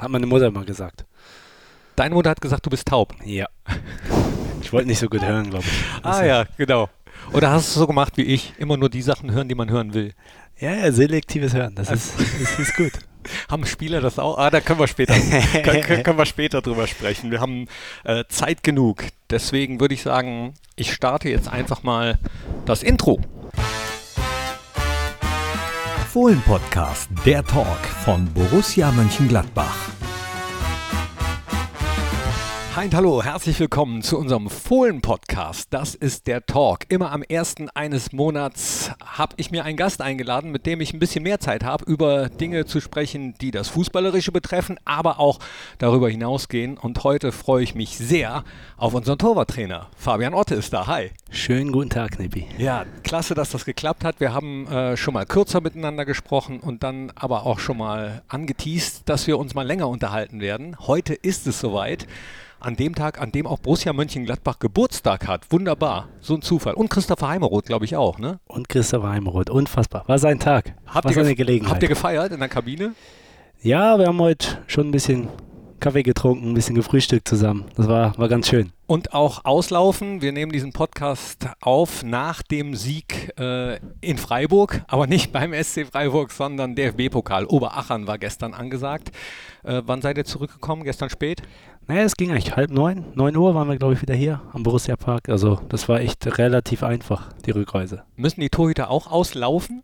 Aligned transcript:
Hat 0.00 0.10
meine 0.10 0.26
Mutter 0.26 0.46
immer 0.46 0.64
gesagt. 0.64 1.04
Deine 1.94 2.14
Mutter 2.14 2.30
hat 2.30 2.40
gesagt, 2.40 2.64
du 2.64 2.70
bist 2.70 2.88
taub. 2.88 3.14
Ja. 3.24 3.46
Ich 4.62 4.74
wollte 4.74 4.88
nicht 4.88 4.98
so 4.98 5.08
gut 5.08 5.22
hören, 5.22 5.48
glaube 5.48 5.64
ich. 5.64 5.72
Ah 6.02 6.10
also, 6.10 6.24
ja, 6.24 6.44
genau. 6.58 6.88
Oder 7.32 7.50
hast 7.50 7.68
du 7.68 7.70
es 7.70 7.74
so 7.74 7.86
gemacht 7.86 8.16
wie 8.16 8.22
ich? 8.22 8.52
Immer 8.58 8.76
nur 8.76 8.90
die 8.90 9.00
Sachen 9.00 9.32
hören, 9.32 9.48
die 9.48 9.54
man 9.54 9.70
hören 9.70 9.94
will. 9.94 10.12
Ja, 10.60 10.74
ja 10.74 10.92
selektives 10.92 11.54
Hören, 11.54 11.74
das, 11.74 11.90
ist, 11.90 12.12
das 12.18 12.58
ist 12.58 12.76
gut. 12.76 12.92
Haben 13.50 13.64
Spieler 13.64 14.00
das 14.02 14.18
auch? 14.18 14.38
Ah, 14.38 14.50
da 14.50 14.60
können 14.60 14.78
wir 14.78 14.86
später, 14.86 15.14
können, 15.64 16.02
können 16.02 16.18
wir 16.18 16.26
später 16.26 16.60
drüber 16.60 16.86
sprechen. 16.86 17.30
Wir 17.30 17.40
haben 17.40 17.66
äh, 18.04 18.24
Zeit 18.28 18.62
genug. 18.62 19.04
Deswegen 19.30 19.80
würde 19.80 19.94
ich 19.94 20.02
sagen, 20.02 20.54
ich 20.76 20.92
starte 20.92 21.30
jetzt 21.30 21.48
einfach 21.48 21.82
mal 21.82 22.18
das 22.66 22.82
Intro. 22.82 23.18
Fohlen-Podcast, 26.10 27.08
der 27.24 27.44
Talk 27.44 27.78
von 28.04 28.26
Borussia 28.34 28.90
Mönchengladbach. 28.90 29.99
Und 32.82 32.94
hallo, 32.94 33.22
herzlich 33.22 33.60
willkommen 33.60 34.00
zu 34.00 34.16
unserem 34.16 34.48
Fohlen-Podcast. 34.48 35.66
Das 35.68 35.94
ist 35.94 36.26
der 36.26 36.46
Talk. 36.46 36.86
Immer 36.88 37.12
am 37.12 37.22
ersten 37.22 37.68
eines 37.68 38.12
Monats 38.12 38.90
habe 39.04 39.34
ich 39.36 39.50
mir 39.50 39.66
einen 39.66 39.76
Gast 39.76 40.00
eingeladen, 40.00 40.50
mit 40.50 40.64
dem 40.64 40.80
ich 40.80 40.94
ein 40.94 40.98
bisschen 40.98 41.22
mehr 41.22 41.40
Zeit 41.40 41.62
habe, 41.62 41.84
über 41.84 42.30
Dinge 42.30 42.64
zu 42.64 42.80
sprechen, 42.80 43.34
die 43.38 43.50
das 43.50 43.68
Fußballerische 43.68 44.32
betreffen, 44.32 44.78
aber 44.86 45.20
auch 45.20 45.40
darüber 45.76 46.08
hinausgehen. 46.08 46.78
Und 46.78 47.04
heute 47.04 47.32
freue 47.32 47.62
ich 47.62 47.74
mich 47.74 47.98
sehr 47.98 48.44
auf 48.78 48.94
unseren 48.94 49.18
Torwarttrainer. 49.18 49.88
Fabian 49.94 50.32
Otte 50.32 50.54
ist 50.54 50.72
da. 50.72 50.86
Hi. 50.86 51.10
Schönen 51.30 51.72
guten 51.72 51.90
Tag, 51.90 52.18
Nippi. 52.18 52.46
Ja, 52.56 52.86
klasse, 53.02 53.34
dass 53.34 53.50
das 53.50 53.66
geklappt 53.66 54.04
hat. 54.04 54.20
Wir 54.20 54.32
haben 54.32 54.66
äh, 54.68 54.96
schon 54.96 55.12
mal 55.12 55.26
kürzer 55.26 55.60
miteinander 55.60 56.06
gesprochen 56.06 56.60
und 56.60 56.82
dann 56.82 57.12
aber 57.14 57.44
auch 57.44 57.58
schon 57.58 57.76
mal 57.76 58.22
angeteased, 58.28 59.02
dass 59.04 59.26
wir 59.26 59.38
uns 59.38 59.52
mal 59.52 59.66
länger 59.66 59.86
unterhalten 59.86 60.40
werden. 60.40 60.78
Heute 60.78 61.12
ist 61.12 61.46
es 61.46 61.60
soweit 61.60 62.06
an 62.60 62.76
dem 62.76 62.94
Tag, 62.94 63.20
an 63.20 63.32
dem 63.32 63.46
auch 63.46 63.58
Borussia 63.58 63.92
Mönchengladbach 63.92 64.58
Geburtstag 64.58 65.26
hat. 65.26 65.50
Wunderbar. 65.50 66.08
So 66.20 66.34
ein 66.34 66.42
Zufall. 66.42 66.74
Und 66.74 66.90
Christopher 66.90 67.28
Heimeroth, 67.28 67.66
glaube 67.66 67.84
ich, 67.84 67.96
auch, 67.96 68.18
ne? 68.18 68.40
Und 68.46 68.68
Christopher 68.68 69.10
Heimeroth. 69.10 69.50
Unfassbar. 69.50 70.04
War 70.06 70.18
sein 70.18 70.38
Tag. 70.38 70.74
Habt 70.86 71.06
War 71.06 71.12
seine 71.12 71.34
Gelegenheit. 71.34 71.72
Habt 71.72 71.82
ihr 71.82 71.88
gefeiert 71.88 72.32
in 72.32 72.40
der 72.40 72.48
Kabine? 72.48 72.94
Ja, 73.62 73.98
wir 73.98 74.06
haben 74.06 74.20
heute 74.20 74.58
schon 74.66 74.88
ein 74.88 74.90
bisschen 74.90 75.28
Kaffee 75.80 76.02
getrunken, 76.02 76.50
ein 76.50 76.54
bisschen 76.54 76.74
gefrühstückt 76.74 77.26
zusammen. 77.26 77.64
Das 77.74 77.88
war, 77.88 78.16
war 78.18 78.28
ganz 78.28 78.48
schön. 78.48 78.72
Und 78.86 79.14
auch 79.14 79.44
auslaufen. 79.44 80.20
Wir 80.20 80.32
nehmen 80.32 80.52
diesen 80.52 80.72
Podcast 80.72 81.48
auf 81.60 82.02
nach 82.02 82.42
dem 82.42 82.74
Sieg 82.74 83.32
äh, 83.38 83.78
in 84.00 84.18
Freiburg, 84.18 84.82
aber 84.88 85.06
nicht 85.06 85.32
beim 85.32 85.54
SC 85.54 85.86
Freiburg, 85.86 86.32
sondern 86.32 86.74
DFB-Pokal. 86.74 87.46
Oberachern 87.46 88.06
war 88.06 88.18
gestern 88.18 88.52
angesagt. 88.52 89.10
Äh, 89.62 89.82
wann 89.86 90.02
seid 90.02 90.18
ihr 90.18 90.24
zurückgekommen? 90.24 90.84
Gestern 90.84 91.08
spät? 91.08 91.42
Naja, 91.90 92.02
es 92.02 92.14
ging 92.14 92.30
eigentlich 92.30 92.54
halb 92.54 92.70
neun. 92.70 93.04
Neun 93.16 93.36
Uhr 93.36 93.52
waren 93.56 93.66
wir, 93.66 93.76
glaube 93.76 93.94
ich, 93.94 94.02
wieder 94.02 94.14
hier 94.14 94.40
am 94.52 94.62
Borussia 94.62 94.94
Park. 94.94 95.28
Also 95.28 95.58
das 95.70 95.88
war 95.88 95.98
echt 96.00 96.38
relativ 96.38 96.84
einfach, 96.84 97.32
die 97.44 97.50
Rückreise. 97.50 98.04
Müssen 98.14 98.40
die 98.42 98.48
Torhüter 98.48 98.92
auch 98.92 99.10
auslaufen? 99.10 99.82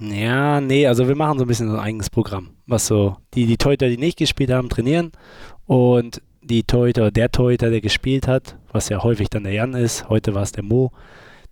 Ja, 0.00 0.60
nee, 0.60 0.88
also 0.88 1.06
wir 1.06 1.14
machen 1.14 1.38
so 1.38 1.44
ein 1.44 1.46
bisschen 1.46 1.68
so 1.68 1.74
ein 1.74 1.80
eigenes 1.80 2.10
Programm. 2.10 2.50
Was 2.66 2.88
so, 2.88 3.16
die, 3.34 3.46
die 3.46 3.56
Torhüter, 3.56 3.88
die 3.88 3.96
nicht 3.96 4.18
gespielt 4.18 4.50
haben, 4.50 4.68
trainieren. 4.68 5.12
Und 5.66 6.20
die 6.42 6.64
Torhüter, 6.64 7.12
der 7.12 7.30
Torhüter, 7.30 7.70
der 7.70 7.80
gespielt 7.80 8.26
hat, 8.26 8.58
was 8.72 8.88
ja 8.88 9.04
häufig 9.04 9.30
dann 9.30 9.44
der 9.44 9.52
Jan 9.52 9.74
ist, 9.74 10.08
heute 10.08 10.34
war 10.34 10.42
es 10.42 10.50
der 10.50 10.64
Mo, 10.64 10.90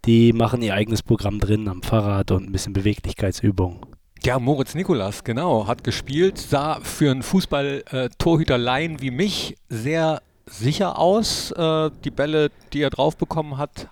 die 0.06 0.32
machen 0.32 0.60
ihr 0.62 0.74
eigenes 0.74 1.04
Programm 1.04 1.38
drin 1.38 1.68
am 1.68 1.82
Fahrrad 1.82 2.32
und 2.32 2.48
ein 2.48 2.50
bisschen 2.50 2.72
Beweglichkeitsübungen. 2.72 3.78
Ja, 4.24 4.38
Moritz 4.38 4.76
Nikolas, 4.76 5.24
genau, 5.24 5.66
hat 5.66 5.82
gespielt, 5.82 6.38
sah 6.38 6.78
für 6.80 7.10
einen 7.10 7.24
Fußball-Torhüterlein 7.24 9.00
wie 9.00 9.10
mich 9.10 9.56
sehr 9.68 10.22
sicher 10.46 10.96
aus. 10.96 11.50
Äh, 11.50 11.90
die 12.04 12.12
Bälle, 12.12 12.52
die 12.72 12.82
er 12.82 12.90
drauf 12.90 13.16
bekommen 13.16 13.58
hat, 13.58 13.88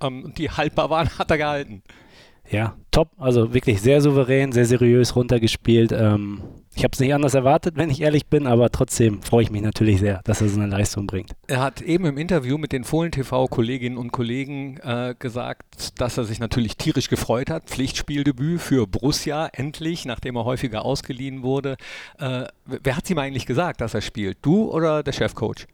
ähm, 0.00 0.32
die 0.38 0.48
haltbar 0.48 0.90
waren, 0.90 1.08
hat 1.18 1.28
er 1.32 1.38
gehalten. 1.38 1.82
Ja, 2.50 2.76
top. 2.90 3.10
Also 3.16 3.54
wirklich 3.54 3.80
sehr 3.80 4.00
souverän, 4.00 4.52
sehr 4.52 4.66
seriös 4.66 5.16
runtergespielt. 5.16 5.92
Ähm, 5.92 6.42
ich 6.76 6.82
habe 6.82 6.92
es 6.92 7.00
nicht 7.00 7.14
anders 7.14 7.34
erwartet, 7.34 7.76
wenn 7.76 7.88
ich 7.88 8.00
ehrlich 8.00 8.26
bin, 8.26 8.46
aber 8.46 8.70
trotzdem 8.70 9.22
freue 9.22 9.44
ich 9.44 9.50
mich 9.50 9.62
natürlich 9.62 10.00
sehr, 10.00 10.20
dass 10.24 10.40
er 10.40 10.48
so 10.48 10.60
eine 10.60 10.68
Leistung 10.68 11.06
bringt. 11.06 11.32
Er 11.46 11.60
hat 11.60 11.80
eben 11.80 12.04
im 12.04 12.18
Interview 12.18 12.58
mit 12.58 12.72
den 12.72 12.82
Fohlen-TV-Kolleginnen 12.82 13.96
und 13.96 14.10
Kollegen 14.10 14.78
äh, 14.78 15.14
gesagt, 15.18 16.00
dass 16.00 16.18
er 16.18 16.24
sich 16.24 16.40
natürlich 16.40 16.76
tierisch 16.76 17.08
gefreut 17.08 17.48
hat. 17.48 17.70
Pflichtspieldebüt 17.70 18.60
für 18.60 18.86
Borussia, 18.86 19.48
endlich, 19.52 20.04
nachdem 20.04 20.36
er 20.36 20.44
häufiger 20.44 20.84
ausgeliehen 20.84 21.42
wurde. 21.42 21.76
Äh, 22.18 22.46
wer 22.66 22.96
hat 22.96 23.04
es 23.04 23.10
ihm 23.10 23.18
eigentlich 23.18 23.46
gesagt, 23.46 23.80
dass 23.80 23.94
er 23.94 24.00
spielt? 24.00 24.38
Du 24.42 24.70
oder 24.70 25.02
der 25.02 25.12
Chefcoach? 25.12 25.66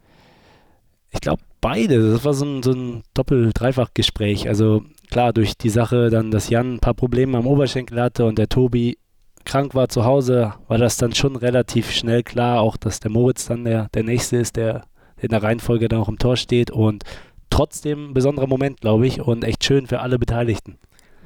Ich 1.09 1.19
glaube, 1.19 1.41
beide. 1.61 2.11
Das 2.11 2.23
war 2.23 2.33
so 2.33 2.45
ein, 2.45 2.63
so 2.63 2.71
ein 2.71 3.03
Doppel-Dreifach-Gespräch. 3.15 4.47
Also 4.47 4.83
klar, 5.11 5.33
durch 5.33 5.55
die 5.55 5.69
Sache 5.69 6.09
dann, 6.09 6.31
dass 6.31 6.49
Jan 6.49 6.75
ein 6.75 6.79
paar 6.79 6.95
Probleme 6.95 7.37
am 7.37 7.45
Oberschenkel 7.45 8.01
hatte 8.01 8.25
und 8.25 8.39
der 8.39 8.49
Tobi 8.49 8.97
krank 9.45 9.75
war 9.75 9.89
zu 9.89 10.05
Hause, 10.05 10.53
war 10.67 10.77
das 10.77 10.97
dann 10.97 11.13
schon 11.13 11.35
relativ 11.35 11.91
schnell 11.91 12.23
klar, 12.23 12.61
auch 12.61 12.77
dass 12.77 12.99
der 12.99 13.11
Moritz 13.11 13.45
dann 13.45 13.65
der, 13.65 13.89
der 13.93 14.03
Nächste 14.03 14.37
ist, 14.37 14.55
der 14.55 14.85
in 15.17 15.29
der 15.29 15.43
Reihenfolge 15.43 15.87
dann 15.87 15.99
auch 15.99 16.09
im 16.09 16.17
Tor 16.17 16.37
steht 16.37 16.71
und 16.71 17.03
trotzdem 17.49 18.09
ein 18.09 18.13
besonderer 18.13 18.47
Moment, 18.47 18.81
glaube 18.81 19.05
ich, 19.05 19.21
und 19.21 19.43
echt 19.43 19.63
schön 19.63 19.85
für 19.85 19.99
alle 19.99 20.17
Beteiligten. 20.17 20.77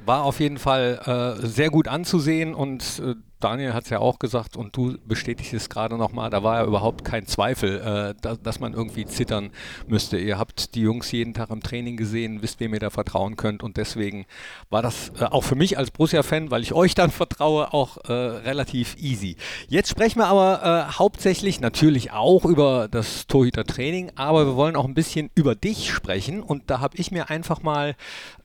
War 0.04 0.24
auf 0.24 0.40
jeden 0.40 0.58
Fall 0.58 1.36
äh, 1.40 1.46
sehr 1.46 1.70
gut 1.70 1.88
anzusehen 1.88 2.54
und 2.54 3.02
äh, 3.04 3.14
Daniel 3.40 3.74
hat 3.74 3.84
es 3.84 3.90
ja 3.90 3.98
auch 3.98 4.18
gesagt 4.18 4.56
und 4.56 4.76
du 4.76 4.96
bestätigst 5.06 5.52
es 5.52 5.68
gerade 5.68 5.96
nochmal, 5.96 6.30
da 6.30 6.42
war 6.42 6.60
ja 6.60 6.66
überhaupt 6.66 7.04
kein 7.04 7.26
Zweifel, 7.26 7.80
äh, 7.80 8.14
da, 8.20 8.36
dass 8.36 8.60
man 8.60 8.72
irgendwie 8.72 9.04
zittern 9.04 9.50
müsste. 9.86 10.18
Ihr 10.18 10.38
habt 10.38 10.74
die 10.74 10.80
Jungs 10.80 11.12
jeden 11.12 11.34
Tag 11.34 11.50
im 11.50 11.62
Training 11.62 11.96
gesehen, 11.96 12.42
wisst, 12.42 12.60
wem 12.60 12.72
ihr 12.74 12.80
da 12.80 12.90
vertrauen 12.90 13.36
könnt 13.36 13.62
und 13.62 13.76
deswegen 13.76 14.26
war 14.70 14.82
das 14.82 15.12
äh, 15.20 15.24
auch 15.24 15.44
für 15.44 15.54
mich 15.54 15.76
als 15.76 15.90
Borussia-Fan, 15.90 16.50
weil 16.50 16.62
ich 16.62 16.72
euch 16.72 16.94
dann 16.94 17.10
vertraue, 17.16 17.72
auch 17.72 17.98
äh, 18.08 18.12
relativ 18.12 18.96
easy. 18.98 19.36
Jetzt 19.68 19.90
sprechen 19.90 20.18
wir 20.18 20.26
aber 20.26 20.88
äh, 20.88 20.92
hauptsächlich 20.98 21.60
natürlich 21.60 22.12
auch 22.12 22.44
über 22.44 22.88
das 22.88 23.26
Torhüter-Training, 23.26 24.12
aber 24.16 24.46
wir 24.46 24.56
wollen 24.56 24.76
auch 24.76 24.86
ein 24.86 24.94
bisschen 24.94 25.30
über 25.34 25.54
dich 25.54 25.92
sprechen 25.92 26.42
und 26.42 26.70
da 26.70 26.80
habe 26.80 26.96
ich 26.96 27.10
mir 27.10 27.30
einfach 27.30 27.62
mal 27.62 27.96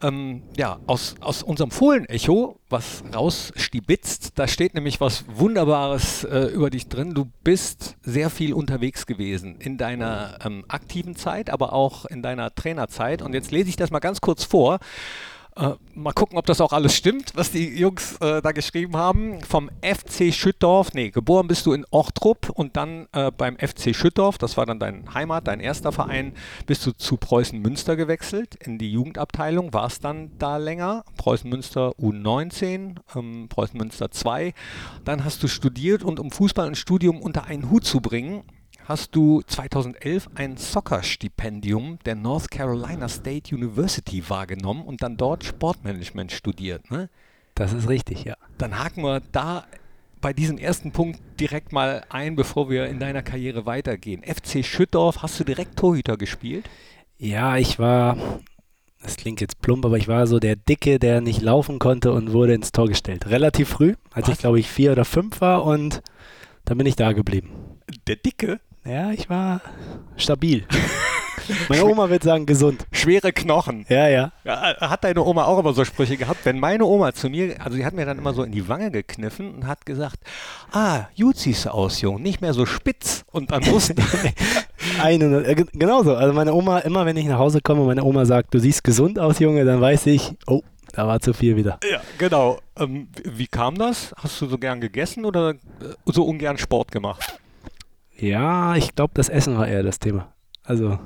ähm, 0.02 0.44
ja, 0.58 0.80
aus, 0.88 1.16
aus 1.22 1.44
unserem 1.44 1.72
Fohlen-Echo 1.72 2.61
was 2.72 3.04
rausstibitzt. 3.14 4.34
Da 4.36 4.48
steht 4.48 4.74
nämlich 4.74 5.02
was 5.02 5.26
Wunderbares 5.28 6.24
äh, 6.24 6.46
über 6.46 6.70
dich 6.70 6.88
drin. 6.88 7.14
Du 7.14 7.30
bist 7.44 7.96
sehr 8.02 8.30
viel 8.30 8.54
unterwegs 8.54 9.06
gewesen 9.06 9.58
in 9.60 9.78
deiner 9.78 10.40
ähm, 10.44 10.66
aktiven 10.68 11.16
Zeit, 11.16 11.50
aber 11.50 11.74
auch 11.74 12.06
in 12.06 12.22
deiner 12.22 12.54
Trainerzeit. 12.54 13.22
Und 13.22 13.34
jetzt 13.34 13.52
lese 13.52 13.70
ich 13.70 13.76
das 13.76 13.92
mal 13.92 14.00
ganz 14.00 14.22
kurz 14.22 14.44
vor. 14.44 14.80
Äh, 15.62 15.76
mal 15.94 16.12
gucken, 16.12 16.40
ob 16.40 16.48
das 16.48 16.60
auch 16.60 16.74
alles 16.74 16.96
stimmt, 16.96 17.34
was 17.36 17.52
die 17.52 17.78
Jungs 17.78 18.18
äh, 18.18 18.42
da 18.42 18.52
geschrieben 18.52 18.98
haben. 18.98 19.42
Vom 19.42 19.70
FC 19.84 20.34
Schüttdorf, 20.34 20.96
nee, 20.96 21.12
geboren 21.12 21.48
bist 21.48 21.68
du 21.68 21.74
in 21.74 21.86
Ochtrup 21.92 22.50
und 22.50 22.76
dann 22.76 23.08
äh, 23.12 23.30
beim 23.30 23.58
FC 23.58 23.96
Schüttdorf, 23.96 24.40
das 24.40 24.58
war 24.58 24.66
dann 24.66 24.80
dein 24.80 25.14
Heimat, 25.14 25.48
dein 25.48 25.60
erster 25.60 25.92
Verein, 25.92 26.34
bist 26.66 26.84
du 26.88 26.94
zu 26.94 27.18
Preußen 27.18 27.62
Münster 27.62 27.96
gewechselt 27.96 28.56
in 28.56 28.80
die 28.80 28.92
Jugendabteilung, 28.92 29.72
warst 29.72 30.04
dann 30.04 30.32
da 30.40 30.58
länger, 30.58 31.04
Preußen 31.18 31.48
Münster 31.48 31.92
U19, 32.00 32.96
ähm, 33.16 33.48
Preußen 33.48 33.78
Münster 33.78 34.10
2. 34.10 34.56
Dann 35.06 35.24
hast 35.24 35.44
du 35.44 35.48
studiert 35.48 36.02
und 36.02 36.20
um 36.20 36.32
Fußball 36.32 36.68
und 36.68 36.76
Studium 36.76 37.22
unter 37.22 37.46
einen 37.46 37.70
Hut 37.70 37.86
zu 37.86 38.02
bringen, 38.02 38.44
hast 38.86 39.16
du 39.16 39.42
2011 39.42 40.30
ein 40.36 40.58
Soccer-Stipendium 40.58 42.00
der 42.06 42.16
North 42.16 42.52
Carolina 42.52 43.08
State 43.08 43.56
University 43.56 44.30
wahrgenommen 44.30 44.84
und 44.84 45.04
dann 45.04 45.18
dort 45.18 45.44
Sportmanagement 45.44 46.32
studiert. 46.32 46.92
Ne? 46.92 47.10
Das 47.56 47.74
ist 47.74 47.88
richtig, 47.88 48.24
ja. 48.24 48.36
Dann 48.58 48.80
haken 48.80 49.04
wir 49.04 49.22
da 49.32 49.66
bei 50.22 50.34
diesem 50.34 50.58
ersten 50.58 50.92
Punkt 50.92 51.20
direkt 51.40 51.72
mal 51.72 52.04
ein, 52.10 52.36
bevor 52.36 52.70
wir 52.70 52.86
in 52.86 53.00
deiner 53.00 53.24
Karriere 53.24 53.66
weitergehen. 53.66 54.24
FC 54.24 54.64
Schüttdorf, 54.64 55.24
hast 55.24 55.40
du 55.40 55.44
direkt 55.44 55.78
Torhüter 55.78 56.16
gespielt? 56.16 56.70
Ja, 57.18 57.58
ich 57.58 57.80
war, 57.80 58.18
das 59.02 59.18
klingt 59.18 59.42
jetzt 59.42 59.62
plump, 59.62 59.86
aber 59.86 59.98
ich 59.98 60.08
war 60.08 60.28
so 60.28 60.40
der 60.40 60.56
Dicke, 60.56 61.00
der 61.00 61.22
nicht 61.22 61.42
laufen 61.42 61.80
konnte 61.80 62.12
und 62.12 62.34
wurde 62.34 62.54
ins 62.54 62.72
Tor 62.72 62.88
gestellt. 62.88 63.28
Relativ 63.28 63.70
früh, 63.70 63.96
als 64.12 64.28
Was? 64.28 64.34
ich 64.34 64.40
glaube 64.40 64.60
ich 64.60 64.70
vier 64.70 64.92
oder 64.92 65.06
fünf 65.06 65.42
war 65.42 65.66
und 65.66 66.02
dann 66.66 66.78
bin 66.78 66.88
ich 66.88 66.96
da 66.96 67.12
geblieben. 67.14 67.50
Der 68.08 68.16
Dicke? 68.16 68.60
Ja, 68.86 69.12
ich 69.12 69.30
war 69.30 69.62
stabil. 70.18 70.66
Meine 71.70 71.86
Oma 71.86 72.10
wird 72.10 72.24
sagen, 72.24 72.46
gesund. 72.46 72.86
Schwere 72.92 73.32
Knochen. 73.32 73.86
Ja, 73.90 74.08
ja, 74.08 74.32
ja. 74.44 74.76
Hat 74.80 75.04
deine 75.04 75.24
Oma 75.24 75.46
auch 75.46 75.60
immer 75.60 75.74
so 75.74 75.84
Sprüche 75.86 76.18
gehabt? 76.18 76.46
Wenn 76.46 76.60
meine 76.60 76.86
Oma 76.86 77.14
zu 77.14 77.30
mir, 77.30 77.56
also 77.60 77.78
sie 77.78 77.86
hat 77.86 77.94
mir 77.94 78.06
dann 78.06 78.20
immer 78.20 78.34
so 78.34 78.44
in 78.44 78.52
die 78.52 78.68
Wange 78.68 78.92
gekniffen 78.92 79.56
und 79.56 79.68
hat 79.68 79.86
gesagt, 79.86 80.18
ah, 80.72 81.08
gut 81.20 81.38
siehst 81.38 81.66
du 81.66 81.70
aus, 81.74 82.02
Jung, 82.02 82.22
nicht 82.22 82.42
mehr 82.42 82.54
so 82.54 82.66
spitz. 82.66 83.26
Und 83.32 83.52
dann 83.52 83.64
musste 83.66 83.96
Eine, 85.02 85.44
äh, 85.46 85.56
genauso. 85.74 86.16
Also 86.16 86.34
meine 86.34 86.54
Oma, 86.54 86.80
immer 86.80 87.06
wenn 87.06 87.18
ich 87.18 87.26
nach 87.26 87.40
Hause 87.40 87.62
komme 87.62 87.82
und 87.82 87.88
meine 87.88 88.04
Oma 88.04 88.26
sagt, 88.26 88.54
du 88.54 88.60
siehst 88.60 88.84
gesund 88.84 89.20
aus, 89.20 89.40
Junge, 89.40 89.66
dann 89.66 89.82
weiß 89.82 90.08
ich, 90.08 90.34
oh, 90.48 90.62
da 90.94 91.08
war 91.08 91.20
zu 91.20 91.34
viel 91.34 91.56
wieder. 91.56 91.80
Ja, 91.90 92.02
genau. 92.18 92.60
Ähm, 92.78 93.08
wie 93.24 93.48
kam 93.48 93.78
das? 93.78 94.14
Hast 94.18 94.42
du 94.42 94.48
so 94.48 94.58
gern 94.58 94.82
gegessen 94.82 95.26
oder 95.26 95.52
äh, 95.52 95.56
so 96.06 96.24
ungern 96.24 96.58
Sport 96.58 96.92
gemacht? 96.92 97.40
Ja, 98.22 98.76
ich 98.76 98.94
glaube, 98.94 99.14
das 99.16 99.30
Essen 99.30 99.58
war 99.58 99.68
eher 99.68 99.82
das 99.82 99.98
Thema. 99.98 100.32
Also, 100.64 101.00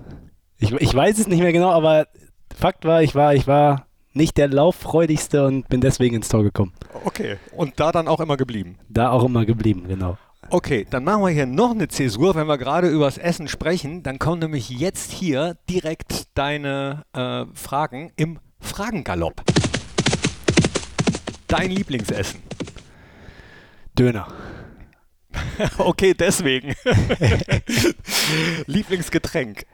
ich, 0.58 0.74
ich 0.74 0.94
weiß 0.94 1.18
es 1.18 1.28
nicht 1.28 1.40
mehr 1.40 1.54
genau, 1.54 1.72
aber 1.72 2.08
Fakt 2.54 2.84
war, 2.84 3.04
ich 3.04 3.16
war, 3.16 3.34
ich 3.34 3.48
war 3.48 3.88
nicht 4.12 4.38
der 4.38 4.50
lauffreudigste 4.50 5.46
und 5.46 5.70
bin 5.70 5.80
deswegen 5.80 6.18
ins 6.18 6.28
Tor 6.28 6.44
gekommen. 6.44 6.74
Okay. 7.06 7.38
Und 7.56 7.80
da 7.80 7.94
dann 7.94 8.10
auch 8.10 8.20
immer 8.20 8.36
geblieben. 8.36 8.78
Da 8.90 9.12
auch 9.12 9.24
immer 9.24 9.46
geblieben, 9.46 9.86
genau. 9.88 10.18
Okay, 10.50 10.86
dann 10.90 11.06
machen 11.06 11.24
wir 11.24 11.30
hier 11.30 11.46
noch 11.46 11.72
eine 11.72 11.88
Zäsur, 11.88 12.36
wenn 12.36 12.48
wir 12.48 12.58
gerade 12.58 12.90
über 12.90 13.06
das 13.06 13.18
Essen 13.18 13.48
sprechen. 13.48 14.04
Dann 14.04 14.20
kommen 14.20 14.40
nämlich 14.40 14.70
jetzt 14.70 15.12
hier 15.12 15.56
direkt 15.70 16.38
deine 16.38 17.04
äh, 17.14 17.46
Fragen 17.54 18.12
im 18.18 18.40
Fragengalopp. 18.60 19.42
Dein 21.48 21.72
Lieblingsessen. 21.72 22.42
Döner. 23.98 24.28
okay, 25.78 26.14
deswegen. 26.14 26.76
Lieblingsgetränk. 28.68 29.66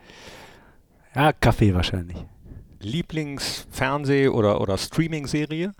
Ja, 1.15 1.33
Kaffee 1.33 1.73
wahrscheinlich. 1.73 2.17
Lieblingsfernseh- 2.81 4.29
oder, 4.29 4.61
oder 4.61 4.77
Streaming-Serie? 4.77 5.73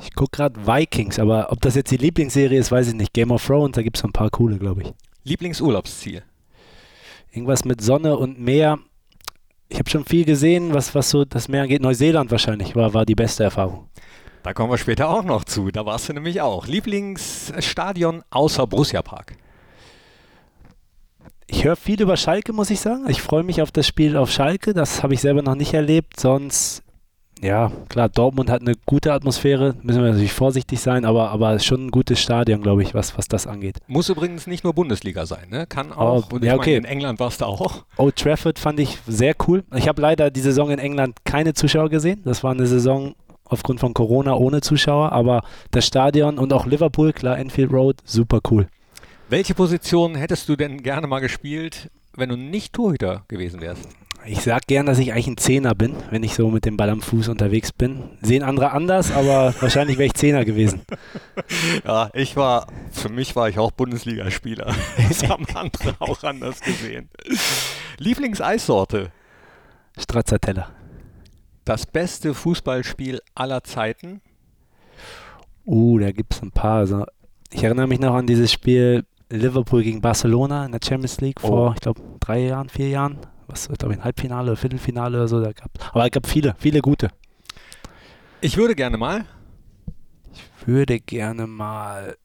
Ich 0.00 0.14
gucke 0.14 0.36
gerade 0.36 0.66
Vikings, 0.66 1.18
aber 1.18 1.50
ob 1.50 1.60
das 1.60 1.74
jetzt 1.74 1.90
die 1.90 1.96
Lieblingsserie 1.96 2.58
ist, 2.58 2.70
weiß 2.70 2.88
ich 2.88 2.94
nicht. 2.94 3.12
Game 3.12 3.30
of 3.30 3.44
Thrones, 3.44 3.74
da 3.74 3.82
gibt 3.82 3.96
es 3.96 4.04
ein 4.04 4.12
paar 4.12 4.30
coole, 4.30 4.58
glaube 4.58 4.82
ich. 4.82 4.92
Lieblingsurlaubsziel? 5.24 6.22
Irgendwas 7.32 7.64
mit 7.64 7.80
Sonne 7.80 8.16
und 8.16 8.38
Meer. 8.40 8.78
Ich 9.68 9.78
habe 9.78 9.90
schon 9.90 10.04
viel 10.04 10.24
gesehen, 10.24 10.72
was, 10.72 10.94
was 10.94 11.10
so 11.10 11.24
das 11.24 11.48
Meer 11.48 11.62
angeht. 11.62 11.82
Neuseeland 11.82 12.30
wahrscheinlich 12.30 12.74
war, 12.74 12.94
war 12.94 13.04
die 13.04 13.14
beste 13.14 13.44
Erfahrung. 13.44 13.88
Da 14.42 14.54
kommen 14.54 14.70
wir 14.70 14.78
später 14.78 15.08
auch 15.08 15.24
noch 15.24 15.44
zu. 15.44 15.70
Da 15.70 15.84
warst 15.84 16.08
du 16.08 16.12
nämlich 16.12 16.40
auch. 16.40 16.66
Lieblingsstadion 16.66 18.22
außer 18.30 18.66
Borussia 18.66 19.02
Park? 19.02 19.36
Ich 21.50 21.64
höre 21.64 21.76
viel 21.76 22.00
über 22.00 22.16
Schalke, 22.16 22.52
muss 22.52 22.70
ich 22.70 22.80
sagen. 22.80 23.06
Ich 23.08 23.22
freue 23.22 23.42
mich 23.42 23.62
auf 23.62 23.72
das 23.72 23.86
Spiel 23.86 24.16
auf 24.16 24.30
Schalke. 24.30 24.74
Das 24.74 25.02
habe 25.02 25.14
ich 25.14 25.20
selber 25.20 25.42
noch 25.42 25.54
nicht 25.54 25.72
erlebt. 25.72 26.20
Sonst, 26.20 26.82
ja, 27.40 27.72
klar, 27.88 28.10
Dortmund 28.10 28.50
hat 28.50 28.60
eine 28.60 28.74
gute 28.84 29.12
Atmosphäre. 29.14 29.74
Müssen 29.82 30.02
wir 30.02 30.10
natürlich 30.10 30.32
vorsichtig 30.32 30.80
sein, 30.80 31.06
aber, 31.06 31.30
aber 31.30 31.58
schon 31.58 31.86
ein 31.86 31.90
gutes 31.90 32.20
Stadion, 32.20 32.60
glaube 32.60 32.82
ich, 32.82 32.94
was, 32.94 33.16
was 33.16 33.28
das 33.28 33.46
angeht. 33.46 33.78
Muss 33.86 34.10
übrigens 34.10 34.46
nicht 34.46 34.62
nur 34.62 34.74
Bundesliga 34.74 35.24
sein, 35.24 35.48
ne? 35.48 35.66
Kann 35.66 35.90
auch. 35.90 36.28
Oh, 36.30 36.34
und 36.34 36.44
ja, 36.44 36.54
okay. 36.54 36.74
meine, 36.74 36.86
in 36.86 36.92
England 36.92 37.18
warst 37.18 37.40
du 37.40 37.46
auch. 37.46 37.84
Old 37.96 38.16
Trafford 38.16 38.58
fand 38.58 38.78
ich 38.78 38.98
sehr 39.06 39.34
cool. 39.46 39.64
Ich 39.74 39.88
habe 39.88 40.02
leider 40.02 40.30
die 40.30 40.40
Saison 40.40 40.70
in 40.70 40.78
England 40.78 41.16
keine 41.24 41.54
Zuschauer 41.54 41.88
gesehen. 41.88 42.20
Das 42.24 42.44
war 42.44 42.52
eine 42.52 42.66
Saison 42.66 43.14
aufgrund 43.48 43.80
von 43.80 43.94
Corona 43.94 44.34
ohne 44.34 44.60
Zuschauer, 44.60 45.12
aber 45.12 45.42
das 45.70 45.86
Stadion 45.86 46.38
und 46.38 46.52
auch 46.52 46.66
Liverpool, 46.66 47.12
klar, 47.12 47.38
Enfield 47.38 47.72
Road, 47.72 47.96
super 48.04 48.40
cool. 48.50 48.68
Welche 49.28 49.54
Position 49.54 50.14
hättest 50.14 50.48
du 50.48 50.56
denn 50.56 50.82
gerne 50.82 51.06
mal 51.06 51.20
gespielt, 51.20 51.90
wenn 52.16 52.30
du 52.30 52.36
nicht 52.36 52.72
Torhüter 52.72 53.24
gewesen 53.28 53.60
wärst? 53.60 53.88
Ich 54.26 54.42
sag 54.42 54.66
gern, 54.66 54.86
dass 54.86 54.98
ich 54.98 55.12
eigentlich 55.12 55.28
ein 55.28 55.36
Zehner 55.36 55.74
bin, 55.74 55.94
wenn 56.10 56.22
ich 56.22 56.34
so 56.34 56.50
mit 56.50 56.64
dem 56.64 56.76
Ball 56.76 56.90
am 56.90 57.00
Fuß 57.00 57.28
unterwegs 57.28 57.72
bin. 57.72 58.02
Sehen 58.20 58.42
andere 58.42 58.72
anders, 58.72 59.12
aber 59.12 59.54
wahrscheinlich 59.60 59.96
wäre 59.96 60.06
ich 60.06 60.14
Zehner 60.14 60.44
gewesen. 60.44 60.82
Ja, 61.86 62.10
ich 62.14 62.36
war, 62.36 62.66
für 62.90 63.08
mich 63.08 63.36
war 63.36 63.48
ich 63.48 63.58
auch 63.58 63.70
Bundesligaspieler. 63.70 64.74
Das 65.08 65.26
haben 65.28 65.46
andere 65.54 65.94
auch 66.00 66.22
anders 66.24 66.60
gesehen. 66.60 67.08
Lieblingseissorte? 67.98 69.10
Stracciatella. 69.98 70.70
Das 71.68 71.84
beste 71.84 72.32
Fußballspiel 72.32 73.20
aller 73.34 73.62
Zeiten? 73.62 74.22
Uh, 75.66 75.98
da 75.98 76.12
gibt 76.12 76.32
es 76.32 76.40
ein 76.42 76.50
paar. 76.50 76.78
Also, 76.78 77.04
ich 77.50 77.62
erinnere 77.62 77.86
mich 77.86 78.00
noch 78.00 78.14
an 78.14 78.26
dieses 78.26 78.50
Spiel 78.50 79.04
Liverpool 79.28 79.82
gegen 79.82 80.00
Barcelona 80.00 80.64
in 80.64 80.72
der 80.72 80.80
Champions 80.82 81.20
League 81.20 81.40
vor, 81.42 81.68
Oh. 81.68 81.72
ich 81.74 81.80
glaube, 81.82 82.00
drei 82.20 82.40
Jahren, 82.46 82.70
vier 82.70 82.88
Jahren. 82.88 83.18
Was, 83.48 83.68
glaube 83.68 83.92
ich, 83.92 84.00
ein 84.00 84.04
Halbfinale, 84.04 84.56
Viertelfinale 84.56 85.18
oder 85.18 85.28
so. 85.28 85.42
Da 85.42 85.52
gab, 85.52 85.70
aber 85.94 86.06
es 86.06 86.10
gab 86.10 86.26
viele, 86.26 86.54
viele 86.58 86.80
gute. 86.80 87.08
Ich 88.40 88.56
würde 88.56 88.74
gerne 88.74 88.96
mal. 88.96 89.26
Ich 90.32 90.66
würde 90.66 91.00
gerne 91.00 91.46
mal 91.46 92.16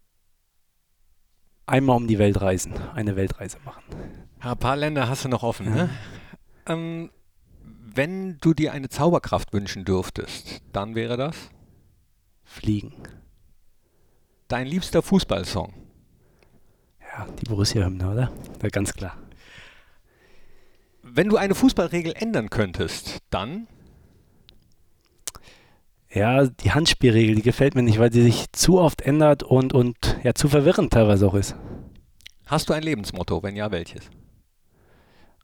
einmal 1.66 1.98
um 1.98 2.07
die 2.07 2.18
Welt 2.19 2.40
reisen, 2.40 2.74
eine 2.94 3.18
Weltreise 3.18 3.57
machen. 3.66 3.84
Ja, 4.42 4.54
ein 4.54 4.57
paar 4.57 4.78
Länder 4.78 5.10
hast 5.10 5.25
du 5.25 5.30
noch 5.30 5.44
offen, 5.44 5.66
Ja. 5.66 5.72
ne? 5.75 5.90
Ähm, 6.66 7.10
wenn 7.95 8.38
du 8.40 8.54
dir 8.54 8.74
eine 8.74 8.90
Zauberkraft 8.90 9.54
wünschen 9.54 9.86
dürftest, 9.86 10.62
dann 10.72 10.95
wäre 10.95 11.18
das 11.18 11.36
Fliegen. 12.44 12.94
dein 14.48 14.68
liebster 14.68 15.01
Fußballsong. 15.01 15.74
Ja, 17.01 17.28
die 17.40 17.45
Borussia-Hymne, 17.45 18.12
oder? 18.12 18.31
Ja, 18.62 18.69
ganz 18.69 18.94
klar. 18.94 19.18
Wenn 21.01 21.30
du 21.30 21.38
eine 21.38 21.56
Fußballregel 21.56 22.13
ändern 22.16 22.50
könntest, 22.50 23.19
dann 23.30 23.68
Ja, 26.13 26.45
die 26.45 26.72
Handspielregel, 26.72 27.36
die 27.36 27.42
gefällt 27.42 27.74
mir 27.74 27.81
nicht, 27.81 27.98
weil 27.98 28.12
sie 28.13 28.22
sich 28.22 28.51
zu 28.51 28.80
oft 28.80 29.01
ändert 29.01 29.42
und, 29.42 29.74
und 29.74 29.95
ja, 30.24 30.36
zu 30.36 30.48
verwirrend 30.48 30.94
teilweise 30.94 31.25
auch 31.28 31.34
ist. 31.34 31.56
hast 32.45 32.69
du 32.69 32.74
ein 32.74 32.84
Lebensmotto, 32.84 33.42
wenn 33.42 33.56
ja, 33.56 33.72
welches? 33.72 34.10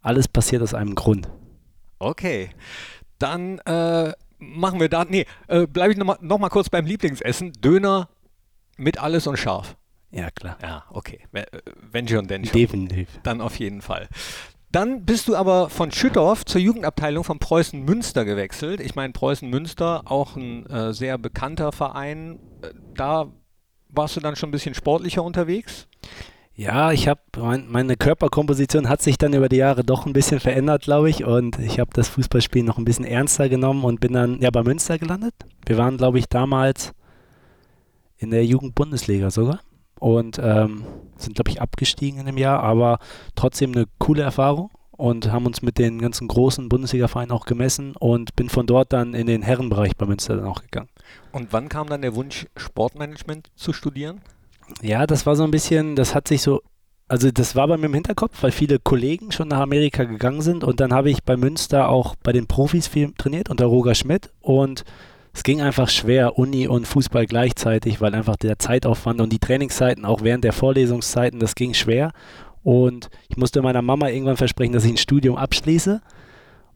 Alles 0.02 0.28
passiert 0.28 0.62
aus 0.62 0.76
einem 0.76 0.94
Grund. 0.96 1.28
Okay, 2.00 2.50
dann 3.18 3.60
äh, 3.60 4.14
machen 4.38 4.80
wir 4.80 4.90
da, 4.90 5.06
nee, 5.06 5.26
äh, 5.48 5.68
bleibe 5.68 5.92
ich 5.92 5.98
nochmal 5.98 6.18
noch 6.22 6.38
mal 6.40 6.50
kurz 6.50 6.70
beim 6.70 6.86
Lieblingsessen. 6.86 7.52
Döner 7.54 8.08
mit 8.78 9.00
alles 9.00 9.28
und 9.28 9.38
scharf. 9.38 9.76
Ja, 10.12 10.30
klar. 10.32 10.58
Ja, 10.62 10.86
okay. 10.90 11.20
Wenn- 11.32 11.44
äh, 11.44 11.62
Wenn 11.92 12.08
schon, 12.08 12.28
denn 12.28 12.46
schon. 12.46 12.54
Definitiv. 12.54 13.10
Dann 13.24 13.42
auf 13.42 13.60
jeden 13.60 13.82
Fall. 13.82 14.08
Dann 14.72 15.04
bist 15.06 15.28
du 15.28 15.36
aber 15.36 15.70
von 15.70 15.92
Schüttorf 15.92 16.46
zur 16.46 16.62
Jugendabteilung 16.62 17.24
von 17.24 17.40
Preußen 17.40 17.84
Münster 17.84 18.24
gewechselt. 18.24 18.80
Ich 18.80 18.96
meine, 18.96 19.14
Preußen 19.14 19.50
Münster, 19.50 20.04
auch 20.06 20.36
ein 20.36 20.66
äh, 20.68 20.94
sehr 20.94 21.18
bekannter 21.18 21.72
Verein. 21.72 22.40
Äh, 22.62 22.70
Da 22.96 23.32
warst 23.90 24.16
du 24.16 24.20
dann 24.20 24.36
schon 24.36 24.50
ein 24.50 24.52
bisschen 24.52 24.76
sportlicher 24.76 25.24
unterwegs. 25.24 25.88
Ja, 26.60 26.92
ich 26.92 27.08
habe 27.08 27.22
mein, 27.38 27.72
meine 27.72 27.96
Körperkomposition 27.96 28.90
hat 28.90 29.02
sich 29.02 29.18
dann 29.18 29.32
über 29.32 29.48
die 29.48 29.56
Jahre 29.56 29.86
doch 29.86 30.06
ein 30.06 30.12
bisschen 30.12 30.42
verändert, 30.42 30.82
glaube 30.82 31.10
ich, 31.10 31.24
und 31.24 31.58
ich 31.58 31.80
habe 31.80 31.92
das 31.94 32.10
Fußballspiel 32.10 32.64
noch 32.64 32.78
ein 32.78 32.84
bisschen 32.84 33.06
ernster 33.06 33.48
genommen 33.48 33.86
und 33.86 34.02
bin 34.02 34.12
dann 34.12 34.42
ja 34.42 34.52
bei 34.52 34.62
Münster 34.62 35.00
gelandet. 35.00 35.34
Wir 35.66 35.78
waren, 35.78 35.96
glaube 35.96 36.20
ich, 36.20 36.28
damals 36.28 36.92
in 38.18 38.32
der 38.32 38.46
Jugendbundesliga 38.46 39.32
sogar 39.32 39.62
und 40.02 40.38
ähm, 40.44 40.84
sind, 41.16 41.36
glaube 41.36 41.50
ich, 41.50 41.62
abgestiegen 41.62 42.20
in 42.20 42.26
dem 42.26 42.38
Jahr, 42.38 42.62
aber 42.62 43.00
trotzdem 43.36 43.72
eine 43.72 43.86
coole 43.98 44.24
Erfahrung 44.24 44.70
und 44.92 45.32
haben 45.32 45.46
uns 45.46 45.62
mit 45.62 45.78
den 45.78 46.00
ganzen 46.00 46.28
großen 46.28 46.68
Bundesliga-Vereinen 46.68 47.32
auch 47.32 47.46
gemessen 47.46 47.96
und 47.96 48.36
bin 48.36 48.50
von 48.50 48.68
dort 48.68 48.92
dann 48.92 49.14
in 49.14 49.28
den 49.28 49.44
Herrenbereich 49.44 49.96
bei 49.96 50.06
Münster 50.06 50.36
dann 50.36 50.46
auch 50.46 50.62
gegangen. 50.62 50.90
Und 51.32 51.54
wann 51.54 51.70
kam 51.70 51.88
dann 51.88 52.02
der 52.02 52.16
Wunsch, 52.16 52.48
Sportmanagement 52.58 53.50
zu 53.56 53.72
studieren? 53.72 54.20
Ja, 54.82 55.08
das 55.08 55.26
war 55.26 55.36
so 55.36 55.44
ein 55.44 55.52
bisschen, 55.52 55.96
das 55.96 56.16
hat 56.16 56.28
sich 56.28 56.42
so, 56.42 56.62
also 57.08 57.32
das 57.32 57.56
war 57.56 57.68
bei 57.68 57.78
mir 57.78 57.88
im 57.88 57.94
Hinterkopf, 57.94 58.42
weil 58.42 58.52
viele 58.52 58.80
Kollegen 58.80 59.32
schon 59.32 59.50
nach 59.50 59.60
Amerika 59.60 60.04
gegangen 60.04 60.42
sind 60.42 60.64
und 60.64 60.80
dann 60.80 60.94
habe 60.94 61.10
ich 61.10 61.24
bei 61.24 61.38
Münster 61.38 61.90
auch 61.90 62.16
bei 62.24 62.32
den 62.32 62.48
Profis 62.48 62.88
viel 62.88 63.12
trainiert 63.18 63.50
unter 63.50 63.66
Roger 63.66 63.96
Schmidt 63.96 64.32
und 64.42 64.84
es 65.34 65.44
ging 65.44 65.62
einfach 65.62 65.90
schwer, 65.90 66.38
Uni 66.38 66.68
und 66.68 66.88
Fußball 66.88 67.26
gleichzeitig, 67.26 68.02
weil 68.02 68.16
einfach 68.16 68.36
der 68.36 68.58
Zeitaufwand 68.58 69.22
und 69.22 69.32
die 69.32 69.40
Trainingszeiten, 69.40 70.06
auch 70.06 70.22
während 70.24 70.44
der 70.44 70.54
Vorlesungszeiten, 70.54 71.40
das 71.40 71.56
ging 71.56 71.74
schwer 71.74 72.12
und 72.64 73.10
ich 73.28 73.38
musste 73.38 73.62
meiner 73.62 73.82
Mama 73.82 74.10
irgendwann 74.10 74.38
versprechen, 74.38 74.74
dass 74.74 74.86
ich 74.86 74.92
ein 74.92 74.98
Studium 74.98 75.36
abschließe 75.36 76.02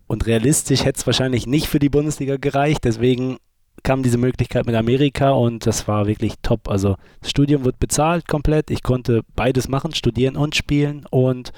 und 0.07 0.25
realistisch 0.25 0.83
hätte 0.83 0.99
es 0.99 1.05
wahrscheinlich 1.05 1.47
nicht 1.47 1.67
für 1.67 1.79
die 1.79 1.89
Bundesliga 1.89 2.37
gereicht, 2.37 2.83
deswegen 2.83 3.37
kam 3.81 4.03
diese 4.03 4.17
Möglichkeit 4.17 4.65
mit 4.65 4.75
Amerika 4.75 5.31
und 5.31 5.65
das 5.65 5.87
war 5.87 6.07
wirklich 6.07 6.35
top. 6.41 6.69
Also 6.69 6.95
das 7.21 7.31
Studium 7.31 7.65
wird 7.65 7.79
bezahlt 7.79 8.27
komplett. 8.27 8.71
Ich 8.71 8.83
konnte 8.83 9.21
beides 9.35 9.67
machen, 9.67 9.93
studieren 9.93 10.37
und 10.37 10.55
spielen 10.55 11.05
und 11.09 11.51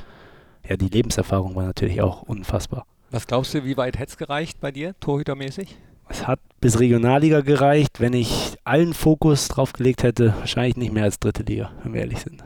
ja, 0.67 0.77
die 0.77 0.89
Lebenserfahrung 0.89 1.55
war 1.55 1.65
natürlich 1.65 2.01
auch 2.01 2.23
unfassbar. 2.23 2.85
Was 3.11 3.27
glaubst 3.27 3.53
du, 3.53 3.63
wie 3.63 3.77
weit 3.77 3.99
hätte 3.99 4.11
es 4.11 4.17
gereicht 4.17 4.59
bei 4.59 4.71
dir, 4.71 4.95
torhütermäßig? 4.99 5.77
Es 6.09 6.27
hat 6.27 6.39
bis 6.59 6.79
Regionalliga 6.79 7.41
gereicht. 7.41 7.99
Wenn 7.99 8.13
ich 8.13 8.57
allen 8.63 8.93
Fokus 8.93 9.47
drauf 9.47 9.73
gelegt 9.73 10.03
hätte, 10.03 10.33
wahrscheinlich 10.39 10.77
nicht 10.77 10.93
mehr 10.93 11.03
als 11.03 11.19
dritte 11.19 11.43
Liga, 11.43 11.71
wenn 11.83 11.93
wir 11.93 12.01
ehrlich 12.01 12.19
sind. 12.19 12.43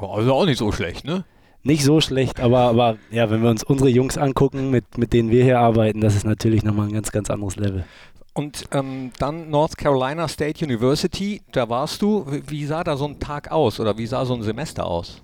Also 0.00 0.34
auch 0.34 0.46
nicht 0.46 0.58
so 0.58 0.72
schlecht, 0.72 1.04
ne? 1.04 1.24
Nicht 1.64 1.84
so 1.84 2.00
schlecht, 2.00 2.40
aber, 2.40 2.58
aber 2.58 2.96
ja, 3.12 3.30
wenn 3.30 3.42
wir 3.42 3.48
uns 3.48 3.62
unsere 3.62 3.88
Jungs 3.88 4.18
angucken, 4.18 4.70
mit, 4.70 4.98
mit 4.98 5.12
denen 5.12 5.30
wir 5.30 5.44
hier 5.44 5.60
arbeiten, 5.60 6.00
das 6.00 6.16
ist 6.16 6.24
natürlich 6.24 6.64
nochmal 6.64 6.88
ein 6.88 6.92
ganz, 6.92 7.12
ganz 7.12 7.30
anderes 7.30 7.54
Level. 7.54 7.84
Und 8.34 8.64
ähm, 8.72 9.10
dann 9.18 9.50
North 9.50 9.76
Carolina 9.76 10.26
State 10.26 10.64
University, 10.64 11.42
da 11.52 11.68
warst 11.68 12.00
du. 12.00 12.26
Wie- 12.46 12.64
sah 12.64 12.82
da 12.82 12.96
so 12.96 13.06
ein 13.06 13.18
Tag 13.20 13.50
aus 13.50 13.78
oder 13.78 13.98
wie 13.98 14.06
sah 14.06 14.24
so 14.24 14.34
ein 14.34 14.42
Semester 14.42 14.86
aus? 14.86 15.20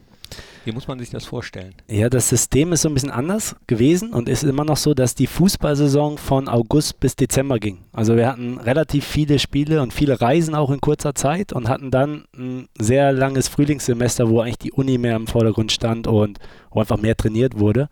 Wie 0.65 0.73
muss 0.73 0.87
man 0.87 0.99
sich 0.99 1.09
das 1.09 1.25
vorstellen? 1.25 1.75
Ja, 1.89 2.11
das 2.11 2.29
System 2.29 2.75
ist 2.75 2.83
so 2.83 2.91
ein 2.91 2.95
bisschen 2.95 3.11
anders 3.11 3.57
gewesen 3.67 4.13
und 4.13 4.29
ist 4.29 4.43
immer 4.45 4.65
noch 4.67 4.77
so, 4.77 4.93
dass 4.93 5.15
die 5.15 5.27
Fußballsaison 5.27 6.19
von 6.19 6.49
August 6.49 7.01
bis 7.01 7.17
Dezember 7.17 7.59
ging. 7.59 7.79
Also 7.93 8.17
wir 8.17 8.29
hatten 8.29 8.59
relativ 8.59 9.07
viele 9.07 9.39
Spiele 9.39 9.81
und 9.81 9.95
viele 9.95 10.21
Reisen 10.21 10.55
auch 10.55 10.71
in 10.71 10.83
kurzer 10.83 11.15
Zeit 11.15 11.55
und 11.55 11.71
hatten 11.71 11.91
dann 11.91 12.25
ein 12.37 12.69
sehr 12.79 13.13
langes 13.13 13.49
Frühlingssemester, 13.49 14.29
wo 14.29 14.41
eigentlich 14.41 14.59
die 14.59 14.73
Uni 14.73 14.99
mehr 14.99 15.17
im 15.17 15.27
Vordergrund 15.29 15.73
stand 15.73 16.07
und 16.07 16.39
wo 16.71 16.81
einfach 16.81 16.99
mehr 16.99 17.17
trainiert 17.17 17.59
wurde. 17.59 17.89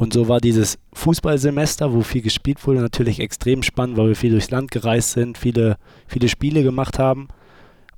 Und 0.00 0.14
so 0.14 0.28
war 0.28 0.40
dieses 0.40 0.78
Fußballsemester, 0.94 1.92
wo 1.92 2.00
viel 2.00 2.22
gespielt 2.22 2.66
wurde, 2.66 2.80
natürlich 2.80 3.20
extrem 3.20 3.62
spannend, 3.62 3.98
weil 3.98 4.08
wir 4.08 4.16
viel 4.16 4.30
durchs 4.30 4.50
Land 4.50 4.70
gereist 4.70 5.10
sind, 5.10 5.36
viele, 5.36 5.76
viele 6.06 6.30
Spiele 6.30 6.62
gemacht 6.62 6.98
haben 6.98 7.28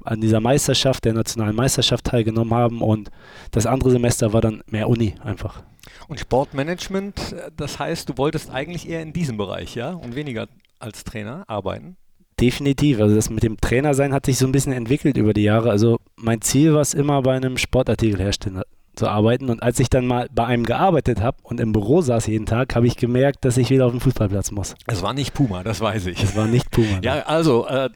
an 0.03 0.21
dieser 0.21 0.41
Meisterschaft, 0.41 1.05
der 1.05 1.13
nationalen 1.13 1.55
Meisterschaft 1.55 2.07
teilgenommen 2.07 2.55
haben 2.55 2.83
und 2.83 3.13
das 3.53 3.67
andere 3.67 3.93
Semester 3.93 4.33
war 4.33 4.41
dann 4.41 4.65
mehr 4.67 4.89
Uni 4.89 5.15
einfach. 5.23 5.63
Und 6.09 6.19
Sportmanagement, 6.19 7.37
das 7.57 7.79
heißt, 7.79 8.09
du 8.09 8.19
wolltest 8.19 8.51
eigentlich 8.51 8.89
eher 8.89 9.01
in 9.01 9.13
diesem 9.13 9.37
Bereich, 9.37 9.77
ja, 9.77 9.91
und 9.93 10.17
weniger 10.17 10.49
als 10.81 11.05
Trainer 11.05 11.45
arbeiten? 11.47 11.97
Definitiv. 12.41 13.01
Also 13.01 13.15
das 13.15 13.31
mit 13.31 13.45
dem 13.45 13.59
Trainer 13.59 13.95
sein 13.95 14.13
hat 14.13 14.27
sich 14.27 14.39
so 14.39 14.47
ein 14.47 14.51
bisschen 14.51 14.73
entwickelt 14.73 15.17
über 15.17 15.35
die 15.35 15.45
Jahre. 15.45 15.71
Also 15.71 16.01
mein 16.17 16.41
Ziel 16.41 16.75
war 16.75 16.81
es 16.81 16.95
immer 16.95 17.23
bei 17.23 17.37
einem 17.37 17.59
Sportartikelhersteller 17.59 18.65
zu 18.95 19.09
arbeiten. 19.09 19.51
Und 19.51 19.63
als 19.63 19.79
ich 19.81 19.89
dann 19.89 20.07
mal 20.07 20.29
bei 20.33 20.45
einem 20.45 20.65
gearbeitet 20.65 21.21
habe 21.21 21.39
und 21.43 21.61
im 21.61 21.73
Büro 21.73 22.03
saß 22.03 22.27
jeden 22.27 22.47
Tag, 22.47 22.75
habe 22.75 22.87
ich 22.87 22.97
gemerkt, 22.97 23.45
dass 23.45 23.57
ich 23.57 23.71
wieder 23.71 23.87
auf 23.87 23.93
den 23.93 24.01
Fußballplatz 24.01 24.51
muss. 24.51 24.75
Es 24.87 25.03
war 25.03 25.15
nicht 25.15 25.35
Puma, 25.35 25.63
das 25.63 25.81
weiß 25.81 26.07
ich. 26.07 26.23
Es 26.23 26.37
war 26.37 26.47
nicht 26.47 26.71
Puma. 26.71 27.01
ja, 27.03 27.21
also 27.23 27.67
äh, 27.67 27.91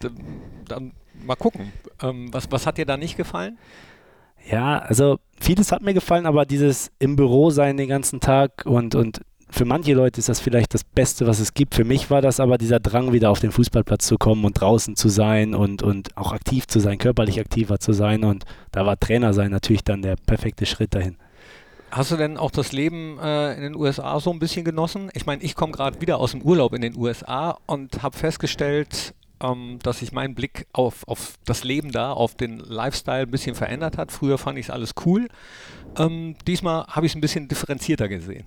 dann 0.68 0.92
mal 1.24 1.36
gucken. 1.36 1.72
Ähm, 2.02 2.32
was, 2.32 2.50
was 2.50 2.66
hat 2.66 2.78
dir 2.78 2.86
da 2.86 2.96
nicht 2.96 3.16
gefallen? 3.16 3.58
Ja, 4.50 4.78
also 4.78 5.18
vieles 5.40 5.72
hat 5.72 5.82
mir 5.82 5.94
gefallen, 5.94 6.26
aber 6.26 6.46
dieses 6.46 6.92
im 6.98 7.16
Büro 7.16 7.50
sein 7.50 7.76
den 7.76 7.88
ganzen 7.88 8.20
Tag 8.20 8.64
und, 8.64 8.94
und 8.94 9.22
für 9.48 9.64
manche 9.64 9.94
Leute 9.94 10.18
ist 10.18 10.28
das 10.28 10.40
vielleicht 10.40 10.74
das 10.74 10.84
Beste, 10.84 11.26
was 11.26 11.38
es 11.38 11.54
gibt. 11.54 11.74
Für 11.74 11.84
mich 11.84 12.10
war 12.10 12.20
das 12.20 12.40
aber 12.40 12.58
dieser 12.58 12.80
Drang, 12.80 13.12
wieder 13.12 13.30
auf 13.30 13.40
den 13.40 13.52
Fußballplatz 13.52 14.06
zu 14.06 14.18
kommen 14.18 14.44
und 14.44 14.60
draußen 14.60 14.96
zu 14.96 15.08
sein 15.08 15.54
und, 15.54 15.82
und 15.82 16.16
auch 16.16 16.32
aktiv 16.32 16.66
zu 16.66 16.80
sein, 16.80 16.98
körperlich 16.98 17.38
aktiver 17.38 17.78
zu 17.78 17.92
sein. 17.92 18.24
Und 18.24 18.44
da 18.72 18.84
war 18.84 18.98
Trainer 18.98 19.32
sein 19.32 19.50
natürlich 19.50 19.84
dann 19.84 20.02
der 20.02 20.16
perfekte 20.16 20.66
Schritt 20.66 20.94
dahin. 20.94 21.16
Hast 21.92 22.10
du 22.10 22.16
denn 22.16 22.36
auch 22.36 22.50
das 22.50 22.72
Leben 22.72 23.18
äh, 23.20 23.54
in 23.54 23.62
den 23.62 23.76
USA 23.76 24.18
so 24.18 24.32
ein 24.32 24.40
bisschen 24.40 24.64
genossen? 24.64 25.10
Ich 25.14 25.24
meine, 25.24 25.42
ich 25.42 25.54
komme 25.54 25.72
gerade 25.72 26.00
wieder 26.00 26.18
aus 26.18 26.32
dem 26.32 26.42
Urlaub 26.42 26.74
in 26.74 26.82
den 26.82 26.96
USA 26.96 27.58
und 27.66 28.02
habe 28.02 28.16
festgestellt, 28.16 29.14
ähm, 29.40 29.78
dass 29.82 30.00
sich 30.00 30.12
mein 30.12 30.34
Blick 30.34 30.66
auf, 30.72 31.06
auf 31.06 31.34
das 31.44 31.62
Leben 31.62 31.92
da, 31.92 32.12
auf 32.12 32.34
den 32.34 32.58
Lifestyle 32.58 33.22
ein 33.22 33.30
bisschen 33.30 33.54
verändert 33.54 33.96
hat. 33.96 34.10
Früher 34.10 34.38
fand 34.38 34.58
ich 34.58 34.66
es 34.66 34.70
alles 34.70 34.94
cool. 35.04 35.28
Ähm, 35.96 36.34
diesmal 36.46 36.86
habe 36.88 37.06
ich 37.06 37.12
es 37.12 37.16
ein 37.16 37.20
bisschen 37.20 37.46
differenzierter 37.46 38.08
gesehen. 38.08 38.46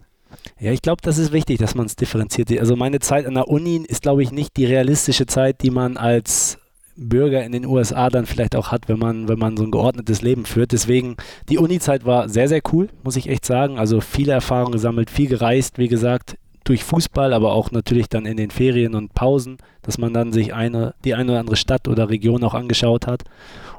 Ja, 0.59 0.71
ich 0.71 0.81
glaube, 0.81 1.01
das 1.01 1.17
ist 1.17 1.31
wichtig, 1.31 1.57
dass 1.57 1.75
man 1.75 1.85
es 1.85 1.95
differenziert. 1.95 2.51
Also 2.59 2.75
meine 2.75 2.99
Zeit 2.99 3.25
an 3.25 3.35
der 3.35 3.47
Uni 3.47 3.83
ist, 3.87 4.01
glaube 4.01 4.23
ich, 4.23 4.31
nicht 4.31 4.57
die 4.57 4.65
realistische 4.65 5.25
Zeit, 5.25 5.61
die 5.61 5.71
man 5.71 5.97
als 5.97 6.57
Bürger 6.99 7.43
in 7.43 7.53
den 7.53 7.65
USA 7.65 8.09
dann 8.09 8.25
vielleicht 8.25 8.55
auch 8.55 8.71
hat, 8.71 8.89
wenn 8.89 8.99
man, 8.99 9.29
wenn 9.29 9.39
man 9.39 9.55
so 9.55 9.63
ein 9.63 9.71
geordnetes 9.71 10.21
Leben 10.21 10.45
führt. 10.45 10.73
Deswegen, 10.73 11.15
die 11.47 11.57
Uni-Zeit 11.57 12.05
war 12.05 12.27
sehr, 12.27 12.49
sehr 12.49 12.61
cool, 12.73 12.89
muss 13.03 13.15
ich 13.15 13.29
echt 13.29 13.45
sagen. 13.45 13.79
Also 13.79 14.01
viele 14.01 14.33
Erfahrungen 14.33 14.73
gesammelt, 14.73 15.09
viel 15.09 15.29
gereist, 15.29 15.77
wie 15.77 15.87
gesagt, 15.87 16.37
durch 16.65 16.83
Fußball, 16.83 17.33
aber 17.33 17.53
auch 17.53 17.71
natürlich 17.71 18.09
dann 18.09 18.25
in 18.25 18.37
den 18.37 18.51
Ferien 18.51 18.95
und 18.95 19.13
Pausen, 19.13 19.57
dass 19.81 19.97
man 19.97 20.13
dann 20.13 20.33
sich 20.33 20.53
eine, 20.53 20.93
die 21.05 21.15
eine 21.15 21.31
oder 21.31 21.39
andere 21.39 21.55
Stadt 21.55 21.87
oder 21.87 22.09
Region 22.09 22.43
auch 22.43 22.53
angeschaut 22.53 23.07
hat. 23.07 23.23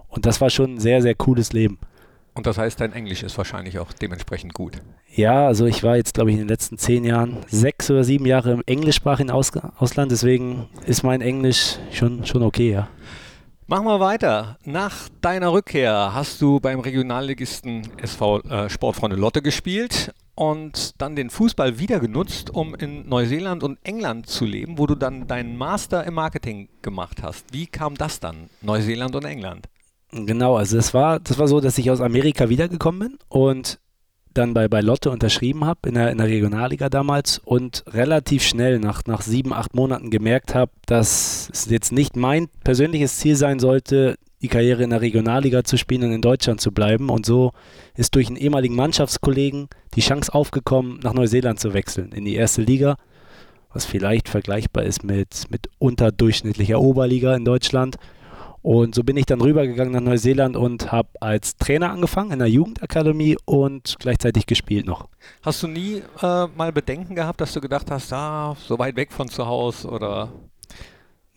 Und 0.08 0.26
das 0.26 0.40
war 0.40 0.50
schon 0.50 0.74
ein 0.74 0.80
sehr, 0.80 1.02
sehr 1.02 1.14
cooles 1.14 1.52
Leben. 1.52 1.78
Und 2.34 2.46
das 2.46 2.58
heißt, 2.58 2.80
dein 2.80 2.92
Englisch 2.92 3.22
ist 3.22 3.36
wahrscheinlich 3.36 3.78
auch 3.78 3.92
dementsprechend 3.92 4.54
gut. 4.54 4.80
Ja, 5.14 5.46
also 5.46 5.66
ich 5.66 5.82
war 5.82 5.96
jetzt, 5.96 6.14
glaube 6.14 6.30
ich, 6.30 6.34
in 6.34 6.42
den 6.42 6.48
letzten 6.48 6.78
zehn 6.78 7.04
Jahren 7.04 7.38
sechs 7.48 7.90
oder 7.90 8.04
sieben 8.04 8.26
Jahre 8.26 8.52
im 8.52 8.62
englischsprachigen 8.66 9.30
Aus 9.30 9.50
Ausland, 9.76 10.12
deswegen 10.12 10.68
ist 10.86 11.02
mein 11.02 11.20
Englisch 11.20 11.76
schon, 11.92 12.24
schon 12.24 12.42
okay, 12.42 12.70
ja. 12.70 12.88
Machen 13.66 13.86
wir 13.86 14.00
weiter. 14.00 14.58
Nach 14.64 15.08
deiner 15.20 15.52
Rückkehr 15.52 16.12
hast 16.12 16.40
du 16.40 16.58
beim 16.58 16.80
Regionalligisten 16.80 17.88
SV 17.98 18.40
äh, 18.40 18.68
Sportfreunde 18.68 19.16
Lotte 19.16 19.42
gespielt 19.42 20.12
und 20.34 21.00
dann 21.00 21.14
den 21.14 21.30
Fußball 21.30 21.78
wieder 21.78 22.00
genutzt, 22.00 22.50
um 22.50 22.74
in 22.74 23.08
Neuseeland 23.08 23.62
und 23.62 23.78
England 23.84 24.26
zu 24.26 24.44
leben, 24.44 24.78
wo 24.78 24.86
du 24.86 24.94
dann 24.94 25.28
deinen 25.28 25.56
Master 25.56 26.04
im 26.04 26.14
Marketing 26.14 26.68
gemacht 26.82 27.22
hast. 27.22 27.52
Wie 27.52 27.66
kam 27.66 27.94
das 27.94 28.18
dann, 28.18 28.50
Neuseeland 28.60 29.14
und 29.14 29.24
England? 29.24 29.68
Genau, 30.12 30.56
also 30.56 30.76
das 30.76 30.92
war, 30.92 31.20
das 31.20 31.38
war 31.38 31.46
so, 31.46 31.60
dass 31.60 31.78
ich 31.78 31.90
aus 31.90 32.00
Amerika 32.00 32.48
wiedergekommen 32.48 33.00
bin 33.00 33.18
und 33.28 33.78
dann 34.34 34.54
bei, 34.54 34.68
bei 34.68 34.80
Lotte 34.80 35.10
unterschrieben 35.10 35.64
habe, 35.64 35.88
in 35.88 35.94
der, 35.94 36.10
in 36.10 36.18
der 36.18 36.28
Regionalliga 36.28 36.88
damals 36.88 37.38
und 37.38 37.84
relativ 37.88 38.42
schnell 38.42 38.78
nach, 38.78 39.02
nach 39.06 39.22
sieben, 39.22 39.52
acht 39.52 39.74
Monaten 39.74 40.10
gemerkt 40.10 40.54
habe, 40.54 40.72
dass 40.86 41.48
es 41.52 41.68
jetzt 41.68 41.92
nicht 41.92 42.16
mein 42.16 42.48
persönliches 42.64 43.18
Ziel 43.18 43.36
sein 43.36 43.58
sollte, 43.58 44.16
die 44.42 44.48
Karriere 44.48 44.82
in 44.82 44.90
der 44.90 45.00
Regionalliga 45.00 45.64
zu 45.64 45.76
spielen 45.76 46.04
und 46.04 46.12
in 46.12 46.22
Deutschland 46.22 46.60
zu 46.60 46.72
bleiben. 46.72 47.10
Und 47.10 47.26
so 47.26 47.52
ist 47.96 48.14
durch 48.14 48.28
einen 48.28 48.36
ehemaligen 48.36 48.74
Mannschaftskollegen 48.74 49.68
die 49.94 50.00
Chance 50.00 50.32
aufgekommen, 50.32 51.00
nach 51.02 51.12
Neuseeland 51.12 51.60
zu 51.60 51.74
wechseln, 51.74 52.12
in 52.12 52.24
die 52.24 52.36
erste 52.36 52.62
Liga, 52.62 52.96
was 53.72 53.84
vielleicht 53.84 54.28
vergleichbar 54.28 54.84
ist 54.84 55.04
mit, 55.04 55.44
mit 55.50 55.68
unterdurchschnittlicher 55.78 56.80
Oberliga 56.80 57.34
in 57.34 57.44
Deutschland. 57.44 57.96
Und 58.62 58.94
so 58.94 59.02
bin 59.02 59.16
ich 59.16 59.24
dann 59.24 59.40
rübergegangen 59.40 59.92
nach 59.92 60.00
Neuseeland 60.00 60.56
und 60.56 60.92
habe 60.92 61.08
als 61.20 61.56
Trainer 61.56 61.90
angefangen 61.90 62.32
in 62.32 62.38
der 62.40 62.48
Jugendakademie 62.48 63.36
und 63.46 63.96
gleichzeitig 63.98 64.46
gespielt 64.46 64.86
noch. 64.86 65.08
Hast 65.42 65.62
du 65.62 65.66
nie 65.66 66.02
äh, 66.22 66.46
mal 66.48 66.72
Bedenken 66.72 67.14
gehabt, 67.14 67.40
dass 67.40 67.54
du 67.54 67.60
gedacht 67.60 67.90
hast, 67.90 68.12
ah, 68.12 68.54
so 68.58 68.78
weit 68.78 68.96
weg 68.96 69.12
von 69.12 69.28
zu 69.28 69.46
Hause 69.46 69.88
oder? 69.88 70.30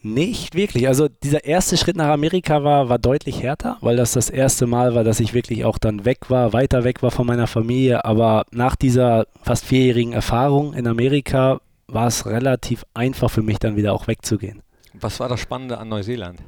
Nicht 0.05 0.53
wirklich. 0.53 0.89
Also 0.89 1.07
dieser 1.07 1.45
erste 1.45 1.77
Schritt 1.77 1.95
nach 1.95 2.09
Amerika 2.09 2.61
war, 2.65 2.89
war 2.89 2.99
deutlich 2.99 3.41
härter, 3.41 3.77
weil 3.79 3.95
das 3.95 4.11
das 4.11 4.29
erste 4.29 4.67
Mal 4.67 4.93
war, 4.93 5.05
dass 5.05 5.21
ich 5.21 5.33
wirklich 5.33 5.63
auch 5.63 5.77
dann 5.77 6.03
weg 6.03 6.29
war, 6.29 6.51
weiter 6.51 6.83
weg 6.83 7.01
war 7.01 7.11
von 7.11 7.25
meiner 7.25 7.47
Familie. 7.47 8.03
Aber 8.03 8.45
nach 8.51 8.75
dieser 8.75 9.27
fast 9.43 9.63
vierjährigen 9.63 10.11
Erfahrung 10.11 10.73
in 10.73 10.87
Amerika 10.87 11.61
war 11.87 12.07
es 12.07 12.25
relativ 12.25 12.85
einfach 12.93 13.31
für 13.31 13.43
mich 13.43 13.59
dann 13.59 13.77
wieder 13.77 13.93
auch 13.93 14.07
wegzugehen. 14.07 14.61
Was 14.93 15.21
war 15.21 15.29
das 15.29 15.39
Spannende 15.39 15.77
an 15.77 15.87
Neuseeland? 15.87 16.41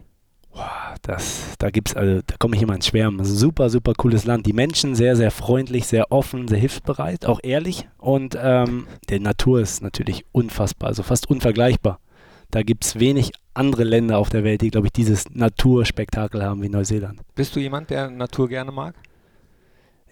Das, 1.02 1.56
da 1.60 1.70
gibt's, 1.70 1.96
also 1.96 2.22
da 2.26 2.36
komme 2.40 2.56
ich 2.56 2.62
immer 2.62 2.76
ins 2.76 2.88
Schwärmen. 2.88 3.24
Super, 3.26 3.70
super 3.70 3.94
cooles 3.94 4.26
Land. 4.26 4.46
Die 4.46 4.54
Menschen 4.54 4.96
sehr, 4.96 5.16
sehr 5.16 5.32
freundlich, 5.32 5.88
sehr 5.88 6.12
offen, 6.12 6.48
sehr 6.48 6.58
hilfsbereit, 6.58 7.26
auch 7.26 7.40
ehrlich. 7.44 7.88
Und 7.98 8.38
ähm, 8.42 8.88
die 9.10 9.20
Natur 9.20 9.62
ist 9.62 9.82
natürlich 9.82 10.26
unfassbar, 10.32 10.90
also 10.90 11.04
fast 11.04 11.30
unvergleichbar. 11.30 12.00
Da 12.52 12.64
gibt 12.64 12.86
es 12.86 13.00
wenig 13.00 13.32
andere 13.54 13.84
Länder 13.84 14.18
auf 14.18 14.30
der 14.30 14.44
Welt, 14.44 14.62
die, 14.62 14.70
glaube 14.70 14.88
ich, 14.88 14.94
dieses 14.94 15.30
Naturspektakel 15.32 16.44
haben 16.44 16.62
wie 16.62 16.70
Neuseeland. 16.70 17.22
Bist 17.36 17.56
du 17.56 17.60
jemand, 17.60 17.90
der 17.90 18.10
Natur 18.10 18.48
gerne 18.48 18.72
mag? 18.72 18.96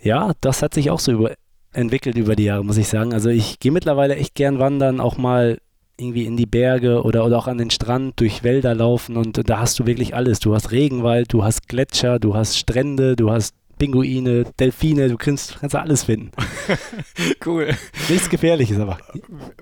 Ja, 0.02 0.34
das 0.42 0.62
hat 0.62 0.74
sich 0.74 0.90
auch 0.90 1.00
so 1.00 1.12
über, 1.12 1.34
entwickelt 1.72 2.18
über 2.18 2.36
die 2.36 2.46
Jahre, 2.46 2.66
muss 2.66 2.78
ich 2.78 2.88
sagen. 2.88 3.14
Also 3.14 3.30
ich 3.30 3.60
gehe 3.60 3.72
mittlerweile 3.72 4.16
echt 4.16 4.36
gern 4.36 4.60
wandern, 4.60 5.00
auch 5.00 5.18
mal 5.18 5.60
irgendwie 5.98 6.26
in 6.26 6.38
die 6.38 6.46
Berge 6.46 7.04
oder, 7.04 7.26
oder 7.26 7.38
auch 7.38 7.48
an 7.48 7.58
den 7.58 7.70
Strand 7.70 8.20
durch 8.20 8.44
Wälder 8.44 8.74
laufen 8.74 9.16
und 9.16 9.48
da 9.48 9.60
hast 9.60 9.80
du 9.80 9.86
wirklich 9.86 10.16
alles. 10.16 10.40
Du 10.40 10.54
hast 10.56 10.72
Regenwald, 10.72 11.32
du 11.32 11.44
hast 11.44 11.68
Gletscher, 11.68 12.20
du 12.20 12.36
hast 12.36 12.58
Strände, 12.58 13.16
du 13.16 13.32
hast 13.32 13.56
Pinguine, 13.84 14.46
Delfine, 14.58 15.10
du 15.10 15.18
kannst, 15.18 15.60
kannst 15.60 15.76
alles 15.76 16.06
finden. 16.06 16.32
cool. 17.46 17.76
Nichts 18.08 18.30
Gefährliches 18.30 18.80
aber. 18.80 18.98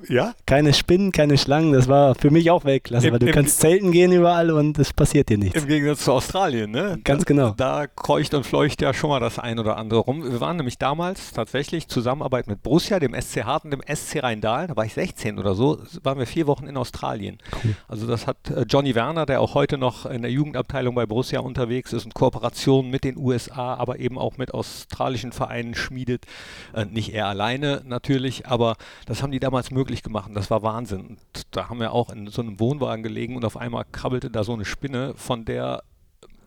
Ja? 0.07 0.35
Keine 0.45 0.75
Spinnen, 0.75 1.11
keine 1.11 1.39
Schlangen, 1.39 1.73
das 1.73 1.87
war 1.87 2.13
für 2.13 2.29
mich 2.29 2.51
auch 2.51 2.63
Weltklasse, 2.63 3.11
weil 3.11 3.17
du 3.17 3.31
kannst 3.31 3.59
zelten 3.59 3.91
gehen 3.91 4.11
überall 4.11 4.51
und 4.51 4.77
es 4.77 4.93
passiert 4.93 5.29
dir 5.29 5.39
nichts. 5.39 5.59
Im 5.59 5.67
Gegensatz 5.67 6.05
zu 6.05 6.11
Australien, 6.11 6.69
ne? 6.69 6.99
Ganz 7.03 7.25
genau. 7.25 7.55
Da, 7.57 7.81
da 7.81 7.87
kreucht 7.87 8.35
und 8.35 8.45
fleucht 8.45 8.83
ja 8.83 8.93
schon 8.93 9.09
mal 9.09 9.19
das 9.19 9.39
ein 9.39 9.57
oder 9.57 9.77
andere 9.77 10.01
rum. 10.01 10.23
Wir 10.23 10.39
waren 10.39 10.57
nämlich 10.57 10.77
damals 10.77 11.31
tatsächlich 11.31 11.87
Zusammenarbeit 11.87 12.45
mit 12.45 12.61
Borussia, 12.61 12.99
dem 12.99 13.19
SC 13.19 13.43
Harten, 13.43 13.71
dem 13.71 13.81
SC 13.81 14.21
Rheindal, 14.21 14.67
da 14.67 14.75
war 14.75 14.85
ich 14.85 14.93
16 14.93 15.39
oder 15.39 15.55
so, 15.55 15.79
waren 16.03 16.19
wir 16.19 16.27
vier 16.27 16.45
Wochen 16.45 16.67
in 16.67 16.77
Australien. 16.77 17.39
Cool. 17.63 17.75
Also 17.87 18.05
das 18.05 18.27
hat 18.27 18.37
äh, 18.51 18.65
Johnny 18.69 18.93
Werner, 18.93 19.25
der 19.25 19.41
auch 19.41 19.55
heute 19.55 19.79
noch 19.79 20.05
in 20.05 20.21
der 20.21 20.29
Jugendabteilung 20.29 20.93
bei 20.93 21.07
Borussia 21.07 21.39
unterwegs 21.39 21.91
ist, 21.91 22.05
in 22.05 22.13
Kooperation 22.13 22.91
mit 22.91 23.03
den 23.03 23.17
USA, 23.17 23.73
aber 23.73 23.97
eben 23.97 24.10
auch 24.17 24.37
mit 24.37 24.53
australischen 24.53 25.31
Vereinen 25.31 25.75
schmiedet. 25.75 26.25
Äh, 26.73 26.85
nicht 26.85 27.13
er 27.13 27.27
alleine 27.27 27.81
natürlich, 27.85 28.47
aber 28.47 28.75
das 29.05 29.21
haben 29.21 29.31
die 29.31 29.39
damals 29.39 29.71
möglich 29.71 30.03
gemacht. 30.03 30.31
Das 30.33 30.49
war 30.49 30.63
Wahnsinn. 30.63 31.01
Und 31.01 31.19
da 31.51 31.69
haben 31.69 31.79
wir 31.79 31.93
auch 31.93 32.11
in 32.11 32.27
so 32.27 32.41
einem 32.41 32.59
Wohnwagen 32.59 33.03
gelegen 33.03 33.35
und 33.35 33.45
auf 33.45 33.57
einmal 33.57 33.85
krabbelte 33.91 34.29
da 34.29 34.43
so 34.43 34.53
eine 34.53 34.65
Spinne, 34.65 35.13
von 35.15 35.45
der 35.45 35.83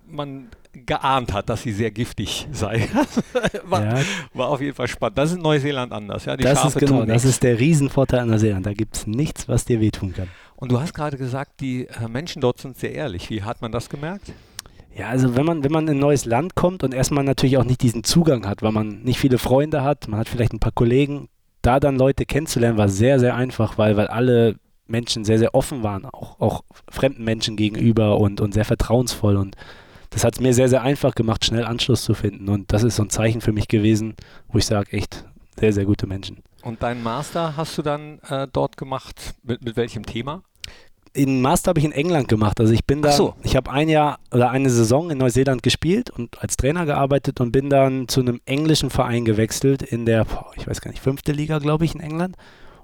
man 0.06 0.48
geahnt 0.72 1.32
hat, 1.32 1.48
dass 1.48 1.62
sie 1.62 1.72
sehr 1.72 1.90
giftig 1.90 2.48
sei. 2.52 2.88
war, 3.64 3.84
ja. 3.84 4.04
war, 4.32 4.48
auf 4.48 4.60
jeden 4.60 4.74
Fall 4.74 4.88
spannend. 4.88 5.18
Das 5.18 5.30
ist 5.30 5.36
in 5.36 5.42
Neuseeland 5.42 5.92
anders. 5.92 6.24
Ja? 6.24 6.36
Die 6.36 6.44
das 6.44 6.60
Schafe 6.60 6.78
ist 6.80 6.86
genau, 6.86 7.04
das 7.04 7.24
ist 7.24 7.42
der 7.42 7.58
Riesenvorteil 7.58 8.20
an 8.20 8.28
Neuseeland. 8.28 8.66
Da 8.66 8.72
gibt 8.72 8.96
es 8.96 9.06
nichts, 9.06 9.48
was 9.48 9.64
dir 9.64 9.80
wehtun 9.80 10.12
kann. 10.12 10.28
Und 10.56 10.72
du 10.72 10.80
hast 10.80 10.94
gerade 10.94 11.16
gesagt, 11.16 11.60
die 11.60 11.86
äh, 11.86 12.08
Menschen 12.08 12.40
dort 12.40 12.60
sind 12.60 12.76
sehr 12.76 12.92
ehrlich. 12.92 13.30
Wie 13.30 13.42
hat 13.42 13.60
man 13.60 13.72
das 13.72 13.88
gemerkt? 13.88 14.32
Ja, 14.96 15.08
also 15.08 15.34
wenn 15.34 15.44
man, 15.44 15.64
wenn 15.64 15.72
man 15.72 15.88
in 15.88 15.96
ein 15.96 16.00
neues 16.00 16.24
Land 16.24 16.54
kommt 16.54 16.84
und 16.84 16.94
erstmal 16.94 17.24
natürlich 17.24 17.58
auch 17.58 17.64
nicht 17.64 17.82
diesen 17.82 18.04
Zugang 18.04 18.46
hat, 18.46 18.62
weil 18.62 18.70
man 18.70 19.02
nicht 19.02 19.18
viele 19.18 19.38
Freunde 19.38 19.82
hat, 19.82 20.06
man 20.06 20.20
hat 20.20 20.28
vielleicht 20.28 20.52
ein 20.52 20.60
paar 20.60 20.72
Kollegen, 20.72 21.28
da 21.62 21.80
dann 21.80 21.96
Leute 21.96 22.26
kennenzulernen, 22.26 22.78
war 22.78 22.88
sehr, 22.88 23.18
sehr 23.18 23.34
einfach, 23.34 23.76
weil, 23.76 23.96
weil 23.96 24.06
alle 24.06 24.56
Menschen 24.86 25.24
sehr, 25.24 25.38
sehr 25.38 25.54
offen 25.54 25.82
waren, 25.82 26.04
auch, 26.04 26.38
auch 26.38 26.62
fremden 26.88 27.24
Menschen 27.24 27.56
gegenüber 27.56 28.18
und, 28.18 28.40
und 28.40 28.54
sehr 28.54 28.64
vertrauensvoll. 28.64 29.36
Und 29.36 29.56
das 30.10 30.24
hat 30.24 30.34
es 30.34 30.40
mir 30.40 30.54
sehr, 30.54 30.68
sehr 30.68 30.82
einfach 30.82 31.14
gemacht, 31.14 31.44
schnell 31.44 31.64
Anschluss 31.64 32.04
zu 32.04 32.14
finden. 32.14 32.48
Und 32.48 32.72
das 32.72 32.84
ist 32.84 32.96
so 32.96 33.02
ein 33.02 33.10
Zeichen 33.10 33.40
für 33.40 33.52
mich 33.52 33.66
gewesen, 33.66 34.14
wo 34.48 34.58
ich 34.58 34.66
sage, 34.66 34.92
echt 34.92 35.24
sehr, 35.58 35.72
sehr 35.72 35.86
gute 35.86 36.06
Menschen. 36.06 36.42
Und 36.62 36.82
deinen 36.82 37.02
Master 37.02 37.56
hast 37.56 37.76
du 37.76 37.82
dann 37.82 38.20
äh, 38.28 38.46
dort 38.50 38.76
gemacht, 38.76 39.34
mit, 39.42 39.64
mit 39.64 39.76
welchem 39.76 40.06
Thema? 40.06 40.42
Den 41.16 41.40
Master 41.40 41.70
habe 41.70 41.78
ich 41.78 41.84
in 41.84 41.92
England 41.92 42.28
gemacht. 42.28 42.60
Also 42.60 42.72
ich 42.72 42.84
bin 42.84 43.02
da, 43.02 43.12
so. 43.12 43.34
ich 43.42 43.56
habe 43.56 43.70
ein 43.70 43.88
Jahr 43.88 44.18
oder 44.32 44.50
eine 44.50 44.70
Saison 44.70 45.10
in 45.10 45.18
Neuseeland 45.18 45.62
gespielt 45.62 46.10
und 46.10 46.40
als 46.42 46.56
Trainer 46.56 46.86
gearbeitet 46.86 47.40
und 47.40 47.52
bin 47.52 47.70
dann 47.70 48.08
zu 48.08 48.20
einem 48.20 48.40
englischen 48.46 48.90
Verein 48.90 49.24
gewechselt 49.24 49.82
in 49.82 50.06
der, 50.06 50.26
ich 50.56 50.66
weiß 50.66 50.80
gar 50.80 50.90
nicht, 50.90 51.02
fünfte 51.02 51.32
Liga, 51.32 51.58
glaube 51.58 51.84
ich, 51.84 51.94
in 51.94 52.00
England. 52.00 52.36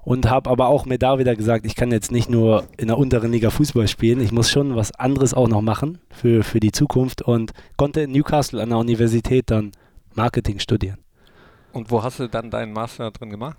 Und 0.03 0.27
habe 0.31 0.49
aber 0.49 0.67
auch 0.67 0.85
mir 0.87 0.97
da 0.97 1.19
wieder 1.19 1.35
gesagt, 1.35 1.63
ich 1.63 1.75
kann 1.75 1.91
jetzt 1.91 2.11
nicht 2.11 2.27
nur 2.27 2.63
in 2.77 2.87
der 2.87 2.97
unteren 2.97 3.31
Liga 3.31 3.51
Fußball 3.51 3.87
spielen, 3.87 4.19
ich 4.19 4.31
muss 4.31 4.49
schon 4.49 4.75
was 4.75 4.91
anderes 4.95 5.35
auch 5.35 5.47
noch 5.47 5.61
machen 5.61 5.99
für, 6.09 6.43
für 6.43 6.59
die 6.59 6.71
Zukunft 6.71 7.21
und 7.21 7.51
konnte 7.77 8.01
in 8.01 8.11
Newcastle 8.11 8.63
an 8.63 8.69
der 8.69 8.79
Universität 8.79 9.51
dann 9.51 9.73
Marketing 10.15 10.57
studieren. 10.57 10.97
Und 11.71 11.91
wo 11.91 12.01
hast 12.01 12.19
du 12.19 12.27
dann 12.27 12.49
deinen 12.49 12.73
Master 12.73 13.11
drin 13.11 13.29
gemacht? 13.29 13.57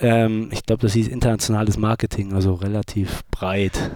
Ähm, 0.00 0.48
ich 0.52 0.64
glaube, 0.64 0.82
das 0.82 0.92
hieß 0.92 1.08
internationales 1.08 1.76
Marketing, 1.76 2.32
also 2.32 2.54
relativ 2.54 3.22
breit. 3.30 3.90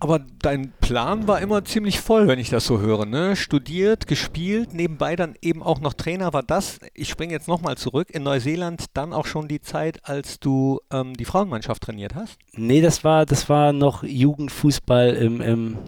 Aber 0.00 0.20
dein 0.42 0.72
Plan 0.80 1.26
war 1.26 1.40
immer 1.40 1.64
ziemlich 1.64 2.00
voll, 2.00 2.28
wenn 2.28 2.38
ich 2.38 2.50
das 2.50 2.66
so 2.66 2.80
höre. 2.80 3.06
Ne? 3.06 3.34
Studiert, 3.34 4.06
gespielt, 4.06 4.74
nebenbei 4.74 5.16
dann 5.16 5.34
eben 5.40 5.62
auch 5.62 5.80
noch 5.80 5.94
Trainer. 5.94 6.32
War 6.32 6.42
das, 6.42 6.78
ich 6.94 7.08
springe 7.08 7.32
jetzt 7.32 7.48
nochmal 7.48 7.76
zurück, 7.76 8.10
in 8.10 8.22
Neuseeland 8.22 8.86
dann 8.94 9.12
auch 9.12 9.26
schon 9.26 9.48
die 9.48 9.60
Zeit, 9.60 10.00
als 10.06 10.38
du 10.38 10.80
ähm, 10.92 11.14
die 11.14 11.24
Frauenmannschaft 11.24 11.82
trainiert 11.82 12.14
hast? 12.14 12.38
Nee, 12.52 12.80
das 12.80 13.04
war, 13.04 13.26
das 13.26 13.48
war 13.48 13.72
noch 13.72 14.02
Jugendfußball 14.02 15.14
im, 15.14 15.40
im 15.40 15.78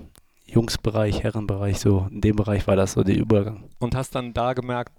Jungsbereich, 0.46 1.22
Herrenbereich, 1.22 1.78
so. 1.78 2.08
In 2.10 2.20
dem 2.20 2.36
Bereich 2.36 2.66
war 2.66 2.76
das 2.76 2.92
so 2.92 3.04
der 3.04 3.16
Übergang. 3.16 3.64
Und 3.78 3.94
hast 3.94 4.14
dann 4.14 4.32
da 4.32 4.54
gemerkt, 4.54 4.92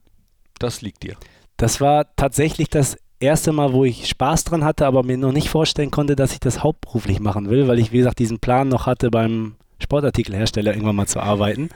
das 0.60 0.82
liegt 0.82 1.04
dir? 1.04 1.16
Das 1.58 1.82
war 1.82 2.16
tatsächlich 2.16 2.70
das 2.70 2.98
erste 3.22 3.52
Mal, 3.52 3.74
wo 3.74 3.86
ich 3.86 4.08
Spaß 4.08 4.44
dran 4.44 4.64
hatte, 4.64 4.86
aber 4.86 5.04
mir 5.04 5.18
noch 5.18 5.32
nicht 5.32 5.50
vorstellen 5.50 5.92
konnte, 5.92 6.16
dass 6.16 6.34
ich 6.34 6.40
das 6.40 6.64
hauptberuflich 6.64 7.20
machen 7.20 7.50
will, 7.50 7.68
weil 7.68 7.80
ich, 7.80 7.92
wie 7.92 8.00
gesagt, 8.00 8.20
diesen 8.20 8.40
Plan 8.40 8.68
noch 8.68 8.86
hatte, 8.86 9.10
beim 9.12 9.56
Sportartikelhersteller 9.80 10.74
irgendwann 10.74 10.96
mal 10.96 11.08
zu 11.08 11.20
arbeiten. 11.20 11.70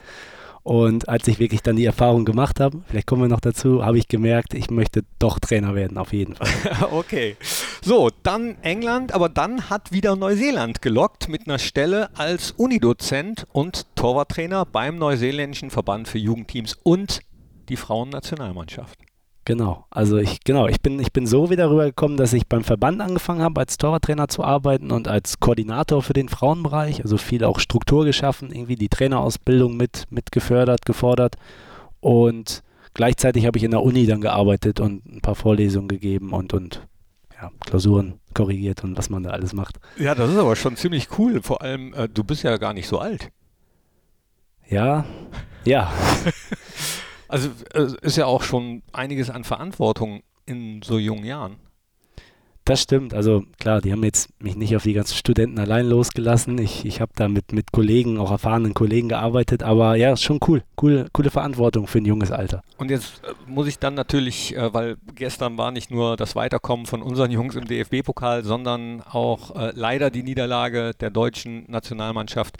Und 0.63 1.07
als 1.09 1.27
ich 1.27 1.37
wirklich 1.37 1.61
dann 1.61 1.75
die 1.75 1.85
Erfahrung 1.85 2.25
gemacht 2.25 2.59
habe, 2.59 2.81
vielleicht 2.87 3.05
kommen 3.05 3.21
wir 3.21 3.29
noch 3.29 3.39
dazu, 3.39 3.85
habe 3.85 3.99
ich 3.99 4.07
gemerkt, 4.07 4.55
ich 4.55 4.71
möchte 4.71 5.03
doch 5.19 5.37
Trainer 5.37 5.75
werden, 5.75 5.99
auf 5.99 6.11
jeden 6.11 6.35
Fall. 6.35 6.47
okay. 6.91 7.37
So, 7.83 8.09
dann 8.23 8.55
England, 8.63 9.13
aber 9.13 9.29
dann 9.29 9.69
hat 9.69 9.91
wieder 9.91 10.15
Neuseeland 10.15 10.81
gelockt 10.81 11.29
mit 11.29 11.47
einer 11.47 11.59
Stelle 11.59 12.09
als 12.17 12.49
Unidozent 12.49 13.45
und 13.53 13.85
Torwarttrainer 13.95 14.65
beim 14.65 14.97
neuseeländischen 14.97 15.69
Verband 15.69 16.07
für 16.07 16.17
Jugendteams 16.17 16.75
und 16.81 17.19
die 17.69 17.77
Frauennationalmannschaft. 17.77 19.04
Genau, 19.45 19.85
also 19.91 20.17
ich, 20.17 20.43
genau, 20.43 20.67
ich 20.67 20.81
bin, 20.81 20.99
ich 20.99 21.13
bin 21.13 21.27
so 21.27 21.51
wieder 21.51 21.69
rübergekommen, 21.69 22.17
dass 22.17 22.33
ich 22.33 22.47
beim 22.47 22.63
Verband 22.63 22.99
angefangen 22.99 23.43
habe, 23.43 23.61
als 23.61 23.77
Torwarttrainer 23.77 24.27
zu 24.27 24.43
arbeiten 24.43 24.91
und 24.91 25.07
als 25.07 25.39
Koordinator 25.39 26.01
für 26.01 26.13
den 26.13 26.29
Frauenbereich, 26.29 27.03
also 27.03 27.17
viel 27.17 27.43
auch 27.43 27.59
Struktur 27.59 28.05
geschaffen, 28.05 28.51
irgendwie 28.51 28.75
die 28.75 28.89
Trainerausbildung 28.89 29.77
mit, 29.77 30.05
mit 30.09 30.31
gefördert, 30.31 30.87
gefordert. 30.87 31.35
Und 31.99 32.63
gleichzeitig 32.95 33.45
habe 33.45 33.59
ich 33.59 33.63
in 33.63 33.69
der 33.69 33.83
Uni 33.83 34.07
dann 34.07 34.19
gearbeitet 34.19 34.79
und 34.79 35.05
ein 35.05 35.21
paar 35.21 35.35
Vorlesungen 35.35 35.89
gegeben 35.89 36.33
und, 36.33 36.55
und 36.55 36.81
ja, 37.39 37.51
Klausuren 37.67 38.15
korrigiert 38.33 38.83
und 38.83 38.97
was 38.97 39.11
man 39.11 39.21
da 39.21 39.29
alles 39.29 39.53
macht. 39.53 39.77
Ja, 39.99 40.15
das 40.15 40.31
ist 40.31 40.37
aber 40.37 40.55
schon 40.55 40.75
ziemlich 40.75 41.19
cool. 41.19 41.43
Vor 41.43 41.61
allem, 41.61 41.93
äh, 41.93 42.09
du 42.09 42.23
bist 42.23 42.41
ja 42.41 42.57
gar 42.57 42.73
nicht 42.73 42.87
so 42.87 42.97
alt. 42.97 43.29
Ja, 44.67 45.05
ja. 45.65 45.93
Also 47.27 47.49
es 47.73 47.93
ist 47.95 48.17
ja 48.17 48.25
auch 48.25 48.43
schon 48.43 48.83
einiges 48.93 49.29
an 49.29 49.43
Verantwortung 49.43 50.21
in 50.45 50.81
so 50.81 50.97
jungen 50.97 51.25
Jahren. 51.25 51.57
Das 52.65 52.81
stimmt. 52.81 53.13
Also 53.13 53.43
klar, 53.59 53.79
die 53.79 53.91
haben 53.91 54.03
jetzt 54.03 54.29
mich 54.41 54.55
nicht 54.55 54.75
auf 54.75 54.81
die 54.81 54.93
ganzen 54.93 55.15
Studenten 55.15 55.59
allein 55.59 55.85
losgelassen. 55.85 56.57
Ich, 56.57 56.83
ich 56.83 56.99
habe 56.99 57.11
da 57.15 57.27
mit, 57.27 57.53
mit 57.53 57.71
Kollegen, 57.71 58.17
auch 58.17 58.31
erfahrenen 58.31 58.73
Kollegen 58.73 59.07
gearbeitet. 59.07 59.61
Aber 59.61 59.95
ja, 59.95 60.13
ist 60.13 60.23
schon 60.23 60.39
cool. 60.47 60.63
Coole, 60.75 61.07
coole 61.13 61.29
Verantwortung 61.29 61.85
für 61.85 61.99
ein 61.99 62.05
junges 62.05 62.31
Alter. 62.31 62.63
Und 62.79 62.89
jetzt 62.89 63.23
äh, 63.23 63.33
muss 63.45 63.67
ich 63.67 63.77
dann 63.77 63.93
natürlich, 63.93 64.55
äh, 64.57 64.73
weil 64.73 64.97
gestern 65.13 65.59
war 65.59 65.69
nicht 65.69 65.91
nur 65.91 66.17
das 66.17 66.35
Weiterkommen 66.35 66.87
von 66.87 67.03
unseren 67.03 67.29
Jungs 67.29 67.55
im 67.55 67.65
DFB-Pokal, 67.65 68.43
sondern 68.43 69.03
auch 69.03 69.55
äh, 69.55 69.71
leider 69.75 70.09
die 70.09 70.23
Niederlage 70.23 70.93
der 70.99 71.11
deutschen 71.11 71.69
Nationalmannschaft 71.69 72.57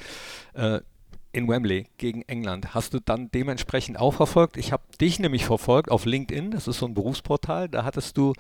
in 1.35 1.47
Wembley 1.49 1.87
gegen 1.97 2.21
England. 2.23 2.73
Hast 2.73 2.93
du 2.93 2.99
dann 2.99 3.29
dementsprechend 3.29 3.99
auch 3.99 4.13
verfolgt? 4.13 4.57
Ich 4.57 4.71
habe 4.71 4.83
dich 4.99 5.19
nämlich 5.19 5.45
verfolgt 5.45 5.91
auf 5.91 6.05
LinkedIn, 6.05 6.51
das 6.51 6.67
ist 6.67 6.79
so 6.79 6.85
ein 6.85 6.93
Berufsportal. 6.93 7.67
Da 7.67 7.83
hattest 7.83 8.17
du 8.17 8.33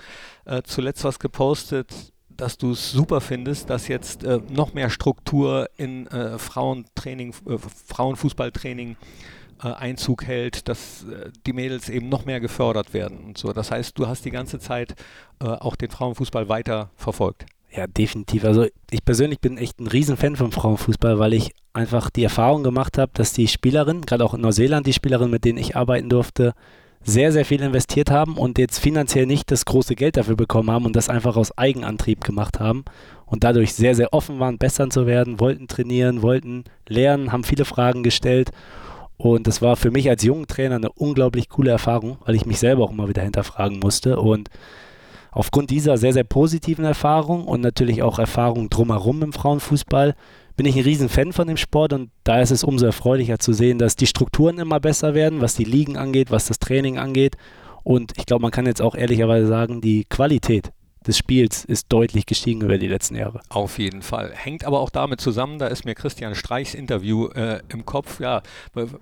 äh, 0.45 0.61
zuletzt 0.63 1.03
was 1.03 1.19
gepostet, 1.19 2.13
dass 2.29 2.57
du 2.57 2.71
es 2.71 2.91
super 2.91 3.21
findest, 3.21 3.69
dass 3.69 3.87
jetzt 3.87 4.23
äh, 4.23 4.39
noch 4.49 4.73
mehr 4.73 4.89
Struktur 4.89 5.69
in 5.77 6.07
äh, 6.07 6.37
Frauentraining, 6.39 7.33
äh, 7.47 7.57
Frauenfußballtraining 7.57 8.95
äh, 9.63 9.67
Einzug 9.67 10.25
hält, 10.25 10.67
dass 10.69 11.03
äh, 11.03 11.31
die 11.45 11.53
Mädels 11.53 11.89
eben 11.89 12.07
noch 12.07 12.25
mehr 12.25 12.39
gefördert 12.39 12.93
werden 12.93 13.19
und 13.19 13.37
so. 13.37 13.51
Das 13.51 13.71
heißt, 13.71 13.97
du 13.99 14.07
hast 14.07 14.25
die 14.25 14.31
ganze 14.31 14.59
Zeit 14.59 14.95
auch 15.37 15.75
den 15.75 15.91
Frauenfußball 15.91 16.47
weiter 16.47 16.91
verfolgt. 16.95 17.45
Ja, 17.75 17.87
definitiv. 17.87 18.45
Also 18.45 18.67
ich 18.89 19.03
persönlich 19.03 19.39
bin 19.41 19.57
echt 19.57 19.79
ein 19.79 19.87
Riesenfan 19.87 20.37
vom 20.37 20.51
Frauenfußball, 20.51 21.19
weil 21.19 21.33
ich 21.33 21.51
einfach 21.73 22.09
die 22.09 22.23
Erfahrung 22.23 22.63
gemacht 22.63 22.97
habe, 22.97 23.11
dass 23.13 23.33
die 23.33 23.49
Spielerinnen, 23.49 24.03
gerade 24.03 24.23
auch 24.23 24.33
in 24.33 24.41
Neuseeland, 24.41 24.87
die 24.87 24.93
Spielerinnen, 24.93 25.31
mit 25.31 25.43
denen 25.43 25.57
ich 25.57 25.75
arbeiten 25.75 26.07
durfte, 26.07 26.53
sehr, 27.03 27.31
sehr 27.33 27.45
viel 27.45 27.61
investiert 27.61 28.09
haben 28.09 28.37
und 28.37 28.57
jetzt 28.57 28.79
finanziell 28.79 29.25
nicht 29.25 29.51
das 29.51 29.65
große 29.65 29.95
Geld 29.95 30.15
dafür 30.17 30.35
bekommen 30.35 30.71
haben 30.71 30.85
und 30.85 30.95
das 30.95 31.09
einfach 31.09 31.35
aus 31.35 31.55
Eigenantrieb 31.57 32.23
gemacht 32.23 32.59
haben 32.59 32.85
und 33.25 33.43
dadurch 33.43 33.73
sehr, 33.73 33.93
sehr 33.93 34.13
offen 34.13 34.39
waren, 34.39 34.57
besser 34.57 34.89
zu 34.89 35.05
werden, 35.05 35.39
wollten 35.39 35.67
trainieren, 35.67 36.21
wollten 36.21 36.63
lernen, 36.87 37.31
haben 37.31 37.43
viele 37.43 37.65
Fragen 37.65 38.03
gestellt. 38.03 38.51
Und 39.17 39.47
das 39.47 39.61
war 39.61 39.75
für 39.75 39.91
mich 39.91 40.09
als 40.09 40.23
jungen 40.23 40.47
Trainer 40.47 40.75
eine 40.75 40.91
unglaublich 40.91 41.49
coole 41.49 41.71
Erfahrung, 41.71 42.17
weil 42.25 42.35
ich 42.35 42.45
mich 42.45 42.59
selber 42.59 42.83
auch 42.83 42.91
immer 42.91 43.07
wieder 43.07 43.21
hinterfragen 43.21 43.79
musste. 43.79 44.19
Und 44.19 44.49
aufgrund 45.35 45.69
dieser 45.69 45.97
sehr, 45.97 46.13
sehr 46.13 46.23
positiven 46.23 46.85
Erfahrung 46.85 47.43
und 47.45 47.61
natürlich 47.61 48.01
auch 48.01 48.17
Erfahrungen 48.17 48.69
drumherum 48.69 49.21
im 49.21 49.33
Frauenfußball 49.33 50.15
bin 50.55 50.65
ich 50.65 50.77
ein 50.77 50.83
Riesenfan 50.83 51.33
von 51.33 51.47
dem 51.47 51.57
Sport 51.57 51.91
und 51.91 52.09
da 52.23 52.39
ist 52.39 52.51
es 52.51 52.63
umso 52.63 52.85
erfreulicher 52.85 53.37
zu 53.37 53.51
sehen, 53.51 53.77
dass 53.77 53.97
die 53.97 54.07
Strukturen 54.07 54.57
immer 54.57 54.79
besser 54.79 55.13
werden, 55.13 55.41
was 55.41 55.55
die 55.55 55.65
Ligen 55.65 55.97
angeht, 55.97 56.31
was 56.31 56.47
das 56.47 56.59
Training 56.59 56.97
angeht. 56.97 57.35
Und 57.83 58.13
ich 58.17 58.25
glaube, 58.25 58.43
man 58.43 58.51
kann 58.51 58.65
jetzt 58.65 58.81
auch 58.81 58.95
ehrlicherweise 58.95 59.47
sagen, 59.47 59.81
die 59.81 60.05
Qualität 60.05 60.71
des 61.07 61.17
Spiels 61.17 61.65
ist 61.65 61.87
deutlich 61.89 62.25
gestiegen 62.25 62.61
über 62.61 62.77
die 62.77 62.87
letzten 62.87 63.15
Jahre. 63.15 63.41
Auf 63.49 63.77
jeden 63.77 64.01
Fall. 64.01 64.31
Hängt 64.33 64.65
aber 64.65 64.79
auch 64.79 64.89
damit 64.89 65.21
zusammen, 65.21 65.59
da 65.59 65.67
ist 65.67 65.85
mir 65.85 65.95
Christian 65.95 66.35
Streichs 66.35 66.73
Interview 66.73 67.27
äh, 67.27 67.61
im 67.69 67.85
Kopf. 67.85 68.19
Ja, 68.19 68.41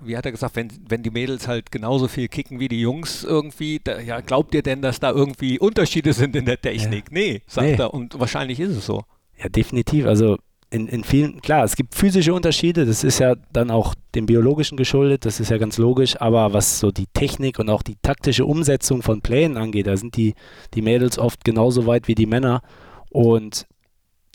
wie 0.03 0.17
hat 0.17 0.25
er 0.25 0.31
gesagt, 0.31 0.55
wenn, 0.55 0.69
wenn 0.87 1.03
die 1.03 1.11
Mädels 1.11 1.47
halt 1.47 1.71
genauso 1.71 2.07
viel 2.07 2.27
kicken 2.27 2.59
wie 2.59 2.67
die 2.67 2.81
Jungs 2.81 3.23
irgendwie, 3.23 3.79
da, 3.83 3.99
ja, 3.99 4.21
glaubt 4.21 4.53
ihr 4.53 4.63
denn, 4.63 4.81
dass 4.81 4.99
da 4.99 5.11
irgendwie 5.11 5.59
Unterschiede 5.59 6.13
sind 6.13 6.35
in 6.35 6.45
der 6.45 6.61
Technik? 6.61 7.05
Ja. 7.05 7.11
Nee, 7.11 7.41
sagt 7.47 7.67
nee. 7.67 7.75
er. 7.75 7.93
Und 7.93 8.19
wahrscheinlich 8.19 8.59
ist 8.59 8.75
es 8.75 8.85
so. 8.85 9.03
Ja, 9.41 9.49
definitiv. 9.49 10.05
Also 10.05 10.37
in, 10.73 10.87
in 10.87 11.03
vielen, 11.03 11.39
klar, 11.39 11.63
es 11.63 11.75
gibt 11.75 11.93
physische 11.93 12.33
Unterschiede, 12.33 12.85
das 12.87 13.03
ist 13.03 13.19
ja 13.19 13.35
dann 13.51 13.69
auch 13.69 13.93
dem 14.15 14.25
biologischen 14.25 14.75
geschuldet, 14.75 15.23
das 15.23 15.39
ist 15.39 15.51
ja 15.51 15.59
ganz 15.59 15.77
logisch, 15.77 16.19
aber 16.19 16.51
was 16.51 16.79
so 16.79 16.91
die 16.91 17.05
Technik 17.13 17.59
und 17.59 17.69
auch 17.69 17.83
die 17.83 17.95
taktische 18.01 18.45
Umsetzung 18.45 19.03
von 19.03 19.21
Plänen 19.21 19.55
angeht, 19.55 19.85
da 19.85 19.95
sind 19.95 20.17
die, 20.17 20.33
die 20.73 20.81
Mädels 20.81 21.19
oft 21.19 21.45
genauso 21.45 21.85
weit 21.85 22.07
wie 22.07 22.15
die 22.15 22.25
Männer 22.25 22.63
und 23.11 23.67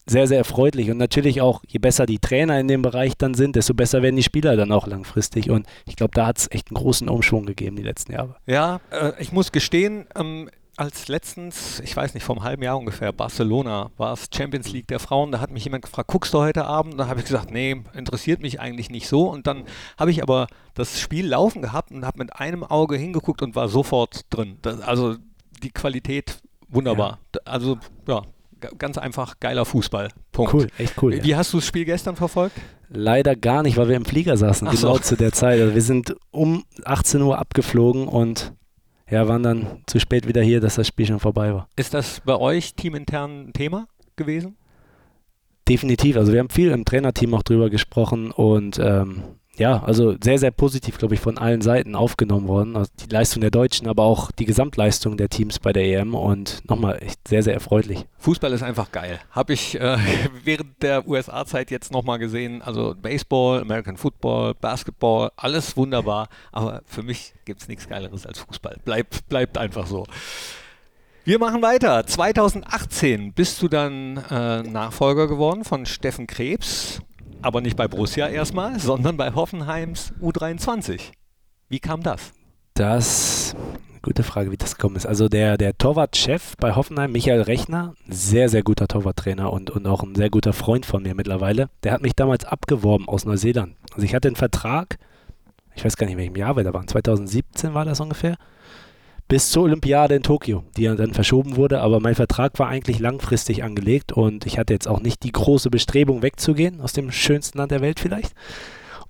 sehr, 0.06 0.28
sehr 0.28 0.38
erfreulich. 0.38 0.90
Und 0.90 0.96
natürlich 0.96 1.40
auch, 1.42 1.62
je 1.66 1.80
besser 1.80 2.06
die 2.06 2.18
Trainer 2.18 2.58
in 2.58 2.68
dem 2.68 2.82
Bereich 2.82 3.16
dann 3.18 3.34
sind, 3.34 3.56
desto 3.56 3.74
besser 3.74 4.00
werden 4.00 4.16
die 4.16 4.22
Spieler 4.22 4.56
dann 4.56 4.72
auch 4.72 4.86
langfristig. 4.86 5.50
Und 5.50 5.66
ich 5.86 5.96
glaube, 5.96 6.12
da 6.14 6.26
hat 6.28 6.38
es 6.38 6.50
echt 6.50 6.70
einen 6.70 6.76
großen 6.76 7.08
Umschwung 7.08 7.44
gegeben 7.44 7.76
die 7.76 7.82
letzten 7.82 8.12
Jahre. 8.12 8.36
Ja, 8.46 8.80
äh, 8.90 9.12
ich 9.18 9.32
muss 9.32 9.52
gestehen, 9.52 10.06
ähm, 10.16 10.48
als 10.78 11.08
letztens, 11.08 11.80
ich 11.80 11.96
weiß 11.96 12.14
nicht, 12.14 12.22
vor 12.22 12.36
einem 12.36 12.44
halben 12.44 12.62
Jahr 12.62 12.78
ungefähr, 12.78 13.12
Barcelona 13.12 13.90
war 13.96 14.12
es 14.12 14.28
Champions 14.32 14.70
League 14.70 14.86
der 14.86 15.00
Frauen, 15.00 15.32
da 15.32 15.40
hat 15.40 15.50
mich 15.50 15.64
jemand 15.64 15.84
gefragt, 15.84 16.08
guckst 16.08 16.32
du 16.32 16.38
heute 16.38 16.66
Abend? 16.66 16.98
Da 17.00 17.08
habe 17.08 17.18
ich 17.18 17.26
gesagt, 17.26 17.50
nee, 17.50 17.82
interessiert 17.94 18.40
mich 18.40 18.60
eigentlich 18.60 18.88
nicht 18.88 19.08
so. 19.08 19.28
Und 19.28 19.48
dann 19.48 19.64
habe 19.98 20.12
ich 20.12 20.22
aber 20.22 20.46
das 20.74 21.00
Spiel 21.00 21.26
laufen 21.26 21.62
gehabt 21.62 21.90
und 21.90 22.06
habe 22.06 22.18
mit 22.18 22.36
einem 22.36 22.62
Auge 22.62 22.96
hingeguckt 22.96 23.42
und 23.42 23.56
war 23.56 23.68
sofort 23.68 24.20
drin. 24.30 24.58
Das, 24.62 24.80
also 24.80 25.16
die 25.62 25.70
Qualität 25.70 26.40
wunderbar. 26.68 27.18
Ja. 27.34 27.40
Also 27.44 27.78
ja, 28.06 28.22
ganz 28.78 28.98
einfach 28.98 29.40
geiler 29.40 29.64
Fußball. 29.64 30.10
Punkt. 30.30 30.54
Cool, 30.54 30.68
echt 30.78 31.02
cool. 31.02 31.12
Wie, 31.12 31.24
wie 31.24 31.36
hast 31.36 31.52
du 31.52 31.58
das 31.58 31.66
Spiel 31.66 31.86
gestern 31.86 32.14
verfolgt? 32.14 32.56
Leider 32.88 33.34
gar 33.34 33.64
nicht, 33.64 33.76
weil 33.76 33.88
wir 33.88 33.96
im 33.96 34.04
Flieger 34.04 34.36
saßen, 34.36 34.68
Ach 34.68 34.72
genau 34.72 34.94
so. 34.94 35.00
zu 35.00 35.16
der 35.16 35.32
Zeit. 35.32 35.60
Also 35.60 35.74
wir 35.74 35.82
sind 35.82 36.14
um 36.30 36.64
18 36.84 37.20
Uhr 37.20 37.38
abgeflogen 37.38 38.06
und 38.06 38.52
ja, 39.10 39.26
waren 39.28 39.42
dann 39.42 39.82
zu 39.86 39.98
spät 39.98 40.26
wieder 40.28 40.42
hier, 40.42 40.60
dass 40.60 40.76
das 40.76 40.86
Spiel 40.86 41.06
schon 41.06 41.20
vorbei 41.20 41.54
war. 41.54 41.68
Ist 41.76 41.94
das 41.94 42.20
bei 42.20 42.36
euch 42.36 42.74
teamintern 42.74 43.48
ein 43.48 43.52
Thema 43.52 43.88
gewesen? 44.16 44.56
Definitiv. 45.68 46.16
Also 46.16 46.32
wir 46.32 46.40
haben 46.40 46.50
viel 46.50 46.70
im 46.70 46.84
Trainerteam 46.84 47.34
auch 47.34 47.42
drüber 47.42 47.70
gesprochen 47.70 48.30
und 48.30 48.78
ähm, 48.78 49.22
ja, 49.58 49.82
also 49.82 50.14
sehr, 50.22 50.38
sehr 50.38 50.52
positiv, 50.52 50.98
glaube 50.98 51.14
ich, 51.14 51.20
von 51.20 51.36
allen 51.36 51.60
Seiten 51.60 51.94
aufgenommen 51.94 52.46
worden. 52.46 52.76
Also 52.76 52.90
die 53.00 53.12
Leistung 53.12 53.40
der 53.40 53.50
Deutschen, 53.50 53.88
aber 53.88 54.04
auch 54.04 54.30
die 54.30 54.44
Gesamtleistung 54.44 55.16
der 55.16 55.28
Teams 55.28 55.58
bei 55.58 55.72
der 55.72 55.84
EM 55.84 56.14
und 56.14 56.62
nochmal 56.68 56.98
echt 57.02 57.26
sehr, 57.26 57.42
sehr 57.42 57.54
erfreulich. 57.54 58.06
Fußball 58.18 58.52
ist 58.52 58.62
einfach 58.62 58.92
geil. 58.92 59.18
Habe 59.32 59.52
ich 59.52 59.78
äh, 59.80 59.98
während 60.44 60.82
der 60.82 61.06
USA-Zeit 61.08 61.70
jetzt 61.70 61.92
nochmal 61.92 62.18
gesehen. 62.18 62.62
Also 62.62 62.94
Baseball, 63.00 63.60
American 63.60 63.96
Football, 63.96 64.54
Basketball, 64.54 65.30
alles 65.36 65.76
wunderbar. 65.76 66.28
Aber 66.52 66.82
für 66.86 67.02
mich 67.02 67.34
gibt 67.44 67.62
es 67.62 67.68
nichts 67.68 67.88
Geileres 67.88 68.26
als 68.26 68.38
Fußball. 68.38 68.76
Bleibt, 68.84 69.28
bleibt 69.28 69.58
einfach 69.58 69.86
so. 69.86 70.06
Wir 71.24 71.38
machen 71.38 71.60
weiter. 71.62 72.06
2018 72.06 73.32
bist 73.34 73.60
du 73.60 73.68
dann 73.68 74.16
äh, 74.30 74.62
Nachfolger 74.62 75.26
geworden 75.26 75.64
von 75.64 75.84
Steffen 75.84 76.26
Krebs. 76.26 77.00
Aber 77.40 77.60
nicht 77.60 77.76
bei 77.76 77.86
Borussia 77.86 78.28
erstmal, 78.28 78.80
sondern 78.80 79.16
bei 79.16 79.32
Hoffenheims 79.32 80.12
U23. 80.20 81.12
Wie 81.68 81.78
kam 81.78 82.02
das? 82.02 82.32
Das, 82.74 83.54
gute 84.02 84.24
Frage, 84.24 84.50
wie 84.50 84.56
das 84.56 84.76
gekommen 84.76 84.96
ist. 84.96 85.06
Also 85.06 85.28
der, 85.28 85.56
der 85.56 85.78
Torwartchef 85.78 86.56
bei 86.58 86.74
Hoffenheim, 86.74 87.12
Michael 87.12 87.42
Rechner, 87.42 87.94
sehr, 88.08 88.48
sehr 88.48 88.62
guter 88.62 88.88
Torwarttrainer 88.88 89.52
und, 89.52 89.70
und 89.70 89.86
auch 89.86 90.02
ein 90.02 90.16
sehr 90.16 90.30
guter 90.30 90.52
Freund 90.52 90.84
von 90.84 91.02
mir 91.02 91.14
mittlerweile, 91.14 91.70
der 91.84 91.92
hat 91.92 92.02
mich 92.02 92.14
damals 92.14 92.44
abgeworben 92.44 93.08
aus 93.08 93.24
Neuseeland. 93.24 93.76
Also 93.92 94.04
ich 94.04 94.14
hatte 94.14 94.28
einen 94.28 94.36
Vertrag, 94.36 94.98
ich 95.74 95.84
weiß 95.84 95.96
gar 95.96 96.06
nicht, 96.06 96.14
in 96.14 96.18
welchem 96.18 96.36
Jahr 96.36 96.56
wir 96.56 96.64
da 96.64 96.74
waren, 96.74 96.88
2017 96.88 97.72
war 97.72 97.84
das 97.84 98.00
ungefähr, 98.00 98.36
bis 99.28 99.50
zur 99.50 99.64
Olympiade 99.64 100.14
in 100.14 100.22
Tokio, 100.22 100.64
die 100.76 100.82
ja 100.82 100.94
dann 100.94 101.12
verschoben 101.12 101.56
wurde, 101.56 101.80
aber 101.80 102.00
mein 102.00 102.14
Vertrag 102.14 102.58
war 102.58 102.68
eigentlich 102.68 102.98
langfristig 102.98 103.62
angelegt 103.62 104.12
und 104.12 104.46
ich 104.46 104.58
hatte 104.58 104.72
jetzt 104.72 104.88
auch 104.88 105.00
nicht 105.00 105.22
die 105.22 105.32
große 105.32 105.68
Bestrebung 105.70 106.22
wegzugehen 106.22 106.80
aus 106.80 106.94
dem 106.94 107.12
schönsten 107.12 107.58
Land 107.58 107.70
der 107.70 107.82
Welt 107.82 108.00
vielleicht. 108.00 108.32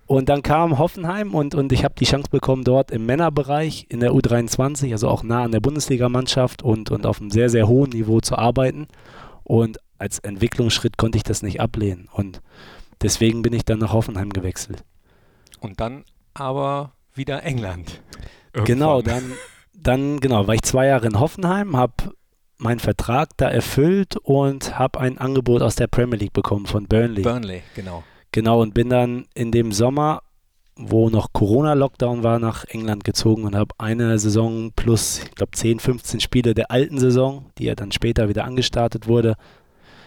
Und 0.06 0.30
dann 0.30 0.42
kam 0.42 0.78
Hoffenheim 0.78 1.34
und, 1.34 1.54
und 1.54 1.70
ich 1.70 1.84
habe 1.84 1.94
die 1.98 2.06
Chance 2.06 2.30
bekommen, 2.30 2.64
dort 2.64 2.90
im 2.90 3.04
Männerbereich 3.04 3.86
in 3.90 4.00
der 4.00 4.12
U23, 4.12 4.92
also 4.92 5.06
auch 5.06 5.22
nah 5.22 5.44
an 5.44 5.52
der 5.52 5.60
Bundesligamannschaft 5.60 6.62
und, 6.62 6.90
und 6.90 7.04
auf 7.04 7.20
einem 7.20 7.30
sehr, 7.30 7.50
sehr 7.50 7.68
hohen 7.68 7.90
Niveau 7.90 8.20
zu 8.20 8.36
arbeiten. 8.38 8.88
Und 9.44 9.78
als 9.98 10.18
Entwicklungsschritt 10.20 10.96
konnte 10.96 11.18
ich 11.18 11.24
das 11.24 11.42
nicht 11.42 11.60
ablehnen. 11.60 12.08
Und 12.10 12.40
deswegen 13.02 13.42
bin 13.42 13.52
ich 13.52 13.66
dann 13.66 13.80
nach 13.80 13.92
Hoffenheim 13.92 14.30
gewechselt. 14.30 14.82
Und 15.60 15.78
dann 15.78 16.04
aber 16.32 16.92
wieder 17.12 17.42
England. 17.42 18.00
Genau, 18.64 19.00
Irgendwann. 19.00 19.28
dann, 19.28 19.32
dann 19.80 20.20
genau, 20.20 20.46
war 20.46 20.54
ich 20.54 20.62
zwei 20.62 20.86
Jahre 20.86 21.06
in 21.06 21.20
Hoffenheim, 21.20 21.76
habe 21.76 22.12
meinen 22.58 22.80
Vertrag 22.80 23.30
da 23.36 23.48
erfüllt 23.48 24.16
und 24.16 24.78
habe 24.78 25.00
ein 25.00 25.18
Angebot 25.18 25.62
aus 25.62 25.76
der 25.76 25.86
Premier 25.86 26.18
League 26.18 26.32
bekommen 26.32 26.66
von 26.66 26.86
Burnley. 26.86 27.22
Burnley, 27.22 27.62
genau. 27.74 28.02
Genau, 28.32 28.60
und 28.60 28.74
bin 28.74 28.90
dann 28.90 29.26
in 29.34 29.52
dem 29.52 29.72
Sommer, 29.72 30.22
wo 30.76 31.08
noch 31.08 31.32
Corona-Lockdown 31.32 32.22
war, 32.22 32.38
nach 32.38 32.64
England 32.64 33.04
gezogen 33.04 33.44
und 33.44 33.54
habe 33.54 33.74
eine 33.78 34.18
Saison 34.18 34.72
plus, 34.74 35.20
ich 35.24 35.34
glaube, 35.34 35.52
10, 35.52 35.78
15 35.80 36.20
Spiele 36.20 36.54
der 36.54 36.70
alten 36.70 36.98
Saison, 36.98 37.46
die 37.58 37.64
ja 37.64 37.74
dann 37.74 37.92
später 37.92 38.28
wieder 38.28 38.44
angestartet 38.44 39.06
wurde, 39.06 39.36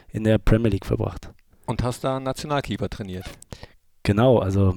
in 0.09 0.23
der 0.23 0.37
Premier 0.37 0.69
League 0.69 0.85
verbracht. 0.85 1.29
Und 1.65 1.83
hast 1.83 2.03
da 2.03 2.19
Nationalkeeper 2.19 2.89
trainiert. 2.89 3.25
Genau, 4.03 4.39
also 4.39 4.75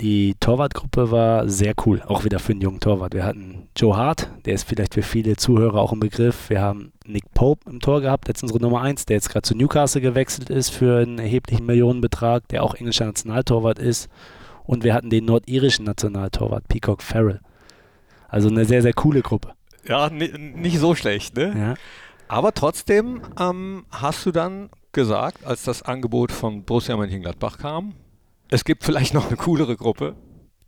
die 0.00 0.36
Torwartgruppe 0.38 1.10
war 1.10 1.48
sehr 1.48 1.74
cool, 1.84 2.02
auch 2.06 2.24
wieder 2.24 2.38
für 2.38 2.52
einen 2.52 2.60
jungen 2.60 2.80
Torwart. 2.80 3.14
Wir 3.14 3.24
hatten 3.24 3.68
Joe 3.76 3.96
Hart, 3.96 4.30
der 4.44 4.54
ist 4.54 4.68
vielleicht 4.68 4.94
für 4.94 5.02
viele 5.02 5.36
Zuhörer 5.36 5.80
auch 5.80 5.92
ein 5.92 5.98
Begriff. 5.98 6.50
Wir 6.50 6.60
haben 6.60 6.92
Nick 7.04 7.32
Pope 7.34 7.68
im 7.68 7.80
Tor 7.80 8.00
gehabt, 8.00 8.28
jetzt 8.28 8.42
unsere 8.42 8.60
Nummer 8.60 8.82
1, 8.82 9.06
der 9.06 9.16
jetzt 9.16 9.30
gerade 9.30 9.42
zu 9.42 9.56
Newcastle 9.56 10.00
gewechselt 10.00 10.50
ist 10.50 10.70
für 10.70 11.02
einen 11.02 11.18
erheblichen 11.18 11.66
Millionenbetrag, 11.66 12.46
der 12.48 12.62
auch 12.62 12.74
englischer 12.74 13.06
Nationaltorwart 13.06 13.78
ist. 13.78 14.08
Und 14.64 14.84
wir 14.84 14.94
hatten 14.94 15.10
den 15.10 15.24
nordirischen 15.24 15.84
Nationaltorwart, 15.84 16.68
Peacock 16.68 17.02
Farrell. 17.02 17.40
Also 18.28 18.48
eine 18.48 18.66
sehr, 18.66 18.82
sehr 18.82 18.92
coole 18.92 19.22
Gruppe. 19.22 19.54
Ja, 19.86 20.10
nicht 20.10 20.78
so 20.78 20.94
schlecht, 20.94 21.36
ne? 21.36 21.54
Ja. 21.56 21.74
Aber 22.28 22.52
trotzdem 22.52 23.22
ähm, 23.40 23.86
hast 23.90 24.26
du 24.26 24.30
dann 24.30 24.68
gesagt, 24.92 25.46
als 25.46 25.62
das 25.62 25.82
Angebot 25.82 26.30
von 26.30 26.64
Borussia 26.64 26.96
Mönchengladbach 26.96 27.58
kam, 27.58 27.94
es 28.50 28.64
gibt 28.64 28.84
vielleicht 28.84 29.14
noch 29.14 29.28
eine 29.28 29.36
coolere 29.36 29.76
Gruppe. 29.76 30.16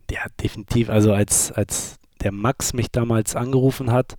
Ja, 0.09 0.25
definitiv. 0.41 0.89
Also 0.89 1.13
als, 1.13 1.51
als 1.51 1.97
der 2.21 2.31
Max 2.31 2.73
mich 2.73 2.91
damals 2.91 3.35
angerufen 3.35 3.91
hat, 3.91 4.15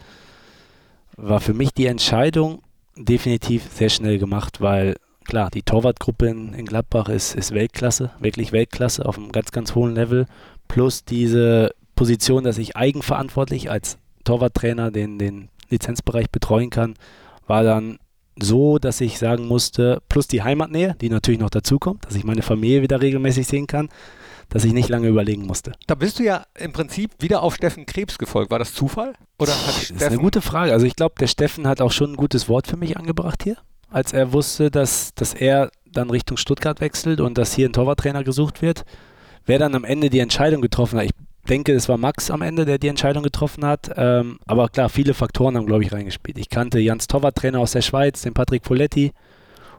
war 1.17 1.41
für 1.41 1.55
mich 1.55 1.73
die 1.73 1.87
Entscheidung 1.87 2.63
definitiv 2.97 3.69
sehr 3.73 3.91
schnell 3.91 4.19
gemacht, 4.19 4.61
weil 4.61 4.97
klar, 5.25 5.51
die 5.51 5.63
Torwartgruppe 5.63 6.27
in, 6.29 6.55
in 6.55 6.67
Gladbach 6.67 7.09
ist, 7.09 7.35
ist 7.35 7.53
Weltklasse, 7.53 8.11
wirklich 8.19 8.53
Weltklasse 8.53 9.07
auf 9.07 9.19
einem 9.19 9.33
ganz, 9.33 9.53
ganz 9.53 9.75
hohen 9.75 9.95
Level. 9.95 10.27
Plus 10.69 11.05
diese 11.05 11.75
Position, 11.95 12.45
dass 12.45 12.59
ich 12.59 12.77
eigenverantwortlich 12.77 13.71
als 13.71 13.99
Torwarttrainer 14.25 14.91
den, 14.91 15.19
den 15.19 15.49
Lizenzbereich 15.69 16.31
betreuen 16.31 16.71
kann, 16.71 16.95
war 17.47 17.63
dann 17.63 17.99
so, 18.41 18.79
dass 18.79 19.01
ich 19.01 19.19
sagen 19.19 19.47
musste, 19.47 20.03
plus 20.09 20.27
die 20.27 20.43
Heimatnähe, 20.43 20.97
die 21.01 21.11
natürlich 21.11 21.41
noch 21.41 21.51
dazukommt, 21.51 22.07
dass 22.07 22.15
ich 22.15 22.25
meine 22.25 22.43
Familie 22.43 22.83
wieder 22.83 23.01
regelmäßig 23.01 23.47
sehen 23.47 23.67
kann, 23.67 23.89
dass 24.49 24.65
ich 24.65 24.73
nicht 24.73 24.89
lange 24.89 25.09
überlegen 25.09 25.47
musste. 25.47 25.73
Da 25.87 25.95
bist 25.95 26.19
du 26.19 26.25
ja 26.25 26.45
im 26.59 26.73
Prinzip 26.73 27.11
wieder 27.21 27.43
auf 27.43 27.55
Steffen 27.55 27.87
Krebs 27.87 28.19
gefolgt. 28.19 28.51
War 28.51 28.59
das 28.59 28.75
Zufall? 28.75 29.15
Oder 29.39 29.53
hat 29.53 29.69
das 29.69 29.91
ist 29.91 30.03
eine 30.03 30.19
gute 30.19 30.41
Frage. 30.41 30.73
Also 30.73 30.87
ich 30.87 30.97
glaube, 30.97 31.15
der 31.19 31.27
Steffen 31.27 31.67
hat 31.67 31.81
auch 31.81 31.93
schon 31.93 32.13
ein 32.13 32.17
gutes 32.17 32.49
Wort 32.49 32.67
für 32.67 32.77
mich 32.77 32.97
angebracht 32.97 33.43
hier, 33.43 33.57
als 33.91 34.13
er 34.13 34.33
wusste, 34.33 34.71
dass, 34.71 35.15
dass 35.15 35.35
er 35.35 35.71
dann 35.91 36.11
Richtung 36.11 36.37
Stuttgart 36.37 36.81
wechselt 36.81 37.21
und 37.21 37.39
dass 37.39 37.55
hier 37.55 37.69
ein 37.69 37.73
Torwarttrainer 37.73 38.25
gesucht 38.25 38.63
wird. 38.63 38.85
Wer 39.45 39.59
dann 39.59 39.75
am 39.75 39.85
Ende 39.85 40.11
die 40.11 40.21
Entscheidung 40.21 40.63
getroffen 40.63 40.99
hat, 40.99 41.07
ich 41.07 41.13
denke, 41.49 41.73
es 41.73 41.89
war 41.89 41.99
Max 41.99 42.31
am 42.31 42.43
Ende, 42.43 42.65
der 42.65 42.79
die 42.79 42.89
Entscheidung 42.89 43.23
getroffen 43.23 43.65
hat. 43.65 43.91
Ähm, 43.97 44.39
aber 44.47 44.69
klar, 44.69 44.89
viele 44.89 45.15
Faktoren 45.15 45.57
haben, 45.57 45.67
glaube 45.67 45.85
ich, 45.85 45.93
reingespielt. 45.93 46.39
Ich 46.39 46.49
kannte 46.49 46.79
Jans 46.79 47.07
Torwarttrainer 47.07 47.61
aus 47.61 47.73
der 47.73 47.83
Schweiz, 47.83 48.23
den 48.23 48.35
Patrick 48.35 48.63
Poletti. 48.63 49.13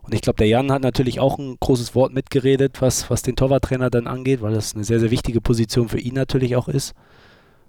Und 0.03 0.13
ich 0.13 0.21
glaube, 0.21 0.37
der 0.37 0.47
Jan 0.47 0.71
hat 0.71 0.81
natürlich 0.81 1.19
auch 1.21 1.37
ein 1.37 1.55
großes 1.59 1.95
Wort 1.95 2.13
mitgeredet, 2.13 2.81
was, 2.81 3.09
was 3.09 3.21
den 3.21 3.37
Torwarttrainer 3.37 3.89
dann 3.89 4.07
angeht, 4.07 4.41
weil 4.41 4.53
das 4.53 4.75
eine 4.75 4.83
sehr, 4.83 4.99
sehr 4.99 5.11
wichtige 5.11 5.39
Position 5.39 5.87
für 5.87 5.99
ihn 5.99 6.13
natürlich 6.13 6.57
auch 6.57 6.67
ist. 6.67 6.93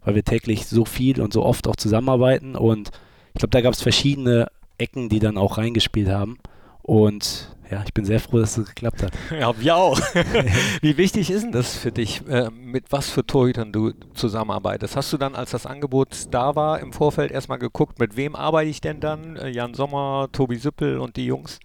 Weil 0.05 0.17
wir 0.17 0.25
täglich 0.25 0.67
so 0.67 0.85
viel 0.85 1.21
und 1.21 1.33
so 1.33 1.45
oft 1.45 1.69
auch 1.69 1.77
zusammenarbeiten. 1.77 2.57
Und 2.57 2.91
ich 3.33 3.39
glaube, 3.39 3.51
da 3.51 3.61
gab 3.61 3.73
es 3.73 3.83
verschiedene 3.83 4.49
Ecken, 4.79 5.09
die 5.09 5.21
dann 5.21 5.39
auch 5.39 5.59
reingespielt 5.59 6.09
haben. 6.09 6.39
Und 6.83 7.54
ja, 7.75 7.83
ich 7.85 7.93
bin 7.93 8.05
sehr 8.05 8.21
froh, 8.21 8.39
dass 8.39 8.57
es 8.57 8.67
geklappt 8.67 9.03
hat. 9.03 9.13
Ja, 9.41 9.59
wir 9.59 9.77
auch. 9.77 9.99
Wie 10.81 10.97
wichtig 10.97 11.31
ist 11.31 11.43
denn 11.43 11.53
das 11.53 11.77
für 11.77 11.91
dich, 11.91 12.23
äh, 12.29 12.51
mit 12.51 12.93
was 12.93 13.11
für 13.11 13.27
Torhütern 13.27 13.73
du 13.73 13.93
zusammenarbeitest? 14.15 14.97
Hast 14.97 15.13
du 15.13 15.17
dann, 15.17 15.35
als 15.35 15.51
das 15.51 15.67
Angebot 15.67 16.29
da 16.31 16.55
war, 16.55 16.79
im 16.79 16.93
Vorfeld 16.93 17.33
erstmal 17.33 17.59
geguckt, 17.59 17.99
mit 17.99 18.17
wem 18.17 18.37
arbeite 18.37 18.71
ich 18.71 18.81
denn 18.81 19.01
dann? 19.01 19.37
Äh, 19.37 19.49
Jan 19.49 19.75
Sommer, 19.75 20.29
Tobi 20.31 20.57
Süppel 20.57 20.99
und 20.99 21.17
die 21.17 21.27
Jungs? 21.27 21.59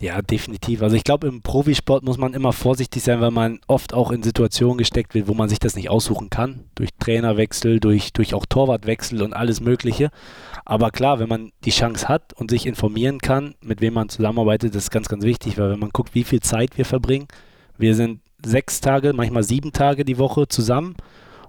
Ja, 0.00 0.20
definitiv. 0.20 0.82
Also 0.82 0.96
ich 0.96 1.04
glaube, 1.04 1.28
im 1.28 1.42
Profisport 1.42 2.02
muss 2.02 2.18
man 2.18 2.34
immer 2.34 2.52
vorsichtig 2.52 3.02
sein, 3.02 3.20
weil 3.20 3.30
man 3.30 3.60
oft 3.66 3.94
auch 3.94 4.10
in 4.10 4.22
Situationen 4.22 4.78
gesteckt 4.78 5.14
wird, 5.14 5.28
wo 5.28 5.34
man 5.34 5.48
sich 5.48 5.58
das 5.58 5.76
nicht 5.76 5.90
aussuchen 5.90 6.28
kann. 6.30 6.64
Durch 6.74 6.90
Trainerwechsel, 6.98 7.78
durch, 7.78 8.12
durch 8.12 8.34
auch 8.34 8.46
Torwartwechsel 8.46 9.22
und 9.22 9.32
alles 9.32 9.60
Mögliche. 9.60 10.10
Aber 10.64 10.90
klar, 10.90 11.18
wenn 11.20 11.28
man 11.28 11.52
die 11.64 11.70
Chance 11.70 12.08
hat 12.08 12.32
und 12.32 12.50
sich 12.50 12.66
informieren 12.66 13.20
kann, 13.20 13.54
mit 13.60 13.80
wem 13.80 13.94
man 13.94 14.08
zusammenarbeitet, 14.08 14.74
das 14.74 14.84
ist 14.84 14.90
ganz, 14.90 15.08
ganz 15.08 15.24
wichtig, 15.24 15.58
weil 15.58 15.70
wenn 15.70 15.80
man 15.80 15.90
guckt, 15.90 16.14
wie 16.14 16.24
viel 16.24 16.40
Zeit 16.40 16.76
wir 16.78 16.84
verbringen, 16.84 17.28
wir 17.78 17.94
sind 17.94 18.20
sechs 18.44 18.80
Tage, 18.80 19.12
manchmal 19.12 19.42
sieben 19.44 19.72
Tage 19.72 20.04
die 20.04 20.18
Woche 20.18 20.48
zusammen 20.48 20.96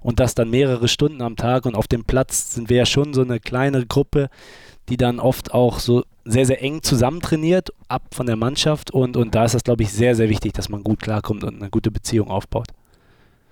und 0.01 0.19
das 0.19 0.35
dann 0.35 0.49
mehrere 0.49 0.87
Stunden 0.87 1.21
am 1.21 1.35
Tag 1.35 1.65
und 1.65 1.75
auf 1.75 1.87
dem 1.87 2.03
Platz 2.03 2.53
sind 2.53 2.69
wir 2.69 2.77
ja 2.77 2.85
schon 2.85 3.13
so 3.13 3.21
eine 3.21 3.39
kleine 3.39 3.85
Gruppe, 3.85 4.29
die 4.89 4.97
dann 4.97 5.19
oft 5.19 5.53
auch 5.53 5.79
so 5.79 6.03
sehr, 6.25 6.45
sehr 6.45 6.61
eng 6.61 6.81
zusammen 6.81 7.21
trainiert, 7.21 7.73
ab 7.87 8.03
von 8.13 8.25
der 8.25 8.35
Mannschaft 8.35 8.91
und, 8.91 9.17
und 9.17 9.35
da 9.35 9.45
ist 9.45 9.55
das, 9.55 9.63
glaube 9.63 9.83
ich, 9.83 9.91
sehr, 9.91 10.15
sehr 10.15 10.29
wichtig, 10.29 10.53
dass 10.53 10.69
man 10.69 10.83
gut 10.83 11.01
klarkommt 11.01 11.43
und 11.43 11.61
eine 11.61 11.69
gute 11.69 11.91
Beziehung 11.91 12.29
aufbaut. 12.29 12.67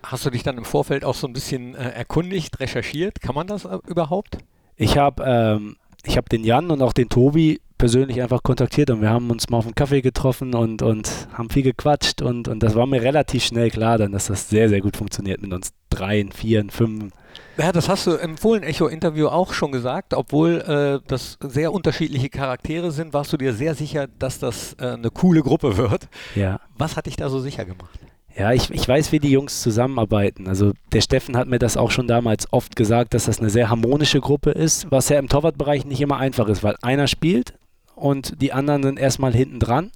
Hast 0.04 0.26
du 0.26 0.30
dich 0.30 0.44
dann 0.44 0.58
im 0.58 0.65
Vorfeld 0.65 1.06
auch 1.06 1.15
so 1.15 1.28
ein 1.28 1.34
bisschen 1.34 1.76
äh, 1.76 1.89
erkundigt, 1.89 2.60
recherchiert? 2.60 3.22
Kann 3.22 3.36
man 3.36 3.48
das 3.48 3.65
äh, 3.65 3.78
überhaupt? 3.88 4.38
Ich 4.76 4.98
habe 4.98 5.24
ähm, 5.26 5.76
hab 6.08 6.30
den 6.30 6.44
Jan 6.44 6.72
und 6.72 6.82
auch 6.82 6.94
den 6.94 7.10
Tobi 7.10 7.62
persönlich 7.82 8.22
einfach 8.22 8.44
kontaktiert 8.44 8.91
und 8.91 9.02
wir 9.02 9.10
haben 9.10 9.32
uns 9.32 9.50
mal 9.50 9.58
auf 9.58 9.65
einen 9.65 9.74
Kaffee 9.74 10.04
getroffen 10.04 10.54
und, 10.54 10.84
und 10.84 11.28
haben 11.34 11.50
viel 11.50 11.63
gequatscht 11.63 12.22
und, 12.22 12.48
und 12.48 12.62
das 12.62 12.76
war 12.76 12.86
mir 12.86 13.02
relativ 13.02 13.44
schnell 13.44 13.72
klar 13.72 13.98
dann, 13.98 14.12
dass 14.12 14.28
das 14.28 14.50
sehr, 14.50 14.70
sehr 14.70 14.82
gut 14.82 14.98
funktioniert 14.98 15.41
mit 15.41 15.52
uns 15.52 15.72
dreien, 15.89 16.32
vieren, 16.32 16.70
fünf. 16.70 17.12
Ja, 17.58 17.72
das 17.72 17.89
hast 17.89 18.06
du 18.06 18.12
im 18.12 18.38
Fohlen-Echo-Interview 18.38 19.30
auch 19.30 19.52
schon 19.54 19.72
gesagt. 19.72 20.13
Obwohl 20.13 20.62
äh, 20.62 21.08
das 21.08 21.39
sehr 21.41 21.74
unterschiedliche 21.74 22.30
Charaktere 22.30 22.91
sind, 22.91 23.13
warst 23.13 23.34
du 23.34 23.38
dir 23.38 23.52
sehr 23.52 23.74
sicher, 23.74 24.08
dass 24.20 24.38
das 24.38 24.76
äh, 24.80 24.89
eine 24.89 25.10
coole 25.10 25.41
Gruppe 25.41 25.76
wird. 25.78 26.08
Ja. 26.36 26.60
Was 26.78 26.96
hat 26.98 27.08
dich 27.08 27.15
da 27.15 27.30
so 27.30 27.39
sicher 27.39 27.65
gemacht? 27.65 28.00
Ja, 28.38 28.54
ich, 28.54 28.70
ich 28.70 28.88
weiß, 28.88 29.12
wie 29.12 29.20
die 29.20 29.32
Jungs 29.32 29.62
zusammenarbeiten. 29.62 30.48
Also 30.48 30.74
der 30.94 31.02
Steffen 31.02 31.36
hat 31.36 31.48
mir 31.48 31.60
das 31.60 31.78
auch 31.78 31.89
schon 31.89 32.08
damals 32.08 32.52
oft 32.54 32.76
gesagt, 32.76 33.15
dass 33.15 33.26
das 33.26 33.39
eine 33.39 33.50
sehr 33.50 33.70
harmonische 33.70 34.22
Gruppe 34.22 34.52
ist, 34.52 34.89
was 34.91 35.10
ja 35.10 35.17
im 35.17 35.28
Torwartbereich 35.28 35.86
nicht 35.86 36.00
immer 36.00 36.17
einfach 36.17 36.48
ist, 36.48 36.63
weil 36.63 36.76
einer 36.82 37.08
spielt 37.08 37.56
und 38.02 38.42
die 38.42 38.52
anderen 38.52 38.84
sind 38.84 39.00
erstmal 39.00 39.34
hinten 39.34 39.60
dran 39.60 39.92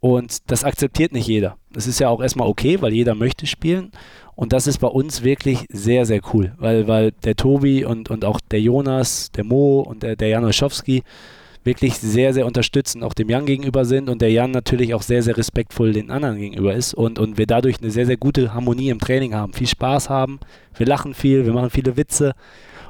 und 0.00 0.50
das 0.50 0.64
akzeptiert 0.64 1.12
nicht 1.12 1.26
jeder. 1.26 1.56
Das 1.72 1.86
ist 1.86 1.98
ja 1.98 2.08
auch 2.08 2.20
erstmal 2.20 2.48
okay, 2.48 2.80
weil 2.80 2.92
jeder 2.92 3.14
möchte 3.14 3.46
spielen 3.46 3.90
und 4.36 4.52
das 4.52 4.66
ist 4.66 4.78
bei 4.78 4.88
uns 4.88 5.24
wirklich 5.24 5.66
sehr, 5.70 6.06
sehr 6.06 6.20
cool, 6.32 6.54
weil, 6.58 6.86
weil 6.86 7.10
der 7.10 7.34
Tobi 7.34 7.84
und, 7.84 8.10
und 8.10 8.24
auch 8.24 8.40
der 8.40 8.60
Jonas, 8.60 9.32
der 9.32 9.44
Mo 9.44 9.80
und 9.80 10.02
der, 10.02 10.14
der 10.14 10.28
Jan 10.28 10.44
Oschowski, 10.44 11.02
wirklich 11.68 11.98
sehr, 11.98 12.32
sehr 12.32 12.46
unterstützend 12.46 13.04
auch 13.04 13.12
dem 13.12 13.28
Jan 13.28 13.44
gegenüber 13.44 13.84
sind 13.84 14.08
und 14.08 14.22
der 14.22 14.32
Jan 14.32 14.50
natürlich 14.50 14.94
auch 14.94 15.02
sehr, 15.02 15.22
sehr 15.22 15.36
respektvoll 15.36 15.92
den 15.92 16.10
anderen 16.10 16.38
gegenüber 16.38 16.74
ist 16.74 16.94
und, 16.94 17.18
und 17.18 17.36
wir 17.36 17.46
dadurch 17.46 17.80
eine 17.80 17.90
sehr, 17.90 18.06
sehr 18.06 18.16
gute 18.16 18.54
Harmonie 18.54 18.88
im 18.88 18.98
Training 18.98 19.34
haben, 19.34 19.52
viel 19.52 19.66
Spaß 19.66 20.08
haben, 20.08 20.40
wir 20.74 20.86
lachen 20.86 21.12
viel, 21.12 21.44
wir 21.44 21.52
machen 21.52 21.70
viele 21.70 21.96
Witze 21.98 22.34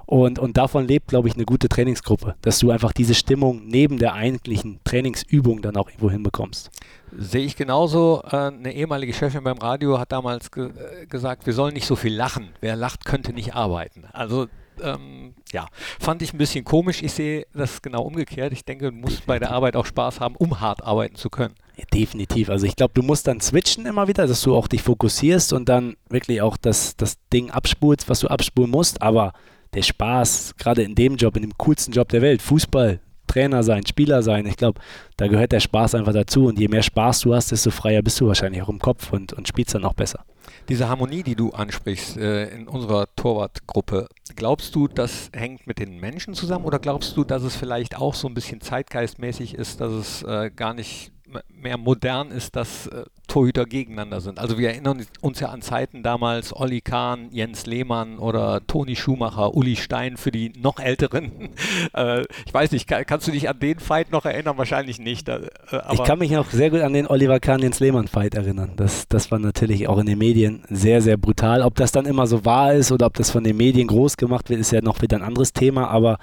und, 0.06 0.38
und 0.38 0.56
davon 0.56 0.86
lebt, 0.86 1.08
glaube 1.08 1.28
ich, 1.28 1.34
eine 1.34 1.44
gute 1.44 1.68
Trainingsgruppe, 1.68 2.36
dass 2.40 2.60
du 2.60 2.70
einfach 2.70 2.92
diese 2.92 3.14
Stimmung 3.14 3.66
neben 3.66 3.98
der 3.98 4.14
eigentlichen 4.14 4.80
Trainingsübung 4.84 5.60
dann 5.60 5.76
auch 5.76 5.88
irgendwo 5.88 6.10
hinbekommst. 6.10 6.70
Sehe 7.14 7.44
ich 7.44 7.56
genauso. 7.56 8.22
Äh, 8.30 8.36
eine 8.36 8.72
ehemalige 8.72 9.12
Chefin 9.12 9.44
beim 9.44 9.58
Radio 9.58 9.98
hat 9.98 10.12
damals 10.12 10.50
ge 10.50 10.68
äh, 10.68 11.06
gesagt, 11.06 11.44
wir 11.44 11.52
sollen 11.52 11.74
nicht 11.74 11.86
so 11.86 11.94
viel 11.94 12.14
lachen. 12.14 12.48
Wer 12.62 12.74
lacht, 12.74 13.04
könnte 13.04 13.34
nicht 13.34 13.54
arbeiten. 13.54 14.04
Also 14.12 14.46
ähm, 14.82 15.34
ja, 15.52 15.66
fand 15.98 16.22
ich 16.22 16.32
ein 16.32 16.38
bisschen 16.38 16.64
komisch. 16.64 17.02
Ich 17.02 17.12
sehe 17.12 17.46
das 17.54 17.82
genau 17.82 18.02
umgekehrt. 18.02 18.52
Ich 18.52 18.64
denke, 18.64 18.90
du 18.90 18.96
musst 18.96 19.26
bei 19.26 19.38
der 19.38 19.50
Arbeit 19.50 19.76
auch 19.76 19.86
Spaß 19.86 20.20
haben, 20.20 20.36
um 20.36 20.60
hart 20.60 20.82
arbeiten 20.84 21.16
zu 21.16 21.30
können. 21.30 21.54
Ja, 21.76 21.84
definitiv. 21.92 22.50
Also 22.50 22.66
ich 22.66 22.76
glaube, 22.76 22.92
du 22.94 23.02
musst 23.02 23.26
dann 23.26 23.40
switchen 23.40 23.86
immer 23.86 24.08
wieder, 24.08 24.26
dass 24.26 24.42
du 24.42 24.54
auch 24.54 24.68
dich 24.68 24.82
fokussierst 24.82 25.52
und 25.52 25.68
dann 25.68 25.96
wirklich 26.08 26.42
auch 26.42 26.56
das, 26.56 26.96
das 26.96 27.18
Ding 27.32 27.50
abspulst, 27.50 28.08
was 28.08 28.20
du 28.20 28.28
abspulen 28.28 28.70
musst. 28.70 29.00
Aber 29.02 29.32
der 29.74 29.82
Spaß, 29.82 30.54
gerade 30.56 30.82
in 30.82 30.94
dem 30.94 31.16
Job, 31.16 31.36
in 31.36 31.42
dem 31.42 31.56
coolsten 31.56 31.92
Job 31.92 32.08
der 32.08 32.22
Welt, 32.22 32.42
Fußball, 32.42 33.00
Trainer 33.28 33.62
sein, 33.62 33.86
Spieler 33.86 34.22
sein, 34.22 34.46
ich 34.46 34.56
glaube, 34.56 34.80
da 35.16 35.28
gehört 35.28 35.52
der 35.52 35.60
Spaß 35.60 35.94
einfach 35.94 36.12
dazu. 36.12 36.46
Und 36.46 36.58
je 36.58 36.68
mehr 36.68 36.82
Spaß 36.82 37.20
du 37.20 37.34
hast, 37.34 37.52
desto 37.52 37.70
freier 37.70 38.02
bist 38.02 38.20
du 38.20 38.26
wahrscheinlich 38.26 38.62
auch 38.62 38.68
im 38.68 38.80
Kopf 38.80 39.12
und, 39.12 39.32
und 39.32 39.46
spielst 39.46 39.74
dann 39.74 39.84
auch 39.84 39.94
besser. 39.94 40.24
Diese 40.68 40.88
Harmonie, 40.88 41.22
die 41.22 41.34
du 41.34 41.50
ansprichst 41.50 42.16
äh, 42.16 42.48
in 42.48 42.68
unserer 42.68 43.06
Torwartgruppe, 43.16 44.08
glaubst 44.36 44.74
du, 44.74 44.88
das 44.88 45.30
hängt 45.32 45.66
mit 45.66 45.78
den 45.78 45.98
Menschen 45.98 46.34
zusammen 46.34 46.64
oder 46.64 46.78
glaubst 46.78 47.16
du, 47.16 47.24
dass 47.24 47.42
es 47.42 47.56
vielleicht 47.56 47.96
auch 47.96 48.14
so 48.14 48.28
ein 48.28 48.34
bisschen 48.34 48.60
zeitgeistmäßig 48.60 49.54
ist, 49.54 49.80
dass 49.80 49.92
es 49.92 50.22
äh, 50.24 50.50
gar 50.54 50.74
nicht 50.74 51.12
mehr 51.48 51.76
modern 51.76 52.30
ist, 52.30 52.56
dass 52.56 52.86
äh, 52.86 53.04
Torhüter 53.26 53.66
gegeneinander 53.66 54.20
sind. 54.20 54.38
Also 54.38 54.58
wir 54.58 54.70
erinnern 54.70 55.04
uns 55.20 55.40
ja 55.40 55.48
an 55.48 55.60
Zeiten 55.60 56.02
damals, 56.02 56.54
Olli 56.56 56.80
Kahn, 56.80 57.28
Jens 57.30 57.66
Lehmann 57.66 58.18
oder 58.18 58.66
Toni 58.66 58.96
Schumacher, 58.96 59.54
Uli 59.54 59.76
Stein 59.76 60.16
für 60.16 60.30
die 60.30 60.52
noch 60.58 60.78
Älteren. 60.78 61.50
äh, 61.94 62.22
ich 62.46 62.54
weiß 62.54 62.72
nicht, 62.72 62.88
kann, 62.88 63.04
kannst 63.04 63.28
du 63.28 63.32
dich 63.32 63.48
an 63.48 63.58
den 63.58 63.78
Fight 63.78 64.10
noch 64.10 64.24
erinnern? 64.24 64.56
Wahrscheinlich 64.56 64.98
nicht. 64.98 65.28
Äh, 65.28 65.50
ich 65.92 66.02
kann 66.04 66.18
mich 66.18 66.30
noch 66.30 66.50
sehr 66.50 66.70
gut 66.70 66.80
an 66.80 66.92
den 66.92 67.06
Oliver 67.06 67.40
Kahn, 67.40 67.60
Jens 67.60 67.80
Lehmann 67.80 68.08
Fight 68.08 68.34
erinnern. 68.34 68.72
Das, 68.76 69.06
das 69.08 69.30
war 69.30 69.38
natürlich 69.38 69.88
auch 69.88 69.98
in 69.98 70.06
den 70.06 70.18
Medien 70.18 70.62
sehr, 70.70 71.02
sehr 71.02 71.16
brutal. 71.16 71.62
Ob 71.62 71.74
das 71.74 71.92
dann 71.92 72.06
immer 72.06 72.26
so 72.26 72.44
wahr 72.44 72.72
ist 72.72 72.92
oder 72.92 73.06
ob 73.06 73.14
das 73.14 73.30
von 73.30 73.44
den 73.44 73.56
Medien 73.56 73.88
groß 73.88 74.16
gemacht 74.16 74.48
wird, 74.48 74.60
ist 74.60 74.72
ja 74.72 74.80
noch 74.80 75.02
wieder 75.02 75.18
ein 75.18 75.22
anderes 75.22 75.52
Thema. 75.52 75.88
Aber 75.88 76.18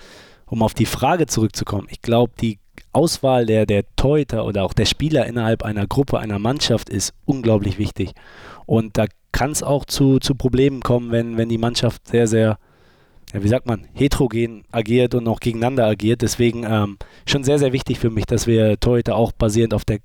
um 0.47 0.63
auf 0.63 0.73
die 0.73 0.85
Frage 0.85 1.27
zurückzukommen, 1.27 1.87
ich 1.89 2.01
glaube, 2.01 2.33
die 2.39 2.59
Auswahl 2.95 3.45
der, 3.45 3.65
der 3.65 3.83
Torhüter 3.95 4.45
oder 4.45 4.63
auch 4.63 4.73
der 4.73 4.85
Spieler 4.85 5.25
innerhalb 5.25 5.63
einer 5.63 5.85
Gruppe, 5.85 6.19
einer 6.19 6.39
Mannschaft 6.39 6.89
ist 6.89 7.13
unglaublich 7.25 7.77
wichtig. 7.77 8.13
Und 8.65 8.97
da 8.97 9.05
kann 9.31 9.51
es 9.51 9.63
auch 9.63 9.83
zu, 9.85 10.19
zu 10.19 10.33
Problemen 10.33 10.81
kommen, 10.81 11.11
wenn, 11.11 11.37
wenn 11.37 11.49
die 11.49 11.57
Mannschaft 11.57 12.07
sehr, 12.07 12.25
sehr, 12.25 12.57
ja, 13.33 13.43
wie 13.43 13.49
sagt 13.49 13.65
man, 13.65 13.85
heterogen 13.93 14.63
agiert 14.71 15.13
und 15.13 15.27
auch 15.27 15.41
gegeneinander 15.41 15.85
agiert. 15.85 16.21
Deswegen 16.21 16.63
ähm, 16.63 16.97
schon 17.27 17.43
sehr, 17.43 17.59
sehr 17.59 17.73
wichtig 17.73 17.99
für 17.99 18.09
mich, 18.09 18.25
dass 18.25 18.47
wir 18.47 18.79
Torhüter 18.79 19.15
auch 19.15 19.33
basierend 19.33 19.73
auf 19.73 19.83
der 19.83 19.99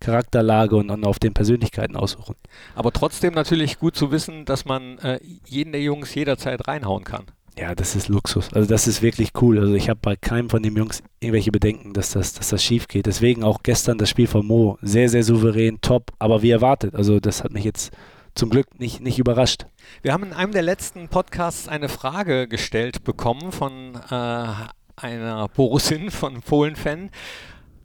Charakterlage 0.00 0.76
und, 0.76 0.90
und 0.90 1.06
auf 1.06 1.18
den 1.18 1.32
Persönlichkeiten 1.32 1.96
aussuchen. 1.96 2.36
Aber 2.74 2.92
trotzdem 2.92 3.32
natürlich 3.32 3.78
gut 3.78 3.96
zu 3.96 4.10
wissen, 4.10 4.44
dass 4.44 4.66
man 4.66 4.98
äh, 4.98 5.20
jeden 5.46 5.72
der 5.72 5.80
Jungs 5.80 6.14
jederzeit 6.14 6.68
reinhauen 6.68 7.04
kann. 7.04 7.24
Ja, 7.58 7.74
das 7.74 7.96
ist 7.96 8.08
Luxus. 8.08 8.52
Also 8.52 8.68
das 8.68 8.86
ist 8.86 9.00
wirklich 9.00 9.30
cool. 9.40 9.58
Also 9.58 9.74
ich 9.74 9.88
habe 9.88 9.98
bei 10.02 10.14
keinem 10.14 10.50
von 10.50 10.62
den 10.62 10.76
Jungs 10.76 11.02
irgendwelche 11.20 11.50
Bedenken, 11.50 11.94
dass 11.94 12.10
das, 12.10 12.34
dass 12.34 12.50
das 12.50 12.62
schief 12.62 12.86
geht. 12.86 13.06
Deswegen 13.06 13.44
auch 13.44 13.62
gestern 13.62 13.96
das 13.96 14.10
Spiel 14.10 14.26
von 14.26 14.46
Mo. 14.46 14.78
Sehr, 14.82 15.08
sehr 15.08 15.22
souverän, 15.22 15.80
top, 15.80 16.12
aber 16.18 16.42
wie 16.42 16.50
erwartet. 16.50 16.94
Also 16.94 17.18
das 17.18 17.42
hat 17.42 17.52
mich 17.52 17.64
jetzt 17.64 17.92
zum 18.34 18.50
Glück 18.50 18.78
nicht, 18.78 19.00
nicht 19.00 19.18
überrascht. 19.18 19.66
Wir 20.02 20.12
haben 20.12 20.24
in 20.24 20.32
einem 20.34 20.52
der 20.52 20.62
letzten 20.62 21.08
Podcasts 21.08 21.66
eine 21.66 21.88
Frage 21.88 22.46
gestellt 22.46 23.04
bekommen 23.04 23.50
von 23.50 23.94
äh, 24.10 24.52
einer 24.96 25.48
Borussin, 25.54 26.10
von 26.10 26.42
Fohlen-Fan. 26.42 27.10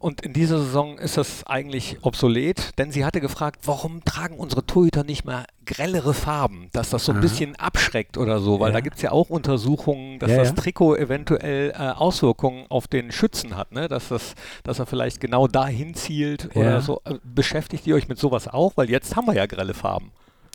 Und 0.01 0.21
in 0.21 0.33
dieser 0.33 0.57
Saison 0.57 0.97
ist 0.97 1.17
das 1.17 1.45
eigentlich 1.45 1.99
obsolet, 2.01 2.77
denn 2.79 2.91
sie 2.91 3.05
hatte 3.05 3.21
gefragt, 3.21 3.61
warum 3.65 4.03
tragen 4.03 4.35
unsere 4.35 4.65
Torhüter 4.65 5.03
nicht 5.03 5.25
mehr 5.25 5.45
grellere 5.63 6.15
Farben, 6.15 6.69
dass 6.73 6.89
das 6.89 7.05
so 7.05 7.11
ein 7.11 7.17
Aha. 7.17 7.21
bisschen 7.21 7.55
abschreckt 7.57 8.17
oder 8.17 8.39
so, 8.39 8.59
weil 8.59 8.69
ja. 8.69 8.73
da 8.73 8.79
gibt 8.81 8.95
es 8.95 9.03
ja 9.03 9.11
auch 9.11 9.29
Untersuchungen, 9.29 10.17
dass 10.17 10.31
ja, 10.31 10.37
das 10.37 10.55
Trikot 10.55 10.95
eventuell 10.95 11.69
äh, 11.69 11.91
Auswirkungen 11.91 12.65
auf 12.69 12.87
den 12.87 13.11
Schützen 13.11 13.55
hat, 13.55 13.73
ne? 13.73 13.87
dass, 13.87 14.09
das, 14.09 14.33
dass 14.63 14.79
er 14.79 14.87
vielleicht 14.87 15.21
genau 15.21 15.47
dahin 15.47 15.93
zielt 15.93 16.49
oder 16.55 16.81
so. 16.81 17.01
Äh, 17.05 17.19
beschäftigt 17.23 17.85
ihr 17.85 17.93
euch 17.93 18.07
mit 18.07 18.17
sowas 18.17 18.47
auch? 18.47 18.73
Weil 18.77 18.89
jetzt 18.89 19.15
haben 19.15 19.27
wir 19.27 19.35
ja 19.35 19.45
grelle 19.45 19.75
Farben. 19.75 20.11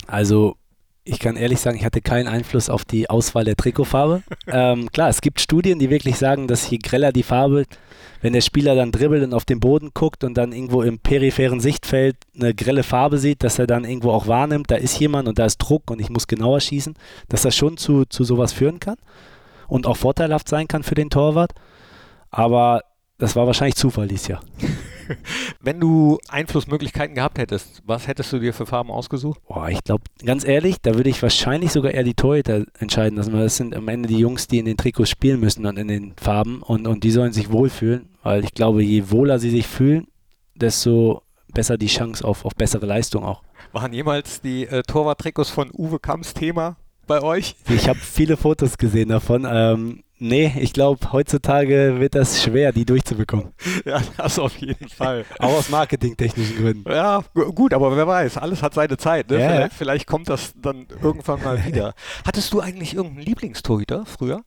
Also 0.08 0.56
ich 1.08 1.20
kann 1.20 1.36
ehrlich 1.36 1.60
sagen, 1.60 1.76
ich 1.76 1.84
hatte 1.84 2.00
keinen 2.00 2.26
Einfluss 2.26 2.68
auf 2.68 2.84
die 2.84 3.08
Auswahl 3.08 3.44
der 3.44 3.54
Trikotfarbe. 3.54 4.24
ähm, 4.48 4.90
klar, 4.90 5.08
es 5.08 5.20
gibt 5.20 5.40
Studien, 5.40 5.78
die 5.78 5.88
wirklich 5.88 6.16
sagen, 6.16 6.48
dass 6.48 6.68
je 6.68 6.78
greller 6.78 7.12
die 7.12 7.22
Farbe, 7.22 7.64
wenn 8.22 8.32
der 8.32 8.40
Spieler 8.40 8.74
dann 8.74 8.90
dribbelt 8.90 9.22
und 9.22 9.32
auf 9.32 9.44
den 9.44 9.60
Boden 9.60 9.92
guckt 9.94 10.24
und 10.24 10.34
dann 10.36 10.52
irgendwo 10.52 10.82
im 10.82 10.98
peripheren 10.98 11.60
Sichtfeld 11.60 12.16
eine 12.34 12.54
grelle 12.54 12.82
Farbe 12.82 13.18
sieht, 13.18 13.44
dass 13.44 13.60
er 13.60 13.68
dann 13.68 13.84
irgendwo 13.84 14.10
auch 14.10 14.26
wahrnimmt, 14.26 14.68
da 14.68 14.74
ist 14.74 14.98
jemand 14.98 15.28
und 15.28 15.38
da 15.38 15.46
ist 15.46 15.58
Druck 15.58 15.90
und 15.92 16.00
ich 16.00 16.10
muss 16.10 16.26
genauer 16.26 16.60
schießen, 16.60 16.94
dass 17.28 17.42
das 17.42 17.54
schon 17.54 17.76
zu, 17.76 18.04
zu 18.06 18.24
sowas 18.24 18.52
führen 18.52 18.80
kann 18.80 18.96
und 19.68 19.86
auch 19.86 19.96
vorteilhaft 19.96 20.48
sein 20.48 20.66
kann 20.66 20.82
für 20.82 20.96
den 20.96 21.10
Torwart. 21.10 21.52
Aber 22.30 22.82
das 23.18 23.36
war 23.36 23.46
wahrscheinlich 23.46 23.76
Zufall 23.76 24.08
dieses 24.08 24.26
Jahr. 24.26 24.40
Wenn 25.60 25.80
du 25.80 26.18
Einflussmöglichkeiten 26.28 27.14
gehabt 27.14 27.38
hättest, 27.38 27.82
was 27.84 28.06
hättest 28.06 28.32
du 28.32 28.38
dir 28.38 28.52
für 28.52 28.66
Farben 28.66 28.90
ausgesucht? 28.90 29.40
Boah, 29.46 29.68
ich 29.68 29.82
glaube, 29.84 30.04
ganz 30.24 30.46
ehrlich, 30.46 30.76
da 30.80 30.94
würde 30.94 31.10
ich 31.10 31.22
wahrscheinlich 31.22 31.72
sogar 31.72 31.92
eher 31.92 32.04
die 32.04 32.14
Torhüter 32.14 32.64
entscheiden 32.78 33.16
lassen, 33.16 33.32
weil 33.32 33.44
das 33.44 33.56
sind 33.56 33.74
am 33.74 33.88
Ende 33.88 34.08
die 34.08 34.18
Jungs, 34.18 34.46
die 34.46 34.58
in 34.58 34.64
den 34.64 34.76
Trikots 34.76 35.10
spielen 35.10 35.40
müssen 35.40 35.66
und 35.66 35.78
in 35.78 35.88
den 35.88 36.14
Farben 36.16 36.62
und, 36.62 36.86
und 36.86 37.04
die 37.04 37.10
sollen 37.10 37.32
sich 37.32 37.50
wohlfühlen, 37.50 38.08
weil 38.22 38.44
ich 38.44 38.54
glaube, 38.54 38.82
je 38.82 39.10
wohler 39.10 39.38
sie 39.38 39.50
sich 39.50 39.66
fühlen, 39.66 40.06
desto 40.54 41.22
besser 41.52 41.78
die 41.78 41.86
Chance 41.86 42.24
auf, 42.24 42.44
auf 42.44 42.54
bessere 42.54 42.86
Leistung 42.86 43.24
auch. 43.24 43.42
Waren 43.72 43.92
jemals 43.92 44.40
die 44.40 44.66
äh, 44.66 44.82
Torwart-Trikots 44.82 45.50
von 45.50 45.70
Uwe 45.72 45.98
Kamps 45.98 46.34
Thema 46.34 46.76
bei 47.06 47.22
euch? 47.22 47.56
Ich 47.68 47.88
habe 47.88 47.98
viele 47.98 48.36
Fotos 48.36 48.78
gesehen 48.78 49.08
davon. 49.08 49.46
Ähm, 49.48 50.02
Nee, 50.18 50.54
ich 50.58 50.72
glaube, 50.72 51.12
heutzutage 51.12 51.96
wird 52.00 52.14
das 52.14 52.42
schwer, 52.42 52.72
die 52.72 52.84
durchzubekommen. 52.84 53.52
Ja, 53.84 54.00
das 54.16 54.38
auf 54.38 54.56
jeden 54.56 54.88
Fall. 54.88 55.24
Auch 55.38 55.58
aus 55.58 55.68
marketingtechnischen 55.68 56.56
Gründen. 56.56 56.90
Ja, 56.90 57.22
gut, 57.34 57.74
aber 57.74 57.96
wer 57.96 58.06
weiß, 58.06 58.38
alles 58.38 58.62
hat 58.62 58.74
seine 58.74 58.96
Zeit. 58.96 59.30
Ne? 59.30 59.40
Ja, 59.40 59.48
vielleicht, 59.48 59.72
vielleicht, 59.74 60.06
kommt 60.06 60.28
das 60.28 60.54
dann 60.60 60.86
irgendwann 61.02 61.42
mal 61.42 61.64
wieder. 61.66 61.94
Hattest 62.26 62.52
du 62.52 62.60
eigentlich 62.60 62.94
irgendeinen 62.94 63.26
Lieblingstorhüter 63.26 64.04
früher? 64.06 64.42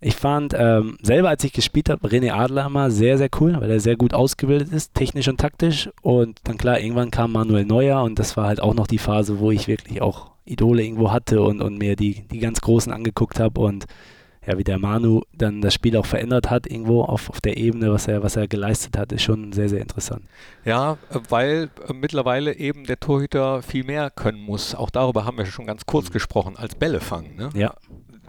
Ich 0.00 0.14
fand 0.14 0.54
ähm, 0.56 0.96
selber, 1.02 1.28
als 1.28 1.44
ich 1.44 1.52
gespielt 1.52 1.88
habe, 1.88 2.08
René 2.08 2.32
Adler 2.32 2.66
immer 2.66 2.90
sehr, 2.90 3.18
sehr 3.18 3.28
cool, 3.40 3.60
weil 3.60 3.70
er 3.70 3.80
sehr 3.80 3.96
gut 3.96 4.14
ausgebildet 4.14 4.72
ist, 4.72 4.94
technisch 4.94 5.28
und 5.28 5.38
taktisch. 5.38 5.90
Und 6.02 6.38
dann 6.44 6.56
klar, 6.56 6.80
irgendwann 6.80 7.10
kam 7.10 7.32
Manuel 7.32 7.64
Neuer 7.64 8.02
und 8.02 8.18
das 8.18 8.36
war 8.36 8.46
halt 8.46 8.60
auch 8.60 8.74
noch 8.74 8.86
die 8.86 8.98
Phase, 8.98 9.38
wo 9.40 9.50
ich 9.50 9.66
wirklich 9.66 10.00
auch 10.00 10.30
Idole 10.44 10.82
irgendwo 10.82 11.10
hatte 11.10 11.42
und, 11.42 11.60
und 11.60 11.78
mir 11.78 11.96
die, 11.96 12.26
die 12.28 12.38
ganz 12.38 12.60
Großen 12.60 12.92
angeguckt 12.92 13.40
habe 13.40 13.60
und 13.60 13.86
ja, 14.46 14.58
wie 14.58 14.64
der 14.64 14.78
Manu 14.78 15.22
dann 15.32 15.60
das 15.60 15.74
Spiel 15.74 15.96
auch 15.96 16.06
verändert 16.06 16.50
hat, 16.50 16.66
irgendwo 16.66 17.02
auf, 17.02 17.30
auf 17.30 17.40
der 17.40 17.56
Ebene, 17.56 17.92
was 17.92 18.08
er, 18.08 18.22
was 18.22 18.36
er 18.36 18.46
geleistet 18.46 18.98
hat, 18.98 19.12
ist 19.12 19.22
schon 19.22 19.52
sehr, 19.52 19.68
sehr 19.68 19.80
interessant. 19.80 20.22
Ja, 20.64 20.98
weil 21.28 21.70
äh, 21.88 21.92
mittlerweile 21.92 22.54
eben 22.56 22.84
der 22.84 23.00
Torhüter 23.00 23.62
viel 23.62 23.84
mehr 23.84 24.10
können 24.10 24.40
muss. 24.40 24.74
Auch 24.74 24.90
darüber 24.90 25.24
haben 25.24 25.38
wir 25.38 25.46
schon 25.46 25.66
ganz 25.66 25.86
kurz 25.86 26.08
mhm. 26.08 26.12
gesprochen, 26.12 26.56
als 26.56 26.74
Bälle 26.74 27.00
fangen. 27.00 27.36
Ne? 27.36 27.50
Ja. 27.54 27.74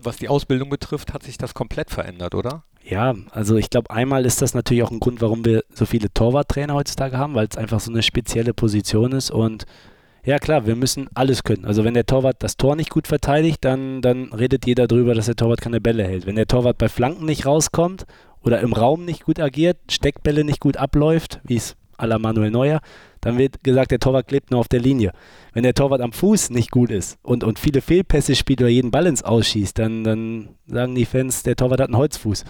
Was 0.02 0.18
die 0.18 0.30
Ausbildung 0.30 0.70
betrifft, 0.70 1.14
hat 1.14 1.24
sich 1.24 1.38
das 1.38 1.54
komplett 1.54 1.90
verändert, 1.90 2.36
oder? 2.36 2.64
Ja, 2.84 3.16
also 3.32 3.56
ich 3.58 3.72
glaube, 3.72 3.90
einmal 3.90 4.26
ist 4.26 4.42
das 4.44 4.54
natürlich 4.54 4.84
auch 4.84 4.92
ein 4.92 5.00
Grund, 5.00 5.20
warum 5.22 5.44
wir 5.44 5.64
so 5.74 5.88
viele 5.88 6.14
Torwarttrainer 6.14 6.76
heutzutage 6.76 7.18
haben, 7.18 7.34
weil 7.34 7.48
es 7.50 7.58
einfach 7.58 7.80
so 7.80 7.92
eine 7.92 8.04
spezielle 8.04 8.54
Position 8.54 9.12
ist 9.12 9.32
und 9.32 9.66
ja 10.26 10.40
klar, 10.40 10.66
wir 10.66 10.76
müssen 10.76 11.08
alles 11.14 11.44
können. 11.44 11.66
Also 11.66 11.84
wenn 11.84 11.94
der 11.94 12.06
Torwart 12.06 12.38
das 12.40 12.58
Tor 12.58 12.76
nicht 12.76 12.90
gut 12.90 13.08
verteidigt, 13.08 13.64
dann, 13.64 14.02
dann 14.02 14.34
redet 14.34 14.66
jeder 14.66 14.88
darüber, 14.88 15.14
dass 15.14 15.28
der 15.28 15.36
Torwart 15.36 15.62
keine 15.62 15.82
Bälle 15.82 16.04
hält. 16.04 16.26
Wenn 16.26 16.36
der 16.36 16.48
Torwart 16.48 16.78
bei 16.78 16.90
Flanken 16.90 17.26
nicht 17.26 17.46
rauskommt 17.46 18.06
oder 18.44 18.60
im 18.62 18.74
Raum 18.74 19.06
nicht 19.06 19.26
gut 19.26 19.40
agiert, 19.40 19.78
Steckbälle 19.90 20.44
nicht 20.44 20.60
gut 20.60 20.78
abläuft, 20.78 21.40
wie 21.44 21.56
es 21.56 21.76
à 21.98 22.08
la 22.08 22.20
Manuel 22.20 22.52
Neuer, 22.52 22.82
dann 23.22 23.38
wird 23.38 23.64
gesagt, 23.64 23.92
der 23.92 24.00
Torwart 24.00 24.28
klebt 24.28 24.52
nur 24.52 24.60
auf 24.60 24.68
der 24.68 24.80
Linie. 24.80 25.12
Wenn 25.54 25.64
der 25.64 25.74
Torwart 25.74 26.02
am 26.02 26.12
Fuß 26.12 26.52
nicht 26.52 26.70
gut 26.70 26.92
ist 26.92 27.18
und, 27.24 27.44
und 27.44 27.58
viele 27.58 27.82
Fehlpässe 27.82 28.36
spielt 28.36 28.62
oder 28.62 28.70
jeden 28.70 28.92
Ball 28.92 29.08
ins 29.08 29.24
Ausschießt, 29.24 29.80
dann, 29.80 30.04
dann 30.04 30.50
sagen 30.68 30.94
die 30.94 31.06
Fans, 31.06 31.44
der 31.44 31.56
Torwart 31.56 31.80
hat 31.82 31.88
einen 31.88 31.98
Holzfuß. 31.98 32.44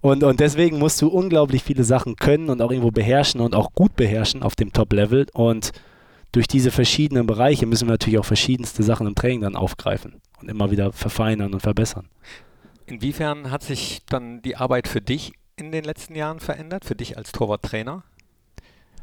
Und, 0.00 0.24
und 0.24 0.40
deswegen 0.40 0.78
musst 0.78 1.00
du 1.00 1.08
unglaublich 1.08 1.62
viele 1.62 1.84
Sachen 1.84 2.16
können 2.16 2.50
und 2.50 2.60
auch 2.60 2.70
irgendwo 2.70 2.90
beherrschen 2.90 3.40
und 3.40 3.54
auch 3.54 3.72
gut 3.72 3.96
beherrschen 3.96 4.42
auf 4.42 4.56
dem 4.56 4.72
Top-Level. 4.72 5.26
Und 5.32 5.72
durch 6.32 6.46
diese 6.46 6.70
verschiedenen 6.70 7.26
Bereiche 7.26 7.66
müssen 7.66 7.88
wir 7.88 7.92
natürlich 7.92 8.18
auch 8.18 8.24
verschiedenste 8.24 8.82
Sachen 8.82 9.06
im 9.06 9.14
Training 9.14 9.40
dann 9.40 9.56
aufgreifen 9.56 10.20
und 10.40 10.48
immer 10.48 10.70
wieder 10.70 10.92
verfeinern 10.92 11.52
und 11.52 11.60
verbessern. 11.60 12.08
Inwiefern 12.86 13.50
hat 13.50 13.62
sich 13.62 14.02
dann 14.06 14.42
die 14.42 14.56
Arbeit 14.56 14.88
für 14.88 15.00
dich 15.00 15.32
in 15.56 15.72
den 15.72 15.84
letzten 15.84 16.14
Jahren 16.14 16.40
verändert, 16.40 16.84
für 16.84 16.94
dich 16.94 17.16
als 17.16 17.32
Torwarttrainer? 17.32 18.04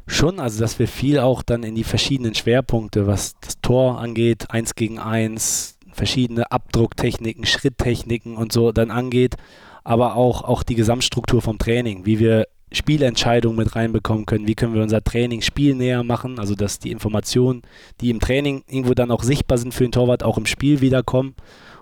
Schon, 0.06 0.40
also 0.40 0.60
dass 0.60 0.78
wir 0.78 0.88
viel 0.88 1.18
auch 1.18 1.42
dann 1.42 1.62
in 1.62 1.74
die 1.74 1.84
verschiedenen 1.84 2.34
Schwerpunkte, 2.34 3.06
was 3.06 3.34
das 3.40 3.60
Tor 3.60 4.00
angeht, 4.00 4.50
eins 4.50 4.74
gegen 4.74 4.98
eins, 4.98 5.78
verschiedene 5.92 6.50
Abdrucktechniken, 6.50 7.44
Schritttechniken 7.44 8.36
und 8.36 8.52
so 8.52 8.72
dann 8.72 8.90
angeht, 8.90 9.36
aber 9.84 10.16
auch, 10.16 10.42
auch 10.42 10.62
die 10.62 10.74
Gesamtstruktur 10.74 11.42
vom 11.42 11.58
Training, 11.58 12.06
wie 12.06 12.18
wir 12.18 12.46
Spielentscheidungen 12.72 13.56
mit 13.56 13.74
reinbekommen 13.74 14.26
können, 14.26 14.46
wie 14.46 14.54
können 14.54 14.74
wir 14.74 14.82
unser 14.82 15.02
Training 15.02 15.42
spielnäher 15.42 16.02
machen, 16.02 16.38
also 16.38 16.54
dass 16.54 16.78
die 16.78 16.90
Informationen, 16.90 17.62
die 18.00 18.10
im 18.10 18.20
Training 18.20 18.62
irgendwo 18.66 18.94
dann 18.94 19.10
auch 19.10 19.22
sichtbar 19.22 19.58
sind 19.58 19.74
für 19.74 19.84
den 19.84 19.92
Torwart, 19.92 20.22
auch 20.22 20.38
im 20.38 20.46
Spiel 20.46 20.80
wiederkommen 20.80 21.34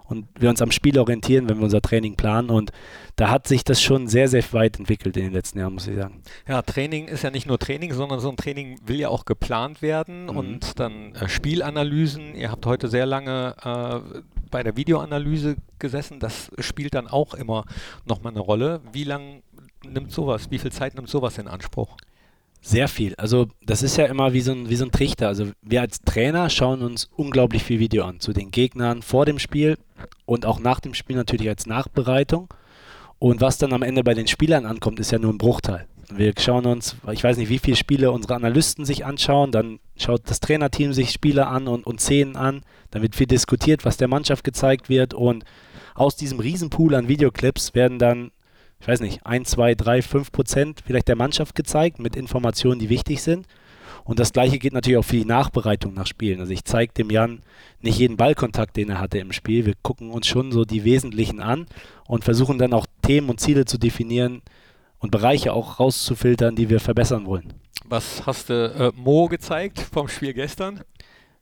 und 0.09 0.27
wir 0.38 0.51
uns 0.51 0.62
am 0.62 0.70
Spiel 0.70 0.99
orientieren, 0.99 1.49
wenn 1.49 1.59
wir 1.59 1.64
unser 1.64 1.83
Training 1.83 2.16
planen. 2.16 2.51
Und 2.51 2.70
da 3.16 3.31
hat 3.31 3.49
sich 3.49 3.64
das 3.64 3.83
schon 3.83 4.09
sehr, 4.09 4.29
sehr 4.29 4.44
weit 4.53 4.79
entwickelt 4.79 5.16
in 5.16 5.25
den 5.25 5.33
letzten 5.33 5.59
Jahren, 5.59 5.75
muss 5.75 5.87
ich 5.87 5.96
sagen. 5.96 6.22
Ja, 6.46 6.62
Training 6.62 7.09
ist 7.09 7.22
ja 7.22 7.31
nicht 7.31 7.46
nur 7.46 7.59
Training, 7.59 7.92
sondern 7.92 8.20
so 8.20 8.31
ein 8.31 8.37
Training 8.37 8.79
will 8.87 9.01
ja 9.01 9.09
auch 9.09 9.25
geplant 9.25 9.83
werden 9.83 10.25
mhm. 10.25 10.37
und 10.37 10.79
dann 10.79 11.14
äh, 11.14 11.29
Spielanalysen. 11.29 12.35
Ihr 12.35 12.51
habt 12.51 12.66
heute 12.66 12.88
sehr 12.88 13.07
lange 13.07 13.57
äh, 13.62 14.20
bei 14.51 14.62
der 14.62 14.77
Videoanalyse 14.77 15.57
gesessen. 15.79 16.20
Das 16.20 16.51
spielt 16.59 16.94
dann 16.94 17.09
auch 17.09 17.35
immer 17.35 17.64
nochmal 18.05 18.33
eine 18.33 18.40
Rolle. 18.40 18.81
Wie 18.92 19.05
lange 19.05 19.42
nimmt 19.92 20.12
sowas, 20.12 20.51
wie 20.51 20.59
viel 20.59 20.72
Zeit 20.72 20.94
nimmt 20.94 21.09
sowas 21.09 21.38
in 21.38 21.49
Anspruch? 21.49 21.96
Sehr 22.61 22.88
viel. 22.88 23.14
Also 23.16 23.49
das 23.64 23.83
ist 23.83 23.96
ja 23.96 24.07
immer 24.07 24.33
wie 24.33 24.40
so, 24.40 24.53
ein, 24.53 24.68
wie 24.68 24.77
so 24.77 24.85
ein 24.85 24.90
Trichter. 24.90 25.29
Also 25.29 25.53
wir 25.62 25.81
als 25.81 26.01
Trainer 26.03 26.51
schauen 26.51 26.83
uns 26.83 27.09
unglaublich 27.14 27.62
viel 27.62 27.79
Video 27.79 28.05
an 28.05 28.18
zu 28.18 28.33
den 28.33 28.51
Gegnern 28.51 29.03
vor 29.03 29.25
dem 29.25 29.38
Spiel 29.38 29.79
und 30.25 30.46
auch 30.46 30.59
nach 30.59 30.81
dem 30.81 30.94
Spiel 30.94 31.16
natürlich 31.16 31.49
als 31.49 31.66
Nachbereitung. 31.66 32.49
Und 33.18 33.40
was 33.40 33.59
dann 33.59 33.72
am 33.72 33.83
Ende 33.83 34.03
bei 34.03 34.14
den 34.14 34.27
Spielern 34.27 34.66
ankommt, 34.66 35.01
ist 35.01 35.12
ja 35.12 35.18
nur 35.18 35.33
ein 35.33 35.38
Bruchteil. 35.38 35.87
Wir 36.12 36.33
schauen 36.38 36.66
uns, 36.66 36.96
ich 37.12 37.25
weiß 37.25 37.37
nicht, 37.37 37.49
wie 37.49 37.59
viele 37.59 37.77
Spiele 37.77 38.12
unsere 38.12 38.35
Analysten 38.35 38.85
sich 38.85 39.05
anschauen, 39.05 39.51
dann 39.51 39.81
schaut 39.96 40.22
das 40.27 40.40
Trainerteam 40.40 40.92
sich 40.92 41.11
Spiele 41.11 41.49
an 41.49 41.66
und, 41.66 41.87
und 41.87 42.01
Szenen 42.01 42.37
an, 42.37 42.62
dann 42.90 43.03
wird 43.03 43.16
viel 43.16 43.27
diskutiert, 43.27 43.85
was 43.85 43.96
der 43.96 44.07
Mannschaft 44.07 44.44
gezeigt 44.44 44.88
wird 44.88 45.14
und 45.14 45.44
aus 45.94 46.14
diesem 46.14 46.38
Riesenpool 46.38 46.94
an 46.94 47.09
Videoclips 47.09 47.75
werden 47.75 47.99
dann 47.99 48.31
ich 48.80 48.88
weiß 48.88 49.00
nicht, 49.00 49.24
1, 49.26 49.50
2, 49.50 49.74
3, 49.74 50.02
5 50.02 50.32
Prozent 50.32 50.82
vielleicht 50.86 51.08
der 51.08 51.16
Mannschaft 51.16 51.54
gezeigt 51.54 51.98
mit 51.98 52.16
Informationen, 52.16 52.78
die 52.78 52.88
wichtig 52.88 53.22
sind. 53.22 53.46
Und 54.04 54.20
das 54.20 54.32
gleiche 54.32 54.58
geht 54.58 54.72
natürlich 54.72 54.98
auch 54.98 55.04
für 55.04 55.16
die 55.16 55.24
Nachbereitung 55.24 55.92
nach 55.94 56.06
Spielen. 56.06 56.38
Also 56.38 56.52
ich 56.52 56.64
zeige 56.64 56.92
dem 56.92 57.10
Jan 57.10 57.40
nicht 57.80 57.98
jeden 57.98 58.16
Ballkontakt, 58.16 58.76
den 58.76 58.90
er 58.90 59.00
hatte 59.00 59.18
im 59.18 59.32
Spiel. 59.32 59.66
Wir 59.66 59.74
gucken 59.82 60.10
uns 60.10 60.28
schon 60.28 60.52
so 60.52 60.64
die 60.64 60.84
Wesentlichen 60.84 61.40
an 61.40 61.66
und 62.06 62.22
versuchen 62.22 62.58
dann 62.58 62.72
auch 62.72 62.86
Themen 63.02 63.28
und 63.28 63.40
Ziele 63.40 63.64
zu 63.64 63.78
definieren 63.78 64.42
und 65.00 65.10
Bereiche 65.10 65.52
auch 65.52 65.80
rauszufiltern, 65.80 66.54
die 66.54 66.70
wir 66.70 66.78
verbessern 66.78 67.26
wollen. 67.26 67.52
Was 67.84 68.26
hast 68.26 68.48
du 68.48 68.54
äh, 68.54 68.92
Mo 68.94 69.26
gezeigt 69.26 69.80
vom 69.80 70.06
Spiel 70.06 70.34
gestern? 70.34 70.80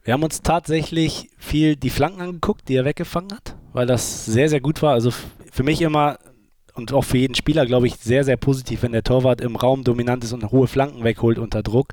Wir 0.03 0.15
haben 0.15 0.23
uns 0.23 0.43
tatsächlich 0.43 1.31
viel 1.39 1.77
die 1.77 1.91
Flanken 1.91 2.21
angeguckt, 2.21 2.69
die 2.69 2.77
er 2.77 2.85
weggefangen 2.85 3.33
hat, 3.33 3.57
weil 3.73 3.87
das 3.87 4.27
sehr, 4.27 4.49
sehr 4.49 4.61
gut 4.61 4.83
war. 4.83 4.93
Also 4.93 5.11
für 5.51 5.63
mich 5.63 5.81
immer 5.81 6.19
und 6.75 6.93
auch 6.93 7.05
für 7.05 7.19
jeden 7.19 7.35
Spieler, 7.35 7.67
glaube 7.67 7.87
ich, 7.87 7.97
sehr, 7.97 8.25
sehr 8.25 8.37
positiv, 8.37 8.83
wenn 8.83 8.93
der 8.93 9.05
Torwart 9.05 9.41
im 9.41 9.57
Raum 9.57 9.85
dominant 9.85 10.25
ist 10.25 10.33
und 10.33 10.51
hohe 10.51 10.67
Flanken 10.67 11.05
wegholt 11.05 11.39
unter 11.39 11.63
Druck, 11.63 11.93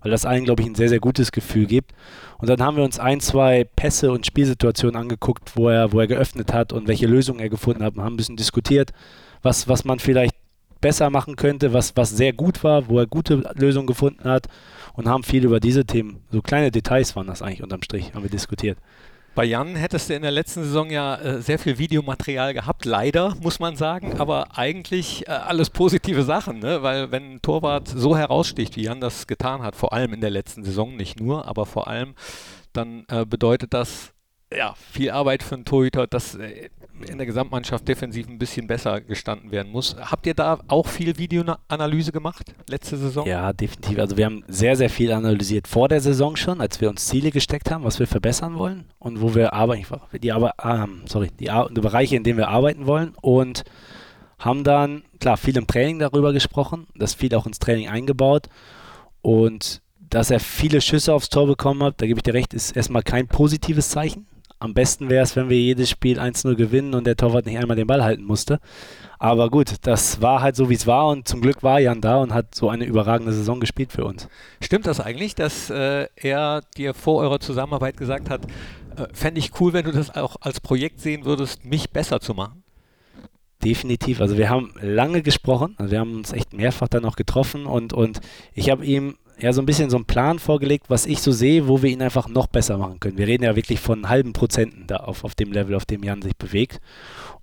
weil 0.00 0.10
das 0.10 0.24
allen, 0.24 0.44
glaube 0.44 0.62
ich, 0.62 0.68
ein 0.68 0.74
sehr, 0.74 0.88
sehr 0.88 1.00
gutes 1.00 1.32
Gefühl 1.32 1.66
gibt. 1.66 1.92
Und 2.38 2.48
dann 2.48 2.62
haben 2.62 2.76
wir 2.76 2.84
uns 2.84 2.98
ein, 2.98 3.20
zwei 3.20 3.64
Pässe 3.64 4.10
und 4.10 4.26
Spielsituationen 4.26 4.96
angeguckt, 4.96 5.56
wo 5.56 5.68
er, 5.68 5.92
wo 5.92 6.00
er 6.00 6.06
geöffnet 6.06 6.52
hat 6.52 6.72
und 6.72 6.88
welche 6.88 7.06
Lösungen 7.06 7.40
er 7.40 7.50
gefunden 7.50 7.84
hat. 7.84 7.94
Wir 7.94 8.02
haben 8.02 8.14
ein 8.14 8.16
bisschen 8.16 8.36
diskutiert, 8.36 8.92
was, 9.42 9.68
was 9.68 9.84
man 9.84 9.98
vielleicht 9.98 10.34
besser 10.80 11.10
machen 11.10 11.36
könnte, 11.36 11.72
was, 11.72 11.96
was 11.96 12.10
sehr 12.10 12.32
gut 12.32 12.64
war, 12.64 12.88
wo 12.88 12.98
er 12.98 13.06
gute 13.06 13.44
Lösungen 13.54 13.86
gefunden 13.86 14.24
hat 14.24 14.48
und 14.94 15.08
haben 15.08 15.22
viel 15.22 15.44
über 15.44 15.60
diese 15.60 15.84
Themen, 15.84 16.20
so 16.30 16.42
kleine 16.42 16.70
Details 16.70 17.14
waren 17.14 17.28
das 17.28 17.40
eigentlich 17.40 17.62
unterm 17.62 17.82
Strich, 17.82 18.14
haben 18.14 18.24
wir 18.24 18.30
diskutiert. 18.30 18.78
Bei 19.34 19.44
Jan 19.44 19.76
hättest 19.76 20.10
du 20.10 20.14
in 20.14 20.20
der 20.20 20.30
letzten 20.30 20.62
Saison 20.62 20.90
ja 20.90 21.16
äh, 21.16 21.40
sehr 21.40 21.58
viel 21.58 21.78
Videomaterial 21.78 22.52
gehabt, 22.52 22.84
leider, 22.84 23.34
muss 23.40 23.60
man 23.60 23.76
sagen, 23.76 24.20
aber 24.20 24.58
eigentlich 24.58 25.26
äh, 25.26 25.30
alles 25.30 25.70
positive 25.70 26.22
Sachen, 26.22 26.58
ne? 26.58 26.82
weil 26.82 27.10
wenn 27.12 27.34
ein 27.36 27.42
Torwart 27.42 27.88
so 27.88 28.14
heraussticht, 28.14 28.76
wie 28.76 28.82
Jan 28.82 29.00
das 29.00 29.26
getan 29.26 29.62
hat, 29.62 29.74
vor 29.74 29.94
allem 29.94 30.12
in 30.12 30.20
der 30.20 30.28
letzten 30.28 30.64
Saison, 30.64 30.96
nicht 30.96 31.18
nur, 31.18 31.48
aber 31.48 31.64
vor 31.64 31.88
allem, 31.88 32.14
dann 32.74 33.06
äh, 33.08 33.24
bedeutet 33.24 33.72
das 33.72 34.12
ja, 34.54 34.74
viel 34.90 35.10
Arbeit 35.10 35.42
für 35.42 35.54
einen 35.54 35.64
Torhüter, 35.64 36.06
dass 36.06 36.34
äh, 36.34 36.68
in 37.08 37.18
der 37.18 37.26
Gesamtmannschaft 37.26 37.86
defensiv 37.86 38.28
ein 38.28 38.38
bisschen 38.38 38.66
besser 38.66 39.00
gestanden 39.00 39.50
werden 39.50 39.72
muss. 39.72 39.96
Habt 39.98 40.26
ihr 40.26 40.34
da 40.34 40.60
auch 40.68 40.86
viel 40.86 41.18
Videoanalyse 41.18 42.12
gemacht 42.12 42.52
letzte 42.68 42.96
Saison? 42.96 43.26
Ja, 43.26 43.52
definitiv. 43.52 43.98
Also 43.98 44.16
wir 44.16 44.26
haben 44.26 44.44
sehr, 44.48 44.76
sehr 44.76 44.90
viel 44.90 45.12
analysiert 45.12 45.68
vor 45.68 45.88
der 45.88 46.00
Saison 46.00 46.36
schon, 46.36 46.60
als 46.60 46.80
wir 46.80 46.88
uns 46.88 47.06
Ziele 47.06 47.30
gesteckt 47.30 47.70
haben, 47.70 47.84
was 47.84 47.98
wir 47.98 48.06
verbessern 48.06 48.56
wollen 48.58 48.84
und 48.98 49.20
wo 49.20 49.34
wir 49.34 49.52
arbeiten, 49.52 49.86
die, 50.22 50.32
Arbe 50.32 50.52
ähm, 50.62 51.02
sorry, 51.06 51.30
die, 51.38 51.50
die 51.70 51.80
Bereiche, 51.80 52.16
in 52.16 52.24
denen 52.24 52.38
wir 52.38 52.48
arbeiten 52.48 52.86
wollen 52.86 53.14
und 53.20 53.64
haben 54.38 54.64
dann, 54.64 55.04
klar, 55.20 55.36
viel 55.36 55.56
im 55.56 55.66
Training 55.66 55.98
darüber 55.98 56.32
gesprochen, 56.32 56.86
das 56.94 57.14
viel 57.14 57.34
auch 57.34 57.46
ins 57.46 57.58
Training 57.58 57.88
eingebaut 57.88 58.48
und 59.22 59.80
dass 59.98 60.30
er 60.30 60.40
viele 60.40 60.80
Schüsse 60.80 61.14
aufs 61.14 61.30
Tor 61.30 61.46
bekommen 61.46 61.82
hat, 61.82 62.00
da 62.02 62.06
gebe 62.06 62.18
ich 62.18 62.22
dir 62.22 62.34
recht, 62.34 62.52
ist 62.52 62.76
erstmal 62.76 63.02
kein 63.02 63.28
positives 63.28 63.88
Zeichen 63.88 64.26
am 64.62 64.74
besten 64.74 65.10
wäre 65.10 65.24
es, 65.24 65.34
wenn 65.34 65.48
wir 65.48 65.58
jedes 65.58 65.90
Spiel 65.90 66.20
1-0 66.20 66.54
gewinnen 66.54 66.94
und 66.94 67.06
der 67.06 67.16
Torwart 67.16 67.46
nicht 67.46 67.58
einmal 67.58 67.76
den 67.76 67.86
Ball 67.86 68.04
halten 68.04 68.22
musste. 68.22 68.60
Aber 69.18 69.50
gut, 69.50 69.74
das 69.82 70.20
war 70.20 70.40
halt 70.40 70.56
so, 70.56 70.70
wie 70.70 70.74
es 70.74 70.86
war 70.86 71.08
und 71.08 71.26
zum 71.26 71.40
Glück 71.40 71.62
war 71.62 71.80
Jan 71.80 72.00
da 72.00 72.18
und 72.18 72.32
hat 72.32 72.54
so 72.54 72.68
eine 72.68 72.84
überragende 72.84 73.32
Saison 73.32 73.60
gespielt 73.60 73.92
für 73.92 74.04
uns. 74.04 74.28
Stimmt 74.60 74.86
das 74.86 75.00
eigentlich, 75.00 75.34
dass 75.34 75.68
äh, 75.70 76.06
er 76.16 76.60
dir 76.76 76.94
vor 76.94 77.20
eurer 77.20 77.40
Zusammenarbeit 77.40 77.96
gesagt 77.96 78.30
hat, 78.30 78.44
äh, 78.96 79.06
fände 79.12 79.40
ich 79.40 79.60
cool, 79.60 79.72
wenn 79.72 79.84
du 79.84 79.92
das 79.92 80.14
auch 80.14 80.36
als 80.40 80.60
Projekt 80.60 81.00
sehen 81.00 81.24
würdest, 81.24 81.64
mich 81.64 81.90
besser 81.90 82.20
zu 82.20 82.34
machen? 82.34 82.62
Definitiv. 83.64 84.20
Also 84.20 84.36
wir 84.38 84.48
haben 84.48 84.74
lange 84.80 85.22
gesprochen, 85.22 85.74
also 85.78 85.92
wir 85.92 86.00
haben 86.00 86.16
uns 86.16 86.32
echt 86.32 86.52
mehrfach 86.52 86.88
dann 86.88 87.04
auch 87.04 87.16
getroffen 87.16 87.66
und, 87.66 87.92
und 87.92 88.20
ich 88.54 88.70
habe 88.70 88.84
ihm 88.84 89.16
ja 89.42 89.52
so 89.52 89.60
ein 89.60 89.66
bisschen 89.66 89.90
so 89.90 89.96
einen 89.96 90.04
Plan 90.04 90.38
vorgelegt, 90.38 90.88
was 90.88 91.04
ich 91.06 91.20
so 91.20 91.32
sehe, 91.32 91.68
wo 91.68 91.82
wir 91.82 91.90
ihn 91.90 92.02
einfach 92.02 92.28
noch 92.28 92.46
besser 92.46 92.78
machen 92.78 93.00
können. 93.00 93.18
Wir 93.18 93.26
reden 93.26 93.44
ja 93.44 93.56
wirklich 93.56 93.80
von 93.80 94.08
halben 94.08 94.32
Prozenten 94.32 94.86
da 94.86 94.96
auf, 94.98 95.24
auf 95.24 95.34
dem 95.34 95.52
Level, 95.52 95.74
auf 95.74 95.84
dem 95.84 96.02
Jan 96.02 96.22
sich 96.22 96.36
bewegt. 96.36 96.80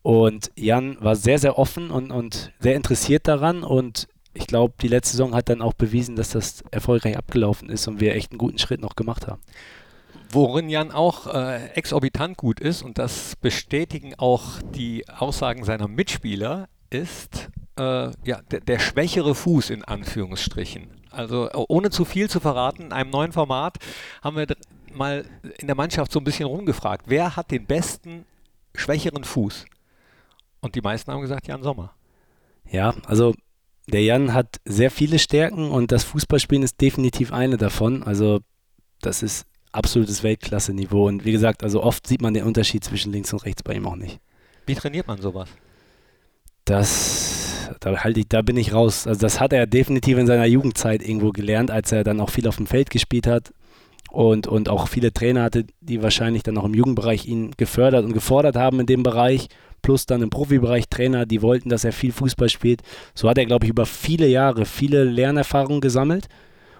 Und 0.01 0.51
Jan 0.55 0.97
war 1.01 1.15
sehr, 1.15 1.39
sehr 1.39 1.59
offen 1.59 1.91
und, 1.91 2.11
und 2.11 2.51
sehr 2.59 2.75
interessiert 2.75 3.27
daran 3.27 3.63
und 3.63 4.07
ich 4.33 4.47
glaube, 4.47 4.75
die 4.81 4.87
letzte 4.87 5.13
Saison 5.13 5.35
hat 5.35 5.49
dann 5.49 5.61
auch 5.61 5.73
bewiesen, 5.73 6.15
dass 6.15 6.29
das 6.29 6.63
erfolgreich 6.71 7.17
abgelaufen 7.17 7.69
ist 7.69 7.87
und 7.87 7.99
wir 7.99 8.15
echt 8.15 8.31
einen 8.31 8.37
guten 8.37 8.59
Schritt 8.59 8.79
noch 8.79 8.95
gemacht 8.95 9.27
haben. 9.27 9.41
Worin 10.31 10.69
Jan 10.69 10.91
auch 10.91 11.27
äh, 11.33 11.69
exorbitant 11.73 12.37
gut 12.37 12.59
ist, 12.59 12.83
und 12.83 12.99
das 12.99 13.35
bestätigen 13.35 14.13
auch 14.17 14.61
die 14.75 15.09
Aussagen 15.09 15.63
seiner 15.63 15.87
Mitspieler, 15.87 16.69
ist 16.91 17.49
äh, 17.77 18.11
ja, 18.23 18.41
der, 18.51 18.59
der 18.61 18.79
schwächere 18.79 19.33
Fuß 19.33 19.71
in 19.71 19.83
Anführungsstrichen. 19.83 20.98
Also 21.11 21.49
ohne 21.53 21.89
zu 21.89 22.05
viel 22.05 22.29
zu 22.29 22.39
verraten, 22.39 22.83
in 22.83 22.93
einem 22.93 23.09
neuen 23.09 23.31
Format 23.31 23.77
haben 24.21 24.37
wir 24.37 24.47
mal 24.93 25.25
in 25.57 25.67
der 25.67 25.75
Mannschaft 25.75 26.11
so 26.11 26.19
ein 26.19 26.23
bisschen 26.23 26.45
rumgefragt, 26.45 27.05
wer 27.07 27.35
hat 27.35 27.51
den 27.51 27.65
besten 27.65 28.25
schwächeren 28.75 29.23
Fuß? 29.23 29.65
Und 30.61 30.75
die 30.75 30.81
meisten 30.81 31.11
haben 31.11 31.21
gesagt, 31.21 31.47
Jan 31.47 31.63
Sommer. 31.63 31.93
Ja, 32.69 32.93
also 33.05 33.33
der 33.87 34.03
Jan 34.03 34.33
hat 34.33 34.57
sehr 34.65 34.91
viele 34.91 35.19
Stärken 35.19 35.71
und 35.71 35.91
das 35.91 36.03
Fußballspielen 36.03 36.63
ist 36.63 36.79
definitiv 36.79 37.33
eine 37.33 37.57
davon. 37.57 38.03
Also 38.03 38.41
das 39.01 39.23
ist 39.23 39.45
absolutes 39.71 40.23
Weltklasse-Niveau. 40.23 41.07
Und 41.07 41.25
wie 41.25 41.31
gesagt, 41.31 41.63
also 41.63 41.81
oft 41.83 42.05
sieht 42.05 42.21
man 42.21 42.33
den 42.33 42.43
Unterschied 42.43 42.83
zwischen 42.83 43.11
links 43.11 43.33
und 43.33 43.45
rechts 43.45 43.63
bei 43.63 43.73
ihm 43.73 43.87
auch 43.87 43.95
nicht. 43.95 44.19
Wie 44.65 44.75
trainiert 44.75 45.07
man 45.07 45.19
sowas? 45.19 45.49
Das 46.65 47.38
da, 47.79 48.03
halt 48.03 48.17
ich, 48.17 48.27
da 48.27 48.41
bin 48.41 48.57
ich 48.57 48.73
raus. 48.73 49.07
Also 49.07 49.19
das 49.21 49.39
hat 49.39 49.53
er 49.53 49.67
definitiv 49.67 50.17
in 50.17 50.27
seiner 50.27 50.45
Jugendzeit 50.45 51.01
irgendwo 51.01 51.31
gelernt, 51.31 51.71
als 51.71 51.91
er 51.91 52.03
dann 52.03 52.21
auch 52.21 52.29
viel 52.29 52.47
auf 52.47 52.57
dem 52.57 52.67
Feld 52.67 52.89
gespielt 52.89 53.27
hat 53.27 53.53
und, 54.11 54.47
und 54.47 54.69
auch 54.69 54.87
viele 54.87 55.13
Trainer 55.13 55.43
hatte, 55.43 55.65
die 55.81 56.01
wahrscheinlich 56.01 56.43
dann 56.43 56.57
auch 56.57 56.65
im 56.65 56.73
Jugendbereich 56.73 57.25
ihn 57.25 57.51
gefördert 57.57 58.05
und 58.05 58.13
gefordert 58.13 58.55
haben 58.55 58.79
in 58.79 58.85
dem 58.85 59.03
Bereich, 59.03 59.47
plus 59.81 60.05
dann 60.05 60.21
im 60.21 60.29
Profibereich 60.29 60.89
Trainer, 60.89 61.25
die 61.25 61.41
wollten, 61.41 61.69
dass 61.69 61.83
er 61.83 61.93
viel 61.93 62.11
Fußball 62.11 62.49
spielt. 62.49 62.81
So 63.13 63.29
hat 63.29 63.37
er, 63.37 63.45
glaube 63.45 63.65
ich, 63.65 63.69
über 63.69 63.85
viele 63.85 64.27
Jahre 64.27 64.65
viele 64.65 65.03
Lernerfahrungen 65.03 65.81
gesammelt 65.81 66.27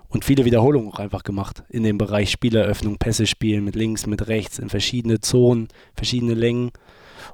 und 0.10 0.26
viele 0.26 0.44
Wiederholungen 0.44 0.92
auch 0.92 1.00
einfach 1.00 1.24
gemacht 1.24 1.64
in 1.70 1.84
dem 1.84 1.98
Bereich 1.98 2.32
Spieleröffnung, 2.32 2.98
Pässe 2.98 3.28
spielen 3.28 3.64
mit 3.64 3.76
links, 3.76 4.08
mit 4.08 4.28
rechts, 4.28 4.60
in 4.60 4.70
verschiedene 4.70 5.20
Zonen, 5.20 5.68
verschiedene 5.96 6.34
Längen 6.34 6.72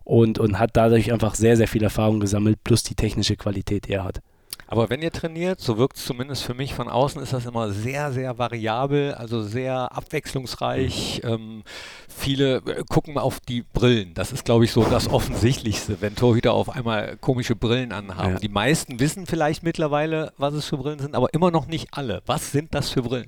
und, 0.03 0.39
und 0.39 0.59
hat 0.59 0.71
dadurch 0.73 1.11
einfach 1.11 1.35
sehr, 1.35 1.57
sehr 1.57 1.67
viel 1.67 1.83
Erfahrung 1.83 2.19
gesammelt, 2.19 2.63
plus 2.63 2.83
die 2.83 2.95
technische 2.95 3.35
Qualität, 3.35 3.87
die 3.87 3.93
er 3.93 4.03
hat. 4.03 4.21
Aber 4.67 4.89
wenn 4.89 5.01
ihr 5.01 5.11
trainiert, 5.11 5.59
so 5.61 5.77
wirkt 5.77 5.97
es 5.97 6.05
zumindest 6.05 6.43
für 6.43 6.55
mich 6.55 6.73
von 6.73 6.89
außen, 6.89 7.21
ist 7.21 7.33
das 7.33 7.45
immer 7.45 7.71
sehr, 7.71 8.11
sehr 8.11 8.37
variabel, 8.39 9.13
also 9.13 9.43
sehr 9.43 9.95
abwechslungsreich. 9.95 11.21
Ähm, 11.23 11.63
viele 12.07 12.57
äh, 12.57 12.83
gucken 12.89 13.17
auf 13.17 13.39
die 13.39 13.61
Brillen. 13.61 14.15
Das 14.15 14.31
ist, 14.31 14.43
glaube 14.43 14.65
ich, 14.65 14.71
so 14.71 14.83
das 14.83 15.07
Offensichtlichste, 15.07 16.01
wenn 16.01 16.15
Torhüter 16.15 16.53
auf 16.53 16.69
einmal 16.69 17.17
komische 17.17 17.55
Brillen 17.55 17.91
anhaben. 17.91 18.33
Ja. 18.33 18.39
Die 18.39 18.49
meisten 18.49 18.99
wissen 18.99 19.27
vielleicht 19.27 19.61
mittlerweile, 19.61 20.33
was 20.37 20.55
es 20.55 20.65
für 20.65 20.77
Brillen 20.77 20.99
sind, 20.99 21.15
aber 21.15 21.31
immer 21.33 21.51
noch 21.51 21.67
nicht 21.67 21.89
alle. 21.91 22.23
Was 22.25 22.51
sind 22.51 22.73
das 22.73 22.89
für 22.89 23.03
Brillen? 23.03 23.27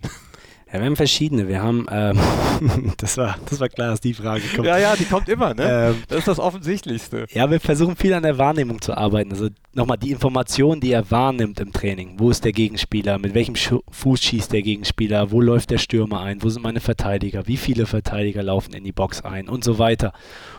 Ja, 0.72 0.80
wir 0.80 0.86
haben 0.86 0.98
verschiedene. 0.98 1.48
Wir 1.48 1.64
haben, 1.64 1.86
ähm, 1.90 2.20
das, 2.98 3.18
war, 3.18 3.38
das 3.50 3.60
war 3.62 3.70
klar, 3.70 3.92
dass 3.92 4.02
die 4.02 4.14
Frage 4.14 4.44
kommt. 4.54 4.68
Ja, 4.68 4.78
ja, 4.78 4.96
die 4.98 5.06
kommt 5.06 5.30
immer, 5.30 5.54
ne? 5.54 5.94
Ähm, 5.96 6.04
das 6.10 6.20
ist 6.20 6.28
das 6.28 6.40
Offensichtlichste. 6.40 7.26
Ja, 7.32 7.50
wir 7.50 7.62
versuchen 7.62 7.96
viel 7.96 8.14
an 8.14 8.24
der 8.24 8.38
Wahrnehmung 8.38 8.82
zu 8.82 8.96
arbeiten. 8.98 9.32
Also 9.32 9.48
nochmal 9.74 9.98
die 9.98 10.12
Informationen, 10.12 10.82
die 10.82 10.92
er 10.92 11.10
wahrnimmt 11.10 11.62
im 11.62 11.72
Training. 11.72 12.16
Wo 12.18 12.30
ist 12.30 12.44
der 12.44 12.52
Gegenspieler? 12.52 13.18
Mit 13.18 13.34
welchem 13.34 13.56
Sch 13.56 13.76
Fuß 13.92 14.22
schießt 14.22 14.52
der 14.52 14.62
Gegenspieler? 14.62 15.32
Wo 15.32 15.40
läuft 15.40 15.70
der 15.70 15.78
Stürmer 15.78 16.20
ein? 16.20 16.44
Wo 16.44 16.50
sind 16.50 16.64
meine 16.64 16.82
Verteidiger? 16.82 17.48
Wie 17.48 17.58
viele 17.58 17.86
Verteidiger 17.86 18.44
laufen 18.44 18.74
in 18.74 18.84
die 18.84 18.92
Box 18.92 19.22
ein? 19.22 19.48
Und 19.48 19.64
so 19.64 19.80
weiter. 19.80 20.12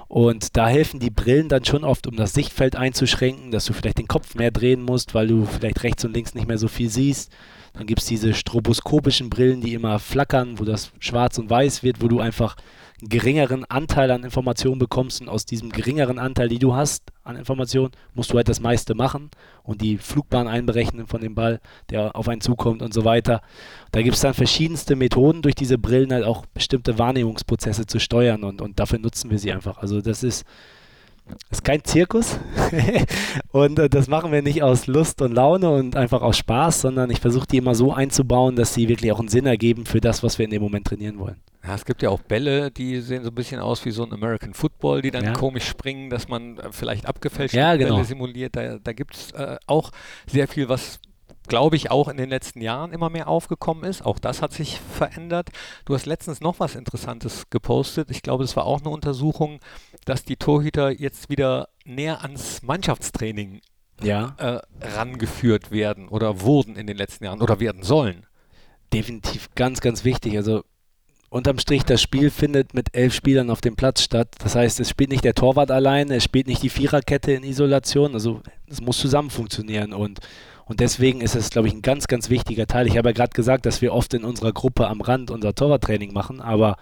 Und 0.09 0.56
da 0.56 0.68
helfen 0.68 1.00
die 1.00 1.11
Brillen 1.11 1.50
dann 1.50 1.66
schon 1.66 1.84
oft, 1.84 2.06
um 2.06 2.16
das 2.16 2.32
Sichtfeld 2.32 2.76
einzuschränken, 2.76 3.50
dass 3.50 3.66
du 3.66 3.74
vielleicht 3.74 3.98
den 3.98 4.09
Kopf 4.09 4.34
mehr 4.36 4.50
drehen 4.50 4.82
musst, 4.82 5.12
weil 5.12 5.26
du 5.26 5.44
vielleicht 5.44 5.82
rechts 5.82 6.02
und 6.06 6.14
links 6.14 6.34
nicht 6.34 6.48
mehr 6.48 6.56
so 6.56 6.68
viel 6.68 6.88
siehst. 6.88 7.30
Dann 7.79 7.87
gibt 7.87 8.01
es 8.01 8.07
diese 8.07 8.35
stroboskopischen 8.35 9.31
Brillen, 9.31 9.61
die 9.61 9.72
immer 9.72 10.01
flackern, 10.01 10.59
wo 10.59 10.64
das 10.64 10.91
schwarz 10.99 11.39
und 11.39 11.49
weiß 11.49 11.85
wird, 11.85 12.03
wo 12.03 12.09
du 12.09 12.18
einfach 12.18 12.57
einen 13.01 13.09
geringeren 13.09 13.64
Anteil 13.66 14.11
an 14.11 14.24
Informationen 14.24 14.81
bekommst 14.81 15.20
und 15.20 15.29
aus 15.29 15.47
diesem 15.47 15.70
geringeren 15.70 16.18
Anteil, 16.18 16.49
die 16.49 16.59
du 16.59 16.74
hast 16.74 17.05
an 17.22 17.37
Informationen, 17.37 17.93
musst 18.14 18.33
du 18.33 18.37
halt 18.37 18.49
das 18.49 18.59
meiste 18.59 18.97
machen 18.97 19.31
und 19.62 19.81
die 19.81 19.97
Flugbahn 19.97 20.49
einberechnen 20.49 21.07
von 21.07 21.20
dem 21.20 21.37
Ball, 21.37 21.61
der 21.91 22.16
auf 22.16 22.29
einen 22.29 22.41
zukommt 22.41 22.83
und 22.83 22.93
so 22.93 23.05
weiter. 23.05 23.43
Da 23.93 24.03
gibt 24.03 24.16
es 24.16 24.22
dann 24.22 24.35
verschiedenste 24.35 24.97
Methoden, 24.97 25.43
durch 25.43 25.55
diese 25.55 25.79
Brillen 25.79 26.12
halt 26.12 26.24
auch 26.24 26.47
bestimmte 26.47 26.99
Wahrnehmungsprozesse 26.99 27.87
zu 27.87 28.01
steuern 28.01 28.43
und, 28.43 28.61
und 28.61 28.81
dafür 28.81 28.99
nutzen 28.99 29.31
wir 29.31 29.39
sie 29.39 29.53
einfach. 29.53 29.79
Also 29.79 30.01
das 30.01 30.24
ist 30.24 30.45
ist 31.51 31.64
kein 31.64 31.85
Zirkus 31.85 32.39
und 33.53 33.79
äh, 33.79 33.89
das 33.89 34.09
machen 34.09 34.33
wir 34.33 34.43
nicht 34.43 34.62
aus 34.62 34.87
Lust 34.87 35.22
und 35.22 35.33
Laune 35.33 35.70
und 35.70 35.97
einfach 35.97 36.22
aus 36.22 36.37
Spaß, 36.39 36.83
sondern 36.83 37.11
ich 37.11 37.20
versuche 37.20 37.47
die 37.47 37.59
immer 37.59 37.74
so 37.74 37.93
einzubauen, 37.93 38.57
dass 38.57 38.74
sie 38.74 38.89
wirklich 38.89 39.12
auch 39.12 39.18
einen 39.18 39.29
Sinn 39.29 39.47
ergeben 39.47 39.87
für 39.87 40.01
das, 40.01 40.22
was 40.22 40.39
wir 40.39 40.45
in 40.45 40.51
dem 40.51 40.62
Moment 40.62 40.87
trainieren 40.87 41.18
wollen. 41.18 41.37
Ja, 41.64 41.74
es 41.74 41.85
gibt 41.85 42.03
ja 42.03 42.11
auch 42.11 42.20
Bälle, 42.20 42.70
die 42.70 43.01
sehen 43.01 43.24
so 43.24 43.31
ein 43.31 43.35
bisschen 43.35 43.61
aus 43.61 43.85
wie 43.85 43.91
so 43.91 44.05
ein 44.05 44.12
American 44.12 44.55
Football, 44.55 45.03
die 45.03 45.11
dann 45.11 45.24
ja. 45.24 45.33
komisch 45.33 45.66
springen, 45.66 46.09
dass 46.09 46.29
man 46.29 46.59
äh, 46.59 46.68
vielleicht 46.70 47.07
abgefälschte 47.07 47.59
ja, 47.59 47.76
genau. 47.76 47.97
Bälle 47.97 48.05
simuliert. 48.07 48.57
Da, 48.57 48.79
da 48.79 48.93
gibt 48.93 49.16
es 49.16 49.33
äh, 49.33 49.57
auch 49.66 49.91
sehr 50.26 50.49
viel, 50.49 50.68
was 50.68 51.01
glaube 51.49 51.76
ich, 51.76 51.90
auch 51.90 52.09
in 52.09 52.16
den 52.16 52.28
letzten 52.28 52.61
Jahren 52.61 52.92
immer 52.92 53.11
mehr 53.11 53.28
aufgekommen 53.28 53.84
ist. 53.84 54.05
Auch 54.05 54.18
das 54.18 54.42
hat 54.42 54.53
sich 54.53 54.80
verändert. 54.80 55.51
Du 55.84 55.94
hast 55.94 56.07
letztens 56.07 56.40
noch 56.40 56.61
was 56.61 56.74
Interessantes 56.74 57.51
gepostet. 57.51 58.11
Ich 58.11 58.22
glaube, 58.22 58.44
es 58.44 58.57
war 58.57 58.66
auch 58.66 58.80
eine 58.80 58.90
Untersuchung, 58.90 59.61
dass 60.05 60.24
die 60.24 60.36
Torhüter 60.36 60.90
jetzt 60.90 61.30
wieder 61.30 61.68
näher 61.84 62.22
ans 62.22 62.62
Mannschaftstraining 62.62 63.61
ja. 64.03 64.34
äh, 64.38 64.61
rangeführt 64.86 65.70
werden 65.70 66.09
oder 66.09 66.40
wurden 66.42 66.76
in 66.76 66.86
den 66.86 66.96
letzten 66.96 67.24
Jahren 67.24 67.42
oder 67.42 67.61
werden 67.61 67.82
sollen. 67.82 68.26
Definitiv 68.92 69.49
ganz, 69.55 69.80
ganz 69.80 70.05
wichtig. 70.05 70.36
Also 70.36 70.62
unterm 71.30 71.59
Strich, 71.59 71.84
das 71.84 72.01
Spiel 72.01 72.30
findet 72.30 72.74
mit 72.74 72.94
elf 72.94 73.14
Spielern 73.14 73.51
auf 73.51 73.61
dem 73.61 73.76
Platz 73.76 74.03
statt. 74.03 74.34
Das 74.38 74.55
heißt, 74.55 74.80
es 74.80 74.88
spielt 74.88 75.11
nicht 75.11 75.24
der 75.24 75.34
Torwart 75.34 75.70
alleine, 75.70 76.16
es 76.16 76.24
spielt 76.24 76.46
nicht 76.46 76.62
die 76.62 76.70
Viererkette 76.70 77.32
in 77.32 77.42
Isolation. 77.42 78.14
Also 78.14 78.40
es 78.66 78.80
muss 78.80 78.99
zusammen 78.99 79.30
funktionieren 79.30 79.92
und 79.92 80.20
und 80.69 80.81
deswegen 80.81 81.23
ist 81.23 81.35
es, 81.35 81.49
glaube 81.49 81.69
ich, 81.69 81.75
ein 81.75 81.83
ganz, 81.83 82.07
ganz 82.07 82.29
wichtiger 82.29 82.66
Teil. 82.66 82.87
Ich 82.87 82.99
habe 82.99 83.09
ja 83.09 83.12
gerade 83.14 83.33
gesagt, 83.33 83.64
dass 83.64 83.81
wir 83.81 83.95
oft 83.95 84.12
in 84.12 84.23
unserer 84.23 84.53
Gruppe 84.53 84.87
am 84.89 85.01
Rand 85.01 85.31
unser 85.31 85.55
Torwarttraining 85.55 86.12
machen, 86.12 86.43
aber 86.43 86.77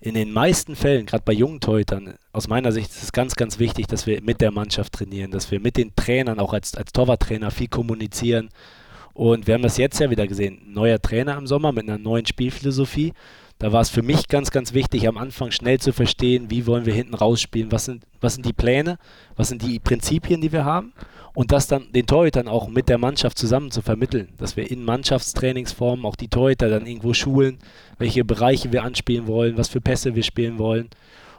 in 0.00 0.14
den 0.14 0.32
meisten 0.32 0.74
Fällen, 0.74 1.06
gerade 1.06 1.22
bei 1.24 1.34
jungen 1.34 1.60
Torhütern, 1.60 2.14
aus 2.32 2.48
meiner 2.48 2.72
Sicht 2.72 2.90
ist 2.90 3.02
es 3.02 3.12
ganz, 3.12 3.36
ganz 3.36 3.58
wichtig, 3.58 3.86
dass 3.86 4.06
wir 4.06 4.22
mit 4.22 4.40
der 4.40 4.50
Mannschaft 4.50 4.94
trainieren, 4.94 5.30
dass 5.30 5.50
wir 5.50 5.60
mit 5.60 5.76
den 5.76 5.94
Trainern, 5.94 6.40
auch 6.40 6.54
als, 6.54 6.74
als 6.74 6.92
Torwarttrainer, 6.92 7.50
viel 7.50 7.68
kommunizieren. 7.68 8.48
Und 9.12 9.46
wir 9.46 9.54
haben 9.54 9.62
das 9.62 9.76
jetzt 9.76 10.00
ja 10.00 10.10
wieder 10.10 10.26
gesehen. 10.26 10.62
Neuer 10.66 11.00
Trainer 11.00 11.36
im 11.36 11.46
Sommer 11.46 11.70
mit 11.70 11.88
einer 11.88 11.98
neuen 11.98 12.26
Spielphilosophie. 12.26 13.12
Da 13.58 13.72
war 13.72 13.82
es 13.82 13.90
für 13.90 14.02
mich 14.02 14.26
ganz, 14.26 14.50
ganz 14.50 14.72
wichtig, 14.72 15.06
am 15.06 15.18
Anfang 15.18 15.52
schnell 15.52 15.78
zu 15.78 15.92
verstehen, 15.92 16.50
wie 16.50 16.66
wollen 16.66 16.86
wir 16.86 16.94
hinten 16.94 17.14
rausspielen, 17.14 17.70
was 17.70 17.84
sind, 17.84 18.04
was 18.20 18.34
sind 18.34 18.46
die 18.46 18.54
Pläne, 18.54 18.98
was 19.36 19.50
sind 19.50 19.62
die 19.62 19.78
Prinzipien, 19.78 20.40
die 20.40 20.50
wir 20.50 20.64
haben 20.64 20.94
und 21.34 21.52
das 21.52 21.66
dann 21.66 21.90
den 21.92 22.06
Torhütern 22.06 22.48
auch 22.48 22.68
mit 22.68 22.88
der 22.88 22.98
Mannschaft 22.98 23.38
zusammen 23.38 23.70
zu 23.70 23.82
vermitteln, 23.82 24.28
dass 24.38 24.56
wir 24.56 24.70
in 24.70 24.84
Mannschaftstrainingsformen 24.84 26.04
auch 26.04 26.16
die 26.16 26.28
Torhüter 26.28 26.68
dann 26.68 26.86
irgendwo 26.86 27.14
schulen, 27.14 27.58
welche 27.98 28.24
Bereiche 28.24 28.72
wir 28.72 28.82
anspielen 28.82 29.26
wollen, 29.26 29.56
was 29.56 29.68
für 29.68 29.80
Pässe 29.80 30.14
wir 30.14 30.22
spielen 30.22 30.58
wollen, 30.58 30.90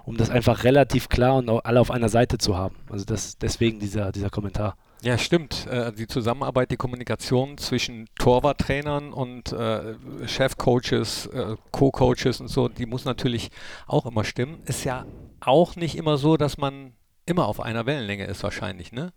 um 0.06 0.18
das 0.18 0.30
einfach 0.30 0.64
relativ 0.64 1.10
klar 1.10 1.36
und 1.36 1.50
alle 1.50 1.80
auf 1.80 1.92
einer 1.92 2.10
Seite 2.10 2.38
zu 2.38 2.58
haben. 2.58 2.76
Also 2.90 3.06
das, 3.06 3.38
deswegen 3.38 3.80
dieser, 3.80 4.12
dieser 4.12 4.30
Kommentar. 4.30 4.76
Ja, 5.04 5.18
stimmt. 5.18 5.68
Äh, 5.68 5.92
die 5.92 6.08
Zusammenarbeit, 6.08 6.72
die 6.72 6.78
Kommunikation 6.78 7.58
zwischen 7.58 8.08
Torwarttrainern 8.18 9.12
und 9.12 9.52
äh, 9.52 9.96
Chefcoaches, 10.26 11.26
äh, 11.26 11.58
Co-Coaches 11.72 12.40
und 12.40 12.48
so, 12.48 12.70
die 12.70 12.86
muss 12.86 13.04
natürlich 13.04 13.52
auch 13.86 14.06
immer 14.06 14.24
stimmen. 14.24 14.62
Ist 14.66 14.86
ja 14.86 15.06
auch 15.42 15.76
nicht 15.76 15.98
immer 15.98 16.18
so, 16.18 16.38
dass 16.38 16.58
man 16.58 16.94
immer 17.26 17.48
auf 17.48 17.60
einer 17.60 17.86
Wellenlänge 17.86 18.26
ist 18.26 18.44
wahrscheinlich, 18.44 18.94
ne? 18.94 19.12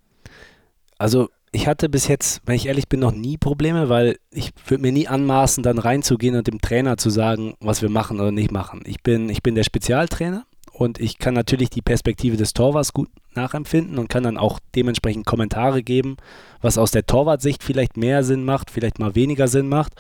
Also 0.99 1.29
ich 1.53 1.67
hatte 1.67 1.89
bis 1.89 2.09
jetzt, 2.09 2.43
wenn 2.45 2.57
ich 2.57 2.67
ehrlich 2.67 2.89
bin, 2.89 3.01
noch 3.01 3.13
nie 3.13 3.39
Probleme, 3.39 3.89
weil 3.89 4.19
ich 4.31 4.53
würde 4.67 4.83
mir 4.83 4.93
nie 4.93 5.09
anmaßen, 5.09 5.63
dann 5.63 5.79
reinzugehen 5.79 6.37
und 6.37 6.47
dem 6.47 6.61
Trainer 6.61 6.97
zu 6.97 7.11
sagen, 7.11 7.55
was 7.61 7.83
wir 7.83 7.89
machen 7.89 8.21
oder 8.21 8.33
nicht 8.33 8.53
machen. 8.53 8.83
Ich 8.85 9.03
bin, 9.03 9.29
ich 9.31 9.43
bin 9.43 9.55
der 9.55 9.65
Spezialtrainer 9.65 10.45
und 10.73 11.01
ich 11.01 11.19
kann 11.19 11.35
natürlich 11.35 11.71
die 11.71 11.83
Perspektive 11.83 12.37
des 12.37 12.53
Torwarts 12.53 12.93
gut 12.93 13.09
nachempfinden 13.35 13.99
und 13.99 14.09
kann 14.09 14.23
dann 14.23 14.37
auch 14.37 14.59
dementsprechend 14.75 15.25
Kommentare 15.25 15.83
geben, 15.83 16.17
was 16.61 16.77
aus 16.79 16.91
der 16.91 17.07
Torwartsicht 17.07 17.63
vielleicht 17.63 17.97
mehr 17.97 18.23
Sinn 18.23 18.45
macht, 18.45 18.71
vielleicht 18.71 18.99
mal 18.99 19.15
weniger 19.15 19.49
Sinn 19.49 19.69
macht. 19.69 19.95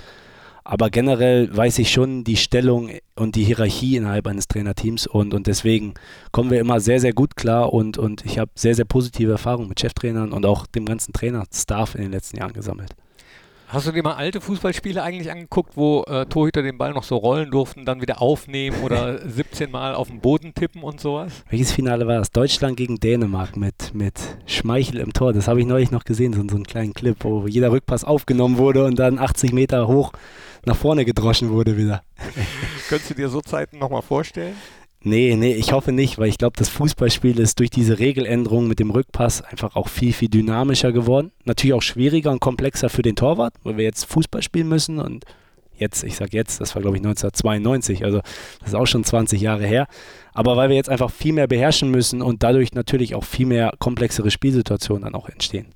Aber 0.68 0.90
generell 0.90 1.56
weiß 1.56 1.78
ich 1.78 1.92
schon 1.92 2.24
die 2.24 2.36
Stellung 2.36 2.90
und 3.14 3.36
die 3.36 3.44
Hierarchie 3.44 3.96
innerhalb 3.96 4.26
eines 4.26 4.48
Trainerteams 4.48 5.06
und, 5.06 5.32
und 5.32 5.46
deswegen 5.46 5.94
kommen 6.32 6.50
wir 6.50 6.58
immer 6.58 6.80
sehr, 6.80 6.98
sehr 6.98 7.12
gut 7.12 7.36
klar 7.36 7.72
und, 7.72 7.98
und 7.98 8.26
ich 8.26 8.40
habe 8.40 8.50
sehr, 8.56 8.74
sehr 8.74 8.84
positive 8.84 9.30
Erfahrungen 9.30 9.68
mit 9.68 9.78
Cheftrainern 9.78 10.32
und 10.32 10.44
auch 10.44 10.66
dem 10.66 10.84
ganzen 10.84 11.12
Trainerstaff 11.12 11.94
in 11.94 12.02
den 12.02 12.10
letzten 12.10 12.38
Jahren 12.38 12.52
gesammelt. 12.52 12.96
Hast 13.68 13.86
du 13.86 13.92
dir 13.92 14.02
mal 14.02 14.14
alte 14.14 14.40
Fußballspiele 14.40 15.00
eigentlich 15.00 15.30
angeguckt, 15.30 15.76
wo 15.76 16.02
äh, 16.08 16.26
Torhüter 16.26 16.62
den 16.62 16.78
Ball 16.78 16.92
noch 16.92 17.04
so 17.04 17.16
rollen 17.16 17.52
durften, 17.52 17.84
dann 17.84 18.00
wieder 18.00 18.20
aufnehmen 18.20 18.82
oder 18.82 19.18
17 19.28 19.70
Mal 19.70 19.94
auf 19.94 20.08
den 20.08 20.20
Boden 20.20 20.52
tippen 20.52 20.82
und 20.82 21.00
sowas? 21.00 21.44
Welches 21.48 21.70
Finale 21.70 22.08
war 22.08 22.18
das? 22.18 22.32
Deutschland 22.32 22.76
gegen 22.76 22.98
Dänemark 22.98 23.56
mit, 23.56 23.94
mit 23.94 24.14
Schmeichel 24.46 24.98
im 24.98 25.12
Tor. 25.12 25.32
Das 25.32 25.46
habe 25.46 25.60
ich 25.60 25.66
neulich 25.66 25.92
noch 25.92 26.04
gesehen, 26.04 26.32
so, 26.32 26.42
so 26.48 26.56
einen 26.56 26.66
kleinen 26.66 26.92
Clip, 26.92 27.16
wo 27.20 27.46
jeder 27.46 27.70
Rückpass 27.70 28.02
aufgenommen 28.02 28.58
wurde 28.58 28.84
und 28.84 28.98
dann 28.98 29.20
80 29.20 29.52
Meter 29.52 29.86
hoch 29.86 30.10
nach 30.66 30.76
vorne 30.76 31.04
gedroschen 31.04 31.50
wurde 31.50 31.76
wieder. 31.76 32.02
Könntest 32.88 33.10
du 33.10 33.14
dir 33.14 33.28
so 33.28 33.40
Zeiten 33.40 33.78
nochmal 33.78 34.02
vorstellen? 34.02 34.54
Nee, 35.08 35.36
nee, 35.36 35.54
ich 35.54 35.72
hoffe 35.72 35.92
nicht, 35.92 36.18
weil 36.18 36.28
ich 36.28 36.38
glaube, 36.38 36.56
das 36.56 36.68
Fußballspiel 36.68 37.38
ist 37.38 37.60
durch 37.60 37.70
diese 37.70 38.00
Regeländerung 38.00 38.66
mit 38.66 38.80
dem 38.80 38.90
Rückpass 38.90 39.40
einfach 39.40 39.76
auch 39.76 39.88
viel, 39.88 40.12
viel 40.12 40.28
dynamischer 40.28 40.90
geworden. 40.90 41.30
Natürlich 41.44 41.74
auch 41.74 41.82
schwieriger 41.82 42.32
und 42.32 42.40
komplexer 42.40 42.88
für 42.88 43.02
den 43.02 43.14
Torwart, 43.14 43.54
weil 43.62 43.76
wir 43.76 43.84
jetzt 43.84 44.04
Fußball 44.06 44.42
spielen 44.42 44.68
müssen 44.68 44.98
und 44.98 45.24
jetzt, 45.78 46.02
ich 46.02 46.16
sag 46.16 46.32
jetzt, 46.32 46.60
das 46.60 46.74
war 46.74 46.82
glaube 46.82 46.96
ich 46.96 47.04
1992, 47.04 48.04
also 48.04 48.20
das 48.58 48.68
ist 48.70 48.74
auch 48.74 48.86
schon 48.86 49.04
20 49.04 49.40
Jahre 49.40 49.64
her. 49.64 49.86
Aber 50.32 50.56
weil 50.56 50.70
wir 50.70 50.76
jetzt 50.76 50.88
einfach 50.88 51.12
viel 51.12 51.34
mehr 51.34 51.46
beherrschen 51.46 51.90
müssen 51.90 52.20
und 52.20 52.42
dadurch 52.42 52.72
natürlich 52.72 53.14
auch 53.14 53.24
viel 53.24 53.46
mehr 53.46 53.74
komplexere 53.78 54.32
Spielsituationen 54.32 55.04
dann 55.04 55.14
auch 55.14 55.28
entstehen. 55.28 55.66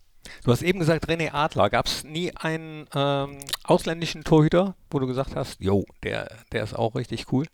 Du 0.44 0.52
hast 0.52 0.62
eben 0.62 0.78
gesagt, 0.78 1.08
René 1.08 1.32
Adler. 1.32 1.70
Gab 1.70 1.86
es 1.86 2.04
nie 2.04 2.32
einen 2.36 2.86
ähm, 2.94 3.38
ausländischen 3.64 4.24
Torhüter, 4.24 4.74
wo 4.90 4.98
du 4.98 5.06
gesagt 5.06 5.36
hast, 5.36 5.60
jo, 5.60 5.84
der, 6.02 6.30
der 6.52 6.62
ist 6.64 6.74
auch 6.74 6.94
richtig 6.94 7.32
cool? 7.32 7.46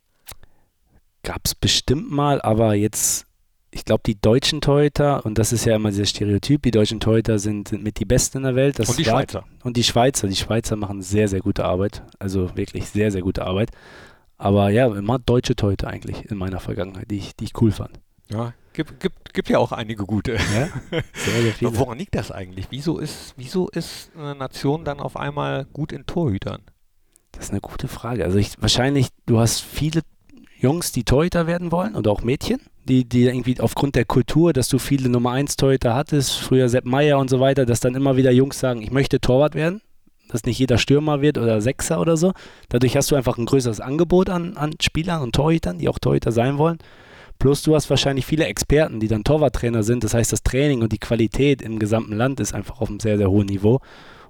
gab 1.23 1.41
es 1.45 1.57
bestimmt 1.57 2.09
mal, 2.11 2.41
aber 2.41 2.75
jetzt, 2.75 3.27
ich 3.73 3.85
glaube, 3.85 4.03
die 4.07 4.21
deutschen 4.21 4.61
Torhüter, 4.61 5.27
und 5.27 5.39
das 5.39 5.53
ist 5.53 5.65
ja 5.65 5.75
immer 5.75 5.91
dieser 5.91 6.07
Stereotyp, 6.07 6.63
die 6.63 6.71
deutschen 6.71 7.01
Torhüter 7.01 7.41
sind, 7.41 7.67
sind 7.67 7.83
mit 7.83 7.99
die 7.99 8.05
Besten 8.05 8.39
in 8.39 8.45
der 8.45 8.55
Welt. 8.55 8.79
Das 8.79 8.89
und 8.89 8.99
die 8.99 9.07
war- 9.07 9.15
Schweizer. 9.23 9.45
Und 9.65 9.77
die 9.77 9.83
Schweizer. 9.83 10.29
Die 10.29 10.37
Schweizer 10.37 10.77
machen 10.77 11.03
sehr, 11.03 11.27
sehr 11.27 11.41
gute 11.41 11.65
Arbeit. 11.65 12.05
Also 12.21 12.57
wirklich 12.57 12.87
sehr, 12.89 13.11
sehr 13.11 13.23
gute 13.23 13.45
Arbeit. 13.45 13.71
Aber 14.39 14.71
ja, 14.71 14.87
immer 14.95 15.19
deutsche 15.19 15.57
Torhüter 15.57 15.89
eigentlich 15.89 16.31
in 16.31 16.37
meiner 16.37 16.61
Vergangenheit, 16.61 17.11
die 17.11 17.19
ich, 17.19 17.35
die 17.35 17.45
ich 17.47 17.61
cool 17.61 17.73
fand. 17.73 17.99
Ja, 18.31 18.55
gibt, 18.73 19.01
gibt, 19.01 19.35
gibt 19.35 19.49
ja 19.49 19.59
auch 19.59 19.73
einige 19.73 20.05
gute. 20.05 20.33
Ja, 20.33 20.69
sehr, 21.15 21.43
sehr 21.43 21.53
viele. 21.55 21.79
Woran 21.79 21.99
liegt 21.99 22.15
das 22.15 22.31
eigentlich? 22.31 22.67
Wieso 22.71 22.99
ist, 22.99 23.35
wieso 23.37 23.69
ist 23.69 24.11
eine 24.17 24.35
Nation 24.35 24.85
dann 24.85 25.01
auf 25.01 25.17
einmal 25.17 25.67
gut 25.73 25.93
in 25.93 26.07
Torhütern? 26.07 26.63
Das 27.33 27.47
ist 27.47 27.51
eine 27.51 27.61
gute 27.61 27.89
Frage. 27.89 28.25
Also 28.25 28.39
ich, 28.39 28.61
wahrscheinlich, 28.61 29.09
du 29.27 29.39
hast 29.39 29.61
viele 29.61 30.01
Jungs, 30.59 30.93
die 30.93 31.05
Torhüter 31.05 31.47
werden 31.47 31.71
wollen 31.71 31.95
und 31.95 32.09
auch 32.09 32.23
Mädchen, 32.23 32.61
die, 32.85 33.05
die 33.05 33.25
irgendwie 33.25 33.61
aufgrund 33.61 33.95
der 33.95 34.05
Kultur, 34.05 34.53
dass 34.53 34.69
du 34.69 34.79
viele 34.79 35.09
Nummer 35.09 35.33
1 35.33 35.57
Torhüter 35.57 35.95
hattest, 35.95 36.39
früher 36.39 36.69
Sepp 36.69 36.87
Meier 36.87 37.19
und 37.19 37.29
so 37.29 37.41
weiter, 37.41 37.67
dass 37.67 37.81
dann 37.81 37.95
immer 37.95 38.17
wieder 38.17 38.31
Jungs 38.31 38.59
sagen, 38.59 38.81
ich 38.81 38.91
möchte 38.91 39.21
Torwart 39.21 39.55
werden, 39.55 39.83
dass 40.29 40.45
nicht 40.45 40.59
jeder 40.59 40.79
Stürmer 40.79 41.21
wird 41.21 41.37
oder 41.37 41.61
Sechser 41.61 42.01
oder 42.01 42.17
so. 42.17 42.33
Dadurch 42.69 42.97
hast 42.97 43.11
du 43.11 43.17
einfach 43.17 43.39
ein 43.39 43.47
größeres 43.47 43.81
Angebot 43.81 44.31
an, 44.31 44.57
an 44.57 44.75
Spielern 44.81 45.23
und 45.23 45.35
Torhütern, 45.35 45.79
die 45.79 45.89
auch 45.89 45.99
Torhüter 45.99 46.33
sein 46.33 46.59
wollen. 46.59 46.79
Plus 47.39 47.63
du 47.63 47.75
hast 47.75 47.91
wahrscheinlich 47.91 48.27
viele 48.27 48.47
Experten, 48.47 49.01
die 49.01 49.09
dann 49.09 49.25
Torwarttrainer 49.25 49.83
sind. 49.83 50.05
Das 50.05 50.15
heißt, 50.15 50.33
das 50.33 50.43
Training 50.43 50.83
und 50.83 50.93
die 50.93 50.99
Qualität 50.99 51.63
im 51.63 51.79
gesamten 51.79 52.15
Land 52.15 52.41
ist 52.41 52.55
einfach 52.55 52.81
auf 52.81 52.89
einem 52.89 53.01
sehr, 53.01 53.19
sehr 53.19 53.31
hohen 53.31 53.47
Niveau. 53.47 53.81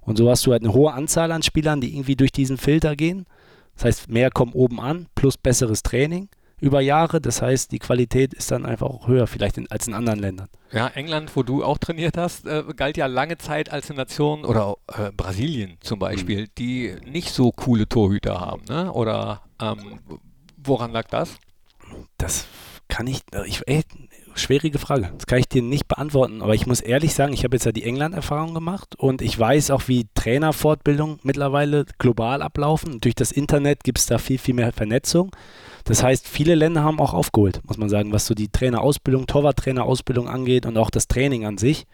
Und 0.00 0.16
so 0.16 0.30
hast 0.30 0.46
du 0.46 0.52
halt 0.52 0.62
eine 0.62 0.72
hohe 0.72 0.92
Anzahl 0.92 1.32
an 1.32 1.42
Spielern, 1.42 1.80
die 1.80 1.94
irgendwie 1.94 2.16
durch 2.16 2.32
diesen 2.32 2.58
Filter 2.58 2.96
gehen. 2.96 3.26
Das 3.74 3.84
heißt, 3.84 4.08
mehr 4.08 4.30
kommen 4.30 4.52
oben 4.52 4.80
an, 4.80 5.06
plus 5.14 5.36
besseres 5.36 5.82
Training 5.82 6.28
über 6.60 6.80
Jahre. 6.80 7.20
Das 7.20 7.42
heißt, 7.42 7.72
die 7.72 7.78
Qualität 7.78 8.32
ist 8.32 8.50
dann 8.50 8.64
einfach 8.64 8.86
auch 8.86 9.08
höher, 9.08 9.26
vielleicht 9.26 9.58
in, 9.58 9.70
als 9.70 9.86
in 9.86 9.94
anderen 9.94 10.18
Ländern. 10.18 10.48
Ja, 10.72 10.88
England, 10.88 11.34
wo 11.34 11.42
du 11.42 11.64
auch 11.64 11.78
trainiert 11.78 12.16
hast, 12.16 12.46
äh, 12.46 12.64
galt 12.74 12.96
ja 12.96 13.06
lange 13.06 13.38
Zeit 13.38 13.70
als 13.70 13.90
eine 13.90 13.98
Nation, 13.98 14.44
oder 14.44 14.76
äh, 14.88 15.10
Brasilien 15.12 15.76
zum 15.80 15.98
Beispiel, 15.98 16.48
die 16.58 16.96
nicht 17.04 17.30
so 17.30 17.52
coole 17.52 17.88
Torhüter 17.88 18.40
haben, 18.40 18.62
ne? 18.68 18.92
Oder 18.92 19.42
ähm, 19.60 20.00
woran 20.56 20.92
lag 20.92 21.08
das? 21.08 21.36
Das 22.18 22.46
kann 22.88 23.06
ich, 23.06 23.20
äh, 23.32 23.46
ich 23.46 23.62
ey, 23.66 23.82
schwierige 24.34 24.78
Frage. 24.78 25.12
Das 25.16 25.26
kann 25.26 25.38
ich 25.38 25.48
dir 25.48 25.62
nicht 25.62 25.88
beantworten. 25.88 26.42
Aber 26.42 26.54
ich 26.54 26.66
muss 26.66 26.80
ehrlich 26.80 27.14
sagen, 27.14 27.32
ich 27.32 27.44
habe 27.44 27.56
jetzt 27.56 27.64
ja 27.64 27.72
die 27.72 27.84
England-Erfahrung 27.84 28.54
gemacht 28.54 28.94
und 28.96 29.22
ich 29.22 29.38
weiß 29.38 29.70
auch, 29.70 29.88
wie 29.88 30.06
Trainerfortbildung 30.14 31.18
mittlerweile 31.22 31.86
global 31.98 32.42
ablaufen. 32.42 33.00
Durch 33.00 33.14
das 33.14 33.32
Internet 33.32 33.84
gibt 33.84 33.98
es 33.98 34.06
da 34.06 34.18
viel, 34.18 34.38
viel 34.38 34.54
mehr 34.54 34.72
Vernetzung. 34.72 35.34
Das 35.84 36.02
heißt, 36.02 36.26
viele 36.26 36.56
Länder 36.56 36.82
haben 36.82 36.98
auch 36.98 37.14
aufgeholt, 37.14 37.60
muss 37.64 37.78
man 37.78 37.88
sagen, 37.88 38.12
was 38.12 38.26
so 38.26 38.34
die 38.34 38.48
Trainerausbildung, 38.48 39.28
Torwarttrainerausbildung 39.28 40.28
angeht 40.28 40.66
und 40.66 40.76
auch 40.78 40.90
das 40.90 41.06
Training 41.06 41.46
an 41.46 41.58
sich. 41.58 41.86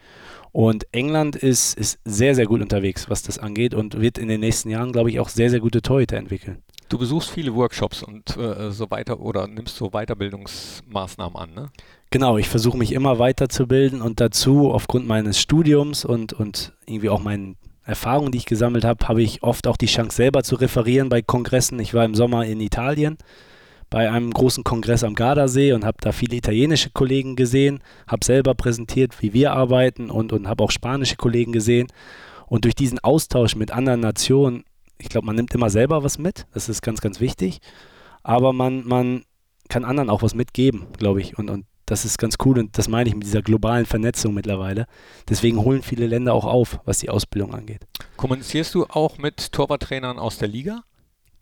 Und 0.51 0.87
England 0.93 1.37
ist, 1.37 1.79
ist 1.79 1.99
sehr, 2.05 2.35
sehr 2.35 2.47
gut 2.47 2.61
unterwegs, 2.63 3.09
was 3.11 3.23
das 3.23 3.39
angeht 3.39 3.75
und 3.75 4.01
wird 4.01 4.19
in 4.19 4.29
den 4.29 4.41
nächsten 4.41 4.71
Jahren, 4.71 4.93
glaube 4.93 5.11
ich, 5.11 5.21
auch 5.21 5.29
sehr, 5.29 5.51
sehr 5.51 5.61
gute 5.61 5.83
Torhüter 5.83 6.17
entwickeln. 6.17 6.63
Du 6.93 6.99
besuchst 6.99 7.31
viele 7.31 7.55
Workshops 7.55 8.03
und 8.03 8.37
äh, 8.37 8.71
so 8.71 8.91
weiter 8.91 9.19
oder 9.19 9.47
nimmst 9.47 9.77
so 9.77 9.93
Weiterbildungsmaßnahmen 9.93 11.37
an, 11.39 11.55
ne? 11.55 11.71
Genau, 12.11 12.37
ich 12.37 12.51
versuche 12.51 12.77
mich 12.77 12.93
immer 12.93 13.19
weiterzubilden 13.19 14.03
und 14.03 14.21
dazu, 14.21 14.71
aufgrund 14.71 15.07
meines 15.07 15.41
Studiums 15.41 16.05
und, 16.05 16.35
und 16.35 16.75
irgendwie 16.85 17.09
auch 17.09 17.23
meinen 17.23 17.57
Erfahrungen, 17.87 18.31
die 18.31 18.37
ich 18.37 18.45
gesammelt 18.45 18.85
habe, 18.85 19.09
habe 19.09 19.23
ich 19.23 19.43
oft 19.43 19.67
auch 19.69 19.79
die 19.79 19.87
Chance, 19.87 20.17
selber 20.17 20.43
zu 20.43 20.57
referieren 20.57 21.09
bei 21.09 21.23
Kongressen. 21.23 21.81
Ich 21.81 21.95
war 21.95 22.05
im 22.05 22.15
Sommer 22.15 22.45
in 22.45 22.61
Italien 22.61 23.17
bei 23.89 24.11
einem 24.11 24.31
großen 24.31 24.63
Kongress 24.63 25.03
am 25.03 25.15
Gardasee 25.15 25.73
und 25.73 25.87
habe 25.87 25.97
da 26.03 26.13
viele 26.13 26.37
italienische 26.37 26.91
Kollegen 26.91 27.37
gesehen, 27.37 27.81
habe 28.07 28.23
selber 28.23 28.55
präsentiert, 28.55 29.23
wie 29.23 29.33
wir 29.33 29.55
arbeiten 29.55 30.11
und, 30.11 30.31
und 30.31 30.47
habe 30.47 30.63
auch 30.63 30.71
spanische 30.71 31.17
Kollegen 31.17 31.53
gesehen. 31.53 31.87
Und 32.49 32.67
durch 32.67 32.75
diesen 32.75 32.99
Austausch 32.99 33.57
mit 33.57 33.71
anderen 33.71 34.01
Nationen, 34.01 34.65
ich 34.99 35.09
glaube, 35.09 35.27
man 35.27 35.37
nimmt 35.37 35.55
immer 35.55 35.71
selber 35.71 36.05
was 36.05 36.19
mit, 36.19 36.47
das 36.55 36.69
ist 36.69 36.83
ganz, 36.83 37.01
ganz 37.01 37.21
wichtig, 37.21 37.61
aber 38.23 38.53
man, 38.53 38.87
man 38.87 39.25
kann 39.69 39.85
anderen 39.85 40.11
auch 40.11 40.23
was 40.23 40.35
mitgeben, 40.35 40.87
glaube 40.99 41.21
ich. 41.21 41.39
Und, 41.39 41.51
und 41.51 41.67
das 41.87 42.05
ist 42.05 42.19
ganz 42.19 42.37
cool 42.45 42.59
und 42.59 42.79
das 42.79 42.89
meine 42.89 43.09
ich 43.09 43.15
mit 43.15 43.25
dieser 43.25 43.43
globalen 43.43 43.87
Vernetzung 43.87 44.35
mittlerweile. 44.35 44.87
Deswegen 45.29 45.59
holen 45.59 45.83
viele 45.83 46.07
Länder 46.07 46.35
auch 46.35 46.45
auf, 46.45 46.81
was 46.85 46.99
die 46.99 47.11
Ausbildung 47.11 47.55
angeht. 47.55 47.83
Kommunizierst 48.17 48.75
du 48.75 48.87
auch 48.87 49.19
mit 49.19 49.53
Torwarttrainern 49.53 50.19
aus 50.19 50.39
der 50.39 50.49
Liga? 50.49 50.85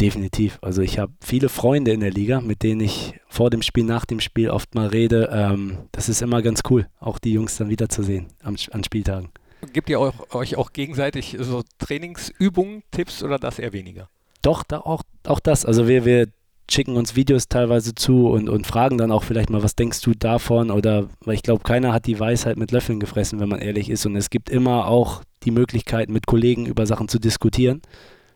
Definitiv. 0.01 0.59
Also 0.63 0.81
ich 0.81 0.99
habe 0.99 1.13
viele 1.21 1.51
Freunde 1.51 1.93
in 1.93 2.01
der 2.01 2.11
Liga, 2.11 2.41
mit 2.41 2.63
denen 2.63 2.81
ich 2.81 3.21
vor 3.29 3.51
dem 3.51 3.61
Spiel, 3.61 3.85
nach 3.85 4.07
dem 4.07 4.21
Spiel 4.21 4.49
oft 4.49 4.75
mal 4.75 4.87
rede. 4.87 5.29
Ähm, 5.31 5.77
das 5.93 6.09
ist 6.09 6.23
immer 6.23 6.41
ganz 6.41 6.63
cool, 6.71 6.89
auch 6.99 7.19
die 7.19 7.35
Jungs 7.35 7.59
dann 7.59 7.69
wiederzusehen 7.69 8.29
am, 8.43 8.57
an 8.71 8.83
Spieltagen. 8.83 9.29
Gebt 9.73 9.91
ihr 9.91 10.01
euch, 10.01 10.15
euch 10.33 10.57
auch 10.57 10.73
gegenseitig 10.73 11.37
so 11.41 11.63
Trainingsübungen, 11.79 12.83
Tipps 12.91 13.23
oder 13.23 13.39
das 13.39 13.59
eher 13.59 13.73
weniger? 13.73 14.09
Doch, 14.43 14.63
da 14.63 14.79
auch, 14.79 15.03
auch 15.27 15.41
das. 15.41 15.65
Also 15.65 15.87
wir, 15.87 16.05
wir 16.05 16.29
schicken 16.71 16.97
uns 16.97 17.17
Videos 17.17 17.49
teilweise 17.49 17.95
zu 17.95 18.29
und, 18.29 18.49
und 18.49 18.67
fragen 18.67 18.97
dann 18.97 19.13
auch 19.13 19.23
vielleicht 19.25 19.51
mal, 19.51 19.63
was 19.63 19.75
denkst 19.77 20.01
du 20.01 20.15
davon? 20.15 20.71
Oder 20.71 21.09
weil 21.25 21.35
ich 21.35 21.43
glaube, 21.43 21.63
keiner 21.63 21.93
hat 21.93 22.07
die 22.07 22.19
Weisheit 22.19 22.57
mit 22.57 22.71
Löffeln 22.71 23.01
gefressen, 23.01 23.41
wenn 23.41 23.49
man 23.49 23.61
ehrlich 23.61 23.91
ist. 23.91 24.07
Und 24.07 24.17
es 24.17 24.31
gibt 24.31 24.49
immer 24.49 24.87
auch 24.87 25.23
die 25.43 25.51
Möglichkeit, 25.51 26.09
mit 26.09 26.27
Kollegen 26.27 26.67
über 26.67 26.87
Sachen 26.87 27.09
zu 27.09 27.19
diskutieren, 27.19 27.83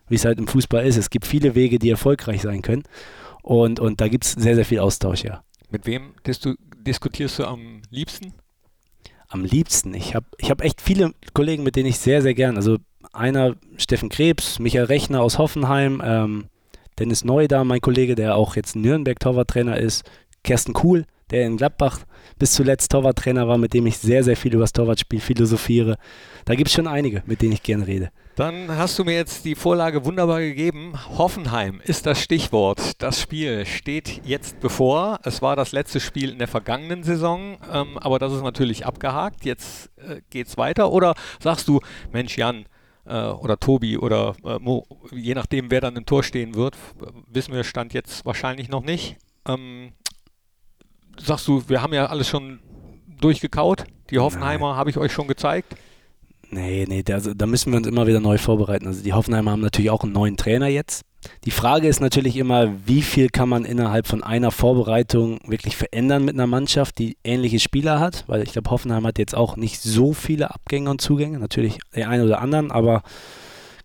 wie 0.09 0.15
es 0.15 0.25
halt 0.25 0.37
im 0.37 0.47
Fußball 0.47 0.85
ist. 0.85 0.97
Es 0.97 1.09
gibt 1.09 1.25
viele 1.25 1.55
Wege, 1.55 1.79
die 1.79 1.89
erfolgreich 1.89 2.41
sein 2.41 2.61
können. 2.61 2.83
Und, 3.41 3.79
und 3.79 4.01
da 4.01 4.07
gibt 4.07 4.25
es 4.25 4.33
sehr, 4.33 4.55
sehr 4.55 4.65
viel 4.65 4.79
Austausch, 4.79 5.23
ja. 5.23 5.43
Mit 5.69 5.85
wem 5.85 6.13
dis- 6.25 6.55
diskutierst 6.85 7.39
du 7.39 7.45
am 7.45 7.81
liebsten? 7.89 8.33
Am 9.35 9.43
liebsten. 9.43 9.93
Ich 9.93 10.15
habe 10.15 10.25
ich 10.37 10.49
hab 10.49 10.61
echt 10.61 10.79
viele 10.79 11.11
Kollegen, 11.33 11.63
mit 11.63 11.75
denen 11.75 11.89
ich 11.89 11.99
sehr, 11.99 12.21
sehr 12.21 12.33
gern. 12.33 12.55
Also 12.55 12.77
einer, 13.11 13.57
Steffen 13.75 14.07
Krebs, 14.07 14.59
Michael 14.59 14.85
Rechner 14.85 15.21
aus 15.21 15.37
Hoffenheim, 15.37 16.01
ähm, 16.01 16.45
Dennis 16.97 17.25
Neu 17.25 17.49
da, 17.49 17.65
mein 17.65 17.81
Kollege, 17.81 18.15
der 18.15 18.37
auch 18.37 18.55
jetzt 18.55 18.77
Nürnberg 18.77 19.19
Torwarttrainer 19.19 19.75
ist, 19.75 20.09
Kersten 20.45 20.71
Kuhl, 20.71 21.05
der 21.31 21.45
in 21.45 21.57
Gladbach 21.57 21.99
bis 22.37 22.53
zuletzt 22.53 22.91
Torwarttrainer 22.91 23.47
war, 23.47 23.57
mit 23.57 23.73
dem 23.73 23.85
ich 23.85 23.97
sehr, 23.97 24.23
sehr 24.23 24.37
viel 24.37 24.53
über 24.53 24.63
das 24.63 24.73
Torwartspiel 24.73 25.19
philosophiere. 25.19 25.97
Da 26.45 26.55
gibt 26.55 26.69
es 26.69 26.73
schon 26.73 26.87
einige, 26.87 27.23
mit 27.25 27.41
denen 27.41 27.53
ich 27.53 27.63
gerne 27.63 27.87
rede. 27.87 28.11
Dann 28.35 28.69
hast 28.69 28.99
du 28.99 29.05
mir 29.05 29.13
jetzt 29.13 29.45
die 29.45 29.55
Vorlage 29.55 30.03
wunderbar 30.03 30.41
gegeben. 30.41 30.93
Hoffenheim 31.17 31.79
ist 31.85 32.05
das 32.05 32.21
Stichwort. 32.21 33.01
Das 33.01 33.21
Spiel 33.21 33.65
steht 33.65 34.21
jetzt 34.25 34.59
bevor. 34.59 35.19
Es 35.23 35.41
war 35.41 35.55
das 35.55 35.71
letzte 35.71 36.01
Spiel 36.01 36.31
in 36.31 36.39
der 36.39 36.49
vergangenen 36.49 37.03
Saison, 37.03 37.57
ähm, 37.71 37.97
aber 37.97 38.19
das 38.19 38.33
ist 38.33 38.43
natürlich 38.43 38.85
abgehakt. 38.85 39.45
Jetzt 39.45 39.89
äh, 39.97 40.21
geht's 40.29 40.57
weiter. 40.57 40.91
Oder 40.91 41.15
sagst 41.39 41.69
du, 41.69 41.79
Mensch, 42.11 42.37
Jan 42.37 42.65
äh, 43.05 43.27
oder 43.27 43.57
Tobi 43.57 43.97
oder 43.97 44.35
äh, 44.43 44.59
Mo, 44.59 44.85
je 45.13 45.33
nachdem, 45.33 45.71
wer 45.71 45.79
dann 45.79 45.95
im 45.95 46.05
Tor 46.05 46.21
stehen 46.21 46.55
wird, 46.55 46.75
wissen 47.31 47.53
wir 47.53 47.63
Stand 47.63 47.93
jetzt 47.93 48.25
wahrscheinlich 48.25 48.67
noch 48.67 48.83
nicht. 48.83 49.15
Ähm, 49.47 49.93
sagst 51.21 51.47
du, 51.47 51.63
wir 51.67 51.81
haben 51.81 51.93
ja 51.93 52.07
alles 52.07 52.27
schon 52.27 52.59
durchgekaut. 53.19 53.85
Die 54.09 54.19
Hoffenheimer 54.19 54.75
habe 54.75 54.89
ich 54.89 54.97
euch 54.97 55.11
schon 55.11 55.27
gezeigt. 55.27 55.75
Nee, 56.51 56.85
nee, 56.87 57.03
da, 57.03 57.15
also, 57.15 57.33
da 57.33 57.45
müssen 57.45 57.71
wir 57.71 57.77
uns 57.77 57.87
immer 57.87 58.07
wieder 58.07 58.19
neu 58.19 58.37
vorbereiten. 58.37 58.87
Also 58.87 59.03
die 59.03 59.13
Hoffenheimer 59.13 59.51
haben 59.51 59.61
natürlich 59.61 59.89
auch 59.89 60.03
einen 60.03 60.13
neuen 60.13 60.37
Trainer 60.37 60.67
jetzt. 60.67 61.03
Die 61.43 61.51
Frage 61.51 61.87
ist 61.87 62.01
natürlich 62.01 62.37
immer, 62.37 62.71
wie 62.85 63.01
viel 63.01 63.29
kann 63.29 63.49
man 63.49 63.65
innerhalb 63.65 64.05
von 64.05 64.21
einer 64.21 64.51
Vorbereitung 64.51 65.39
wirklich 65.47 65.75
verändern 65.75 66.23
mit 66.23 66.35
einer 66.35 66.45
Mannschaft, 66.45 66.99
die 66.99 67.17
ähnliche 67.23 67.59
Spieler 67.59 67.99
hat, 67.99 68.25
weil 68.27 68.43
ich 68.43 68.51
glaube, 68.51 68.69
Hoffenheim 68.69 69.07
hat 69.07 69.17
jetzt 69.17 69.35
auch 69.35 69.55
nicht 69.55 69.81
so 69.81 70.13
viele 70.13 70.53
Abgänge 70.53 70.89
und 70.89 71.01
Zugänge, 71.01 71.39
natürlich 71.39 71.79
der 71.95 72.09
eine 72.09 72.25
oder 72.25 72.41
anderen, 72.41 72.69
aber 72.69 73.01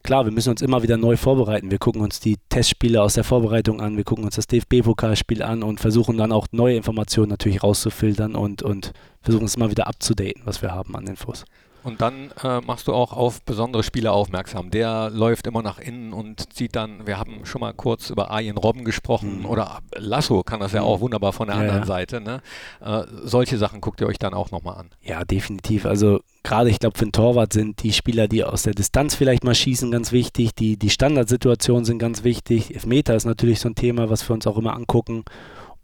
klar, 0.03 0.25
wir 0.25 0.33
müssen 0.33 0.51
uns 0.51 0.63
immer 0.63 0.83
wieder 0.83 0.97
neu 0.97 1.17
vorbereiten. 1.17 1.71
Wir 1.71 1.79
gucken 1.79 2.01
uns 2.03 2.21
die 2.21 2.37
Testspiele 2.49 3.03
aus 3.03 3.15
der 3.15 3.25
Vorbereitung 3.25 3.81
an, 3.81 3.97
wir 3.97 4.05
gucken 4.05 4.25
uns 4.25 4.37
das 4.37 4.47
DFB-Pokalspiel 4.47 5.43
an 5.43 5.63
und 5.63 5.81
versuchen 5.81 6.17
dann 6.19 6.33
auch 6.33 6.47
neue 6.53 6.77
Informationen 6.77 7.31
natürlich 7.31 7.63
rauszufiltern 7.63 8.35
und, 8.35 8.63
und 8.63 8.93
versuchen 9.23 9.45
es 9.45 9.55
immer 9.57 9.71
wieder 9.71 9.87
abzudaten, 9.87 10.43
was 10.45 10.63
wir 10.63 10.73
haben 10.73 10.95
an 10.97 11.07
Infos. 11.07 11.45
Und 11.83 12.03
dann 12.03 12.31
äh, 12.45 12.61
machst 12.61 12.89
du 12.89 12.93
auch 12.93 13.15
auf 13.15 13.41
besondere 13.43 13.83
Spieler 13.83 14.13
aufmerksam. 14.13 14.69
Der 14.71 15.09
läuft 15.09 15.47
immer 15.47 15.63
nach 15.63 15.79
innen 15.79 16.13
und 16.13 16.53
zieht 16.53 16.77
dann, 16.77 17.07
wir 17.07 17.19
haben 17.19 17.47
schon 17.47 17.63
mal 17.63 17.73
kurz 17.73 18.11
über 18.11 18.31
Arjen 18.31 18.59
Robben 18.59 18.85
gesprochen 18.85 19.39
Mhm. 19.39 19.47
oder 19.47 19.79
Lasso 19.97 20.43
kann 20.43 20.61
das 20.61 20.73
ja 20.73 20.83
auch 20.83 21.01
wunderbar 21.01 21.33
von 21.33 21.47
der 21.47 21.57
Ja, 21.57 21.63
anderen 21.63 21.81
ja. 21.81 21.87
Seite. 21.87 22.21
Ne? 22.21 22.43
Äh, 22.83 23.05
solche 23.25 23.57
Sachen 23.57 23.81
guckt 23.81 24.03
ihr 24.03 24.07
euch 24.09 24.19
dann 24.19 24.35
auch 24.35 24.51
nochmal 24.51 24.77
an. 24.77 24.91
Ja, 25.01 25.25
definitiv. 25.25 25.87
Also 25.87 26.21
gerade 26.43 26.71
ich 26.71 26.79
glaube 26.79 26.99
für 26.99 27.05
einen 27.05 27.13
Torwart 27.13 27.53
sind 27.53 27.83
die 27.83 27.93
Spieler, 27.93 28.29
die 28.29 28.45
aus 28.45 28.63
der 28.63 28.75
Distanz 28.75 29.15
vielleicht 29.15 29.45
mal 29.45 29.55
schießen, 29.55 29.91
ganz 29.91 30.13
wichtig. 30.13 30.55
Die, 30.55 30.77
die 30.77 30.91
Standardsituationen 30.91 31.85
sind 31.85 31.99
ganz 31.99 32.25
wichtig. 32.25 32.75
Elfmeter 32.75 33.15
ist 33.15 33.27
natürlich 33.27 33.61
so 33.61 33.69
ein 33.69 33.75
Thema, 33.75 34.11
was 34.11 34.29
wir 34.29 34.35
uns 34.35 34.47
auch 34.47 34.59
immer 34.59 34.75
angucken. 34.75 35.25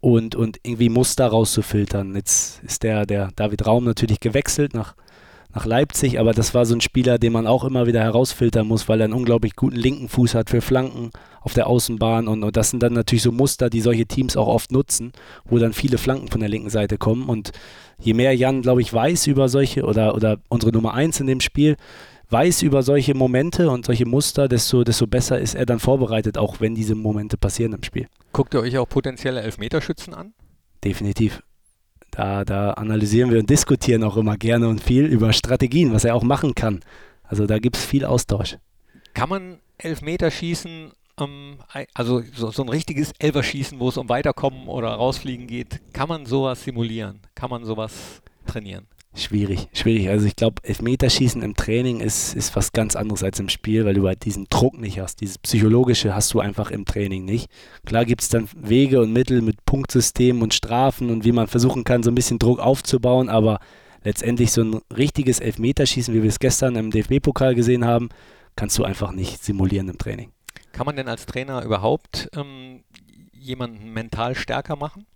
Und, 0.00 0.34
und 0.34 0.58
irgendwie 0.62 0.88
Muster 0.88 1.26
rauszufiltern. 1.26 2.14
Jetzt 2.14 2.62
ist 2.62 2.82
der, 2.82 3.06
der 3.06 3.30
David 3.34 3.66
Raum 3.66 3.84
natürlich 3.84 4.20
gewechselt 4.20 4.74
nach, 4.74 4.94
nach 5.54 5.66
Leipzig, 5.66 6.18
aber 6.20 6.32
das 6.32 6.54
war 6.54 6.66
so 6.66 6.74
ein 6.74 6.80
Spieler, 6.80 7.18
den 7.18 7.32
man 7.32 7.46
auch 7.46 7.64
immer 7.64 7.86
wieder 7.86 8.00
herausfiltern 8.00 8.66
muss, 8.66 8.88
weil 8.88 9.00
er 9.00 9.04
einen 9.04 9.14
unglaublich 9.14 9.56
guten 9.56 9.76
linken 9.76 10.08
Fuß 10.08 10.34
hat 10.34 10.50
für 10.50 10.60
Flanken 10.60 11.10
auf 11.40 11.54
der 11.54 11.66
Außenbahn 11.66 12.28
und, 12.28 12.42
und 12.42 12.56
das 12.56 12.70
sind 12.70 12.82
dann 12.82 12.92
natürlich 12.92 13.22
so 13.22 13.32
Muster, 13.32 13.70
die 13.70 13.80
solche 13.80 14.06
Teams 14.06 14.36
auch 14.36 14.48
oft 14.48 14.72
nutzen, 14.72 15.12
wo 15.44 15.58
dann 15.58 15.72
viele 15.72 15.98
Flanken 15.98 16.28
von 16.28 16.40
der 16.40 16.48
linken 16.48 16.70
Seite 16.70 16.98
kommen 16.98 17.28
und 17.28 17.52
je 17.98 18.14
mehr 18.14 18.34
Jan, 18.34 18.62
glaube 18.62 18.82
ich, 18.82 18.92
weiß 18.92 19.26
über 19.28 19.48
solche 19.48 19.84
oder, 19.84 20.14
oder 20.14 20.38
unsere 20.48 20.72
Nummer 20.72 20.94
eins 20.94 21.20
in 21.20 21.26
dem 21.26 21.40
Spiel, 21.40 21.76
weiß 22.30 22.62
über 22.62 22.82
solche 22.82 23.14
Momente 23.14 23.70
und 23.70 23.86
solche 23.86 24.06
Muster, 24.06 24.48
desto, 24.48 24.84
desto 24.84 25.06
besser 25.06 25.38
ist 25.38 25.54
er 25.54 25.66
dann 25.66 25.78
vorbereitet, 25.78 26.38
auch 26.38 26.60
wenn 26.60 26.74
diese 26.74 26.94
Momente 26.94 27.36
passieren 27.36 27.72
im 27.72 27.82
Spiel. 27.82 28.08
Guckt 28.32 28.54
ihr 28.54 28.60
euch 28.60 28.76
auch 28.78 28.88
potenzielle 28.88 29.40
Elfmeterschützen 29.40 30.14
an? 30.14 30.34
Definitiv. 30.84 31.42
Da, 32.16 32.46
da 32.46 32.70
analysieren 32.70 33.30
wir 33.30 33.40
und 33.40 33.50
diskutieren 33.50 34.02
auch 34.02 34.16
immer 34.16 34.38
gerne 34.38 34.68
und 34.68 34.82
viel 34.82 35.04
über 35.04 35.34
Strategien, 35.34 35.92
was 35.92 36.04
er 36.04 36.14
auch 36.14 36.22
machen 36.22 36.54
kann. 36.54 36.80
Also 37.24 37.46
da 37.46 37.58
gibt 37.58 37.76
es 37.76 37.84
viel 37.84 38.06
Austausch. 38.06 38.56
Kann 39.12 39.28
man 39.28 39.58
Elfmeterschießen, 39.76 40.92
ähm, 41.20 41.58
also 41.92 42.22
so, 42.34 42.50
so, 42.50 42.62
ein 42.62 42.70
richtiges 42.70 43.12
Elverschießen, 43.18 43.78
wo 43.78 43.90
es 43.90 43.98
um 43.98 44.08
Weiterkommen 44.08 44.66
oder 44.66 44.88
Rausfliegen 44.88 45.46
geht, 45.46 45.80
kann 45.92 46.08
man 46.08 46.24
sowas 46.24 46.64
simulieren? 46.64 47.20
Kann 47.34 47.50
man 47.50 47.66
sowas 47.66 48.22
trainieren? 48.46 48.86
Schwierig, 49.16 49.68
schwierig. 49.72 50.10
Also 50.10 50.26
ich 50.26 50.36
glaube, 50.36 50.62
Elfmeterschießen 50.62 51.40
im 51.42 51.54
Training 51.54 52.00
ist, 52.00 52.34
ist 52.34 52.54
was 52.54 52.72
ganz 52.72 52.96
anderes 52.96 53.22
als 53.22 53.40
im 53.40 53.48
Spiel, 53.48 53.86
weil 53.86 53.94
du 53.94 54.06
halt 54.06 54.26
diesen 54.26 54.46
Druck 54.50 54.78
nicht 54.78 55.00
hast. 55.00 55.22
Dieses 55.22 55.38
Psychologische 55.38 56.14
hast 56.14 56.34
du 56.34 56.40
einfach 56.40 56.70
im 56.70 56.84
Training 56.84 57.24
nicht. 57.24 57.50
Klar 57.86 58.04
gibt 58.04 58.20
es 58.20 58.28
dann 58.28 58.46
Wege 58.54 59.00
und 59.00 59.14
Mittel 59.14 59.40
mit 59.40 59.64
Punktsystemen 59.64 60.42
und 60.42 60.52
Strafen 60.52 61.08
und 61.08 61.24
wie 61.24 61.32
man 61.32 61.46
versuchen 61.46 61.82
kann, 61.82 62.02
so 62.02 62.10
ein 62.10 62.14
bisschen 62.14 62.38
Druck 62.38 62.58
aufzubauen, 62.58 63.30
aber 63.30 63.58
letztendlich 64.04 64.52
so 64.52 64.62
ein 64.62 64.80
richtiges 64.94 65.40
Elfmeterschießen, 65.40 66.12
wie 66.12 66.22
wir 66.22 66.28
es 66.28 66.38
gestern 66.38 66.76
im 66.76 66.90
DFB-Pokal 66.90 67.54
gesehen 67.54 67.86
haben, 67.86 68.10
kannst 68.54 68.76
du 68.76 68.84
einfach 68.84 69.12
nicht 69.12 69.42
simulieren 69.42 69.88
im 69.88 69.96
Training. 69.96 70.30
Kann 70.72 70.84
man 70.84 70.94
denn 70.94 71.08
als 71.08 71.24
Trainer 71.24 71.64
überhaupt 71.64 72.28
ähm, 72.36 72.84
jemanden 73.32 73.94
mental 73.94 74.34
stärker 74.34 74.76
machen? 74.76 75.06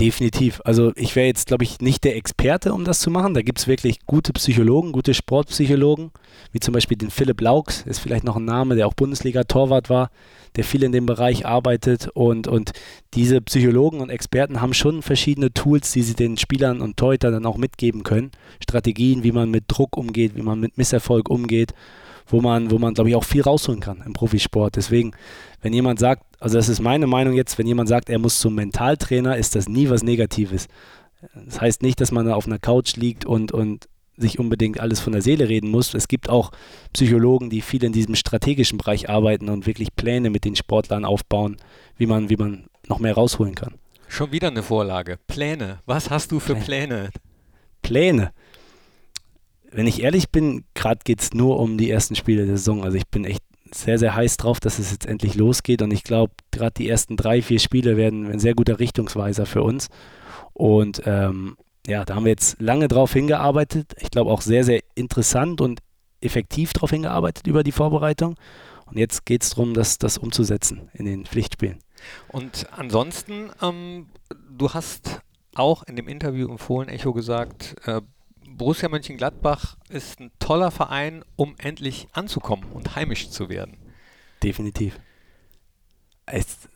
Definitiv. 0.00 0.60
Also 0.64 0.92
ich 0.96 1.14
wäre 1.14 1.28
jetzt, 1.28 1.46
glaube 1.46 1.62
ich, 1.62 1.80
nicht 1.80 2.02
der 2.02 2.16
Experte, 2.16 2.74
um 2.74 2.84
das 2.84 2.98
zu 2.98 3.12
machen. 3.12 3.32
Da 3.32 3.42
gibt 3.42 3.60
es 3.60 3.68
wirklich 3.68 4.00
gute 4.06 4.32
Psychologen, 4.32 4.90
gute 4.90 5.14
Sportpsychologen, 5.14 6.10
wie 6.50 6.58
zum 6.58 6.74
Beispiel 6.74 6.96
den 6.96 7.10
Philipp 7.10 7.40
Laux, 7.40 7.84
ist 7.86 8.00
vielleicht 8.00 8.24
noch 8.24 8.34
ein 8.34 8.44
Name, 8.44 8.74
der 8.74 8.88
auch 8.88 8.94
Bundesliga-Torwart 8.94 9.90
war, 9.90 10.10
der 10.56 10.64
viel 10.64 10.82
in 10.82 10.90
dem 10.90 11.06
Bereich 11.06 11.46
arbeitet. 11.46 12.08
Und, 12.08 12.48
und 12.48 12.72
diese 13.14 13.40
Psychologen 13.40 14.00
und 14.00 14.10
Experten 14.10 14.60
haben 14.60 14.74
schon 14.74 15.00
verschiedene 15.00 15.54
Tools, 15.54 15.92
die 15.92 16.02
sie 16.02 16.14
den 16.14 16.38
Spielern 16.38 16.80
und 16.80 16.96
Torhütern 16.96 17.32
dann 17.32 17.46
auch 17.46 17.56
mitgeben 17.56 18.02
können. 18.02 18.32
Strategien, 18.60 19.22
wie 19.22 19.32
man 19.32 19.48
mit 19.48 19.64
Druck 19.68 19.96
umgeht, 19.96 20.34
wie 20.34 20.42
man 20.42 20.58
mit 20.58 20.76
Misserfolg 20.76 21.30
umgeht 21.30 21.72
wo 22.26 22.40
man, 22.40 22.70
wo 22.70 22.78
man, 22.78 22.94
glaube 22.94 23.10
ich, 23.10 23.16
auch 23.16 23.24
viel 23.24 23.42
rausholen 23.42 23.80
kann 23.80 24.02
im 24.04 24.12
Profisport. 24.12 24.76
Deswegen, 24.76 25.12
wenn 25.62 25.72
jemand 25.72 25.98
sagt, 25.98 26.24
also 26.40 26.56
das 26.56 26.68
ist 26.68 26.80
meine 26.80 27.06
Meinung 27.06 27.34
jetzt, 27.34 27.58
wenn 27.58 27.66
jemand 27.66 27.88
sagt, 27.88 28.08
er 28.08 28.18
muss 28.18 28.38
zum 28.38 28.54
Mentaltrainer, 28.54 29.36
ist 29.36 29.54
das 29.54 29.68
nie 29.68 29.88
was 29.90 30.02
Negatives. 30.02 30.68
Das 31.46 31.60
heißt 31.60 31.82
nicht, 31.82 32.00
dass 32.00 32.12
man 32.12 32.26
da 32.26 32.34
auf 32.34 32.46
einer 32.46 32.58
Couch 32.58 32.96
liegt 32.96 33.24
und, 33.24 33.52
und 33.52 33.88
sich 34.16 34.38
unbedingt 34.38 34.78
alles 34.80 35.00
von 35.00 35.12
der 35.12 35.22
Seele 35.22 35.48
reden 35.48 35.70
muss. 35.70 35.94
Es 35.94 36.08
gibt 36.08 36.28
auch 36.28 36.52
Psychologen, 36.92 37.50
die 37.50 37.62
viel 37.62 37.82
in 37.82 37.92
diesem 37.92 38.14
strategischen 38.14 38.78
Bereich 38.78 39.08
arbeiten 39.08 39.48
und 39.48 39.66
wirklich 39.66 39.94
Pläne 39.96 40.30
mit 40.30 40.44
den 40.44 40.56
Sportlern 40.56 41.04
aufbauen, 41.04 41.56
wie 41.96 42.06
man, 42.06 42.30
wie 42.30 42.36
man 42.36 42.66
noch 42.86 43.00
mehr 43.00 43.14
rausholen 43.14 43.54
kann. 43.54 43.74
Schon 44.08 44.30
wieder 44.30 44.48
eine 44.48 44.62
Vorlage. 44.62 45.18
Pläne. 45.26 45.80
Was 45.86 46.10
hast 46.10 46.30
du 46.30 46.38
für 46.38 46.54
Pläne? 46.54 47.10
Pläne 47.82 48.32
wenn 49.74 49.86
ich 49.86 50.02
ehrlich 50.02 50.30
bin, 50.30 50.64
gerade 50.74 51.00
geht 51.04 51.20
es 51.20 51.34
nur 51.34 51.58
um 51.58 51.76
die 51.76 51.90
ersten 51.90 52.14
Spiele 52.14 52.46
der 52.46 52.56
Saison. 52.56 52.84
Also 52.84 52.96
ich 52.96 53.08
bin 53.08 53.24
echt 53.24 53.42
sehr, 53.72 53.98
sehr 53.98 54.14
heiß 54.14 54.36
drauf, 54.36 54.60
dass 54.60 54.78
es 54.78 54.92
jetzt 54.92 55.06
endlich 55.06 55.34
losgeht. 55.34 55.82
Und 55.82 55.92
ich 55.92 56.04
glaube, 56.04 56.32
gerade 56.52 56.74
die 56.74 56.88
ersten 56.88 57.16
drei, 57.16 57.42
vier 57.42 57.58
Spiele 57.58 57.96
werden 57.96 58.30
ein 58.30 58.38
sehr 58.38 58.54
guter 58.54 58.78
Richtungsweiser 58.78 59.46
für 59.46 59.62
uns. 59.62 59.88
Und 60.52 61.02
ähm, 61.06 61.56
ja, 61.86 62.04
da 62.04 62.14
haben 62.14 62.24
wir 62.24 62.30
jetzt 62.30 62.60
lange 62.60 62.86
drauf 62.86 63.12
hingearbeitet. 63.12 63.94
Ich 63.98 64.10
glaube 64.10 64.30
auch 64.30 64.42
sehr, 64.42 64.64
sehr 64.64 64.80
interessant 64.94 65.60
und 65.60 65.80
effektiv 66.20 66.72
drauf 66.72 66.90
hingearbeitet 66.90 67.46
über 67.46 67.64
die 67.64 67.72
Vorbereitung. 67.72 68.36
Und 68.86 68.98
jetzt 68.98 69.26
geht 69.26 69.42
es 69.42 69.50
darum, 69.50 69.74
das, 69.74 69.98
das 69.98 70.18
umzusetzen 70.18 70.88
in 70.92 71.04
den 71.04 71.26
Pflichtspielen. 71.26 71.80
Und 72.28 72.66
ansonsten, 72.76 73.50
ähm, 73.60 74.06
du 74.56 74.72
hast 74.72 75.20
auch 75.54 75.82
in 75.84 75.96
dem 75.96 76.08
Interview 76.08 76.48
im 76.48 76.58
Fohlen-Echo 76.58 77.12
gesagt, 77.12 77.76
äh, 77.86 78.00
Borussia 78.56 78.88
Mönchengladbach 78.88 79.76
ist 79.88 80.20
ein 80.20 80.30
toller 80.38 80.70
Verein, 80.70 81.24
um 81.36 81.54
endlich 81.58 82.06
anzukommen 82.12 82.64
und 82.72 82.94
heimisch 82.96 83.30
zu 83.30 83.48
werden. 83.48 83.76
Definitiv. 84.42 84.98
Es, 86.26 86.68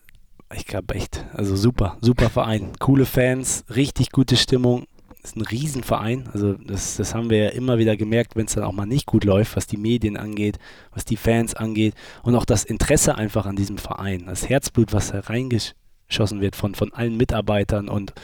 ich 0.54 0.66
glaube 0.66 0.94
echt, 0.94 1.24
also 1.32 1.56
super, 1.56 1.96
super 2.00 2.30
Verein. 2.30 2.72
Coole 2.78 3.06
Fans, 3.06 3.64
richtig 3.74 4.10
gute 4.10 4.36
Stimmung. 4.36 4.86
Ist 5.22 5.36
ein 5.36 5.42
Riesenverein. 5.42 6.28
Also 6.32 6.54
das, 6.54 6.96
das 6.96 7.14
haben 7.14 7.30
wir 7.30 7.38
ja 7.38 7.48
immer 7.50 7.78
wieder 7.78 7.96
gemerkt, 7.96 8.36
wenn 8.36 8.46
es 8.46 8.54
dann 8.54 8.64
auch 8.64 8.72
mal 8.72 8.86
nicht 8.86 9.06
gut 9.06 9.24
läuft, 9.24 9.56
was 9.56 9.66
die 9.66 9.76
Medien 9.76 10.16
angeht, 10.16 10.58
was 10.92 11.04
die 11.04 11.16
Fans 11.16 11.54
angeht 11.54 11.94
und 12.22 12.34
auch 12.34 12.44
das 12.44 12.64
Interesse 12.64 13.16
einfach 13.16 13.46
an 13.46 13.56
diesem 13.56 13.78
Verein. 13.78 14.26
Das 14.26 14.48
Herzblut, 14.48 14.92
was 14.92 15.12
hereingeschossen 15.12 16.40
wird 16.40 16.56
von, 16.56 16.74
von 16.74 16.92
allen 16.92 17.16
Mitarbeitern 17.16 17.88
und 17.88 18.14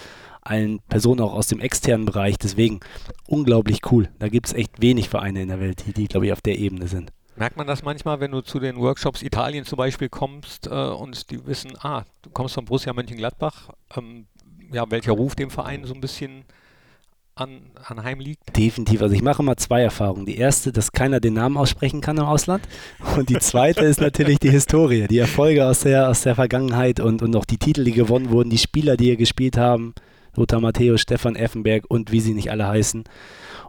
allen 0.45 0.81
Personen 0.89 1.21
auch 1.21 1.33
aus 1.33 1.49
dem 1.49 1.61
externen 1.61 2.07
Bereich. 2.07 2.37
Deswegen 2.39 2.81
unglaublich 3.27 3.81
cool. 3.91 4.09
Da 4.19 4.29
gibt 4.29 4.47
es 4.47 4.53
echt 4.53 4.81
wenig 4.81 5.09
Vereine 5.09 5.43
in 5.43 5.49
der 5.49 5.61
Welt, 5.61 5.85
die, 5.87 5.93
die 5.93 6.07
glaube 6.07 6.27
ich, 6.27 6.33
auf 6.33 6.41
der 6.41 6.59
Ebene 6.59 6.87
sind. 6.87 7.13
Merkt 7.37 7.57
man 7.57 7.67
das 7.67 7.83
manchmal, 7.83 8.21
wenn 8.21 8.31
du 8.31 8.43
zu 8.43 8.61
den 8.61 8.77
Workshops 8.77 9.23
Italien 9.23 9.65
zum 9.65 9.77
Beispiel 9.77 10.09
kommst 10.09 10.69
äh, 10.69 10.71
und 10.71 11.31
die 11.31 11.45
wissen, 11.47 11.73
ah, 11.81 12.05
du 12.23 12.31
kommst 12.31 12.55
von 12.55 12.65
Borussia 12.65 12.93
Mönchengladbach, 12.93 13.71
ähm, 13.97 14.27
ja, 14.73 14.89
welcher 14.91 15.13
Ruf 15.13 15.35
dem 15.35 15.51
Verein 15.51 15.85
so 15.85 15.95
ein 15.95 16.01
bisschen 16.01 16.45
an, 17.35 17.63
anheim 17.85 18.21
liegt? 18.21 18.57
Definitiv. 18.57 19.03
Also 19.03 19.15
ich 19.15 19.23
mache 19.23 19.43
immer 19.43 19.57
zwei 19.57 19.83
Erfahrungen. 19.83 20.27
Die 20.27 20.37
erste, 20.37 20.73
dass 20.73 20.93
keiner 20.93 21.21
den 21.21 21.35
Namen 21.35 21.57
aussprechen 21.57 22.01
kann 22.01 22.19
im 22.19 22.25
Ausland. 22.25 22.67
Und 23.17 23.29
die 23.29 23.39
zweite 23.39 23.85
ist 23.85 24.01
natürlich 24.01 24.39
die 24.39 24.51
Historie, 24.51 25.07
die 25.09 25.19
Erfolge 25.19 25.67
aus 25.67 25.81
der, 25.81 26.09
aus 26.09 26.23
der 26.23 26.37
Vergangenheit 26.37 27.01
und, 27.01 27.23
und 27.23 27.35
auch 27.35 27.45
die 27.45 27.59
Titel, 27.59 27.85
die 27.85 27.93
gewonnen 27.93 28.31
wurden, 28.31 28.51
die 28.51 28.59
Spieler, 28.59 28.97
die 28.97 29.07
hier 29.07 29.17
gespielt 29.17 29.57
haben. 29.57 29.95
Lothar 30.37 30.61
Matthäus, 30.61 31.01
Stefan 31.01 31.37
Effenberg 31.37 31.85
und 31.89 32.13
wie 32.13 32.21
sie 32.21 32.35
nicht 32.35 32.51
alle 32.51 32.67
heißen. 32.67 33.05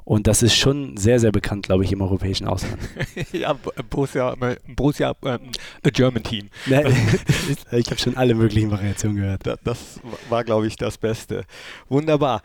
Und 0.04 0.28
das 0.28 0.44
ist 0.44 0.56
schon 0.56 0.98
sehr, 0.98 1.20
sehr 1.20 1.32
bekannt, 1.32 1.66
glaube 1.66 1.84
ich, 1.84 1.92
im 1.92 2.02
europäischen 2.02 2.48
Ausland. 2.48 2.78
ja, 3.32 3.56
Borussia, 3.90 4.36
Borussia 4.76 5.16
äh, 5.24 5.40
a 5.84 5.90
German 5.92 6.22
Team. 6.22 6.50
ich 6.68 7.88
habe 7.88 8.00
schon 8.00 8.16
alle 8.16 8.36
möglichen 8.36 8.70
Variationen 8.70 9.18
gehört. 9.18 9.48
Das, 9.48 9.60
das 9.64 10.00
war, 10.30 10.44
glaube 10.44 10.68
ich, 10.68 10.76
das 10.76 11.00
Beste. 11.00 11.46
Wunderbar. 11.90 12.44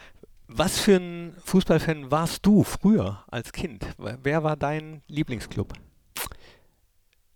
Was 0.49 0.81
für 0.81 0.97
ein 0.97 1.35
Fußballfan 1.45 2.11
warst 2.11 2.45
du 2.47 2.65
früher 2.65 3.23
als 3.31 3.53
Kind? 3.53 3.87
Wer 3.99 4.43
war 4.43 4.57
dein 4.57 5.03
Lieblingsclub? 5.07 5.75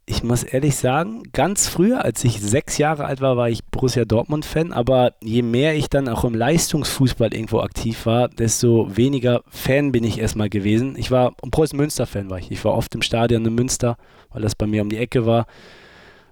Ich 0.06 0.22
muss 0.22 0.42
ehrlich 0.42 0.76
sagen, 0.76 1.22
ganz 1.32 1.66
früher, 1.66 2.04
als 2.04 2.24
ich 2.24 2.40
sechs 2.40 2.76
Jahre 2.76 3.06
alt 3.06 3.22
war, 3.22 3.38
war 3.38 3.48
ich 3.48 3.64
Borussia 3.64 4.04
Dortmund-Fan, 4.04 4.72
aber 4.72 5.14
je 5.22 5.40
mehr 5.40 5.74
ich 5.74 5.88
dann 5.88 6.08
auch 6.08 6.24
im 6.24 6.34
Leistungsfußball 6.34 7.32
irgendwo 7.32 7.60
aktiv 7.60 8.04
war, 8.04 8.28
desto 8.28 8.94
weniger 8.94 9.42
Fan 9.48 9.92
bin 9.92 10.04
ich 10.04 10.18
erstmal 10.18 10.50
gewesen. 10.50 10.94
Ich 10.98 11.10
war 11.10 11.32
Preußen-Münster-Fan 11.32 12.28
war 12.28 12.38
ich. 12.38 12.50
Ich 12.50 12.62
war 12.66 12.74
oft 12.74 12.94
im 12.94 13.00
Stadion 13.00 13.46
in 13.46 13.54
Münster, 13.54 13.96
weil 14.30 14.42
das 14.42 14.54
bei 14.54 14.66
mir 14.66 14.82
um 14.82 14.90
die 14.90 14.98
Ecke 14.98 15.24
war, 15.24 15.46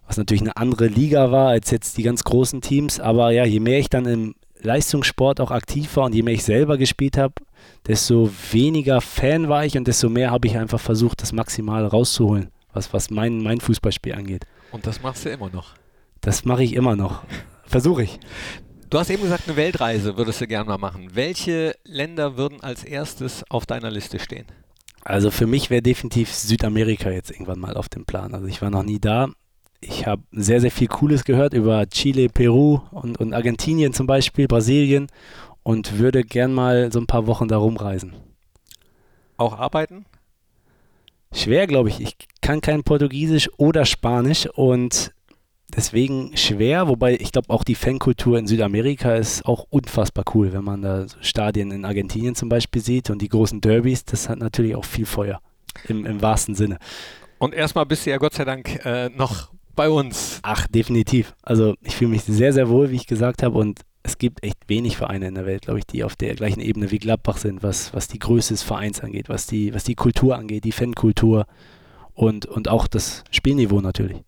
was 0.06 0.18
natürlich 0.18 0.42
eine 0.42 0.58
andere 0.58 0.88
Liga 0.88 1.32
war 1.32 1.48
als 1.48 1.70
jetzt 1.70 1.96
die 1.96 2.02
ganz 2.02 2.24
großen 2.24 2.60
Teams. 2.60 3.00
Aber 3.00 3.30
ja, 3.30 3.46
je 3.46 3.60
mehr 3.60 3.78
ich 3.78 3.88
dann 3.88 4.04
im 4.04 4.34
Leistungssport 4.60 5.40
auch 5.40 5.50
aktiv 5.50 5.96
war 5.96 6.04
und 6.04 6.14
je 6.14 6.22
mehr 6.22 6.34
ich 6.34 6.44
selber 6.44 6.76
gespielt 6.76 7.16
habe, 7.16 7.34
desto 7.86 8.28
weniger 8.50 9.00
Fan 9.00 9.48
war 9.48 9.64
ich 9.64 9.78
und 9.78 9.88
desto 9.88 10.10
mehr 10.10 10.30
habe 10.30 10.46
ich 10.46 10.58
einfach 10.58 10.80
versucht, 10.80 11.22
das 11.22 11.32
maximal 11.32 11.86
rauszuholen 11.86 12.50
was, 12.72 12.92
was 12.92 13.10
mein, 13.10 13.42
mein 13.42 13.60
Fußballspiel 13.60 14.14
angeht. 14.14 14.46
Und 14.70 14.86
das 14.86 15.02
machst 15.02 15.24
du 15.24 15.30
immer 15.30 15.50
noch? 15.50 15.74
Das 16.20 16.44
mache 16.44 16.62
ich 16.62 16.74
immer 16.74 16.96
noch. 16.96 17.22
Versuche 17.64 18.04
ich. 18.04 18.20
Du 18.90 18.98
hast 18.98 19.10
eben 19.10 19.22
gesagt, 19.22 19.44
eine 19.46 19.56
Weltreise 19.56 20.16
würdest 20.16 20.40
du 20.40 20.46
gerne 20.46 20.68
mal 20.68 20.78
machen. 20.78 21.10
Welche 21.14 21.74
Länder 21.84 22.36
würden 22.36 22.62
als 22.62 22.84
erstes 22.84 23.42
auf 23.48 23.64
deiner 23.64 23.90
Liste 23.90 24.18
stehen? 24.18 24.46
Also 25.04 25.30
für 25.30 25.46
mich 25.46 25.70
wäre 25.70 25.82
definitiv 25.82 26.32
Südamerika 26.32 27.10
jetzt 27.10 27.30
irgendwann 27.30 27.58
mal 27.58 27.76
auf 27.76 27.88
dem 27.88 28.04
Plan. 28.04 28.34
Also 28.34 28.46
ich 28.46 28.62
war 28.62 28.70
noch 28.70 28.82
nie 28.82 29.00
da. 29.00 29.30
Ich 29.80 30.06
habe 30.06 30.22
sehr, 30.30 30.60
sehr 30.60 30.70
viel 30.70 30.86
Cooles 30.86 31.24
gehört 31.24 31.54
über 31.54 31.88
Chile, 31.88 32.28
Peru 32.28 32.80
und, 32.92 33.18
und 33.18 33.34
Argentinien 33.34 33.92
zum 33.94 34.06
Beispiel, 34.06 34.46
Brasilien 34.46 35.08
und 35.62 35.98
würde 35.98 36.22
gern 36.22 36.52
mal 36.52 36.92
so 36.92 37.00
ein 37.00 37.06
paar 37.06 37.26
Wochen 37.26 37.48
da 37.48 37.56
rumreisen. 37.56 38.14
Auch 39.38 39.58
arbeiten? 39.58 40.04
Schwer, 41.32 41.66
glaube 41.66 41.88
ich. 41.88 42.00
Ich 42.00 42.16
kann 42.40 42.60
kein 42.60 42.82
Portugiesisch 42.82 43.48
oder 43.56 43.84
Spanisch 43.84 44.46
und 44.46 45.12
deswegen 45.74 46.36
schwer, 46.36 46.88
wobei 46.88 47.14
ich 47.14 47.32
glaube 47.32 47.50
auch 47.50 47.64
die 47.64 47.74
Fankultur 47.74 48.38
in 48.38 48.46
Südamerika 48.46 49.14
ist 49.14 49.46
auch 49.46 49.66
unfassbar 49.70 50.24
cool, 50.34 50.52
wenn 50.52 50.64
man 50.64 50.82
da 50.82 51.06
Stadien 51.20 51.70
in 51.70 51.84
Argentinien 51.84 52.34
zum 52.34 52.48
Beispiel 52.48 52.82
sieht 52.82 53.10
und 53.10 53.22
die 53.22 53.28
großen 53.28 53.60
Derbys, 53.60 54.04
das 54.04 54.28
hat 54.28 54.38
natürlich 54.38 54.74
auch 54.76 54.84
viel 54.84 55.06
Feuer 55.06 55.40
im, 55.88 56.04
im 56.04 56.20
wahrsten 56.20 56.54
Sinne. 56.54 56.78
Und 57.38 57.54
erstmal 57.54 57.86
bist 57.86 58.06
du 58.06 58.10
ja 58.10 58.18
Gott 58.18 58.34
sei 58.34 58.44
Dank 58.44 58.84
äh, 58.84 59.08
noch 59.08 59.50
bei 59.74 59.88
uns. 59.88 60.40
Ach, 60.42 60.66
definitiv. 60.66 61.34
Also 61.42 61.74
ich 61.80 61.96
fühle 61.96 62.10
mich 62.10 62.22
sehr, 62.24 62.52
sehr 62.52 62.68
wohl, 62.68 62.90
wie 62.90 62.96
ich 62.96 63.06
gesagt 63.06 63.42
habe 63.42 63.58
und 63.58 63.80
es 64.02 64.18
gibt 64.18 64.42
echt 64.42 64.58
wenig 64.68 64.96
Vereine 64.96 65.28
in 65.28 65.34
der 65.34 65.46
Welt, 65.46 65.62
glaube 65.62 65.78
ich, 65.78 65.86
die 65.86 66.04
auf 66.04 66.16
der 66.16 66.34
gleichen 66.34 66.60
Ebene 66.60 66.90
wie 66.90 66.98
Gladbach 66.98 67.36
sind, 67.36 67.62
was, 67.62 67.94
was 67.94 68.08
die 68.08 68.18
Größe 68.18 68.54
des 68.54 68.62
Vereins 68.62 69.00
angeht, 69.00 69.28
was 69.28 69.46
die, 69.46 69.74
was 69.74 69.84
die 69.84 69.94
Kultur 69.94 70.36
angeht, 70.36 70.64
die 70.64 70.72
Fankultur 70.72 71.46
und, 72.14 72.46
und 72.46 72.68
auch 72.68 72.86
das 72.86 73.24
Spielniveau 73.30 73.80
natürlich. 73.80 74.22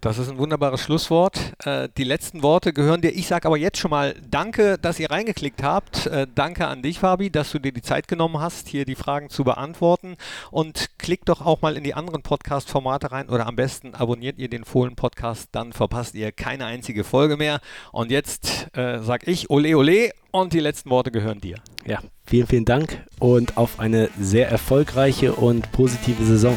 Das 0.00 0.18
ist 0.18 0.30
ein 0.30 0.38
wunderbares 0.38 0.80
Schlusswort. 0.80 1.54
Äh, 1.64 1.88
die 1.96 2.04
letzten 2.04 2.44
Worte 2.44 2.72
gehören 2.72 3.00
dir. 3.00 3.10
Ich 3.16 3.26
sage 3.26 3.46
aber 3.48 3.56
jetzt 3.56 3.78
schon 3.78 3.90
mal 3.90 4.14
Danke, 4.30 4.78
dass 4.78 5.00
ihr 5.00 5.10
reingeklickt 5.10 5.64
habt. 5.64 6.06
Äh, 6.06 6.28
danke 6.32 6.68
an 6.68 6.82
dich, 6.82 7.00
Fabi, 7.00 7.30
dass 7.30 7.50
du 7.50 7.58
dir 7.58 7.72
die 7.72 7.82
Zeit 7.82 8.06
genommen 8.06 8.38
hast, 8.38 8.68
hier 8.68 8.84
die 8.84 8.94
Fragen 8.94 9.28
zu 9.28 9.42
beantworten. 9.42 10.16
Und 10.52 10.90
klickt 10.98 11.28
doch 11.28 11.44
auch 11.44 11.62
mal 11.62 11.76
in 11.76 11.82
die 11.82 11.94
anderen 11.94 12.22
Podcast-Formate 12.22 13.10
rein 13.10 13.28
oder 13.28 13.48
am 13.48 13.56
besten 13.56 13.96
abonniert 13.96 14.38
ihr 14.38 14.48
den 14.48 14.64
Fohlen-Podcast, 14.64 15.48
dann 15.50 15.72
verpasst 15.72 16.14
ihr 16.14 16.30
keine 16.30 16.66
einzige 16.66 17.02
Folge 17.02 17.36
mehr. 17.36 17.60
Und 17.90 18.12
jetzt 18.12 18.68
äh, 18.76 19.00
sage 19.00 19.28
ich 19.28 19.50
Ole 19.50 19.76
Ole 19.76 20.12
und 20.30 20.52
die 20.52 20.60
letzten 20.60 20.90
Worte 20.90 21.10
gehören 21.10 21.40
dir. 21.40 21.56
Ja, 21.84 21.98
vielen, 22.24 22.46
vielen 22.46 22.64
Dank 22.64 23.04
und 23.18 23.56
auf 23.56 23.80
eine 23.80 24.10
sehr 24.20 24.48
erfolgreiche 24.48 25.32
und 25.32 25.72
positive 25.72 26.24
Saison. 26.24 26.56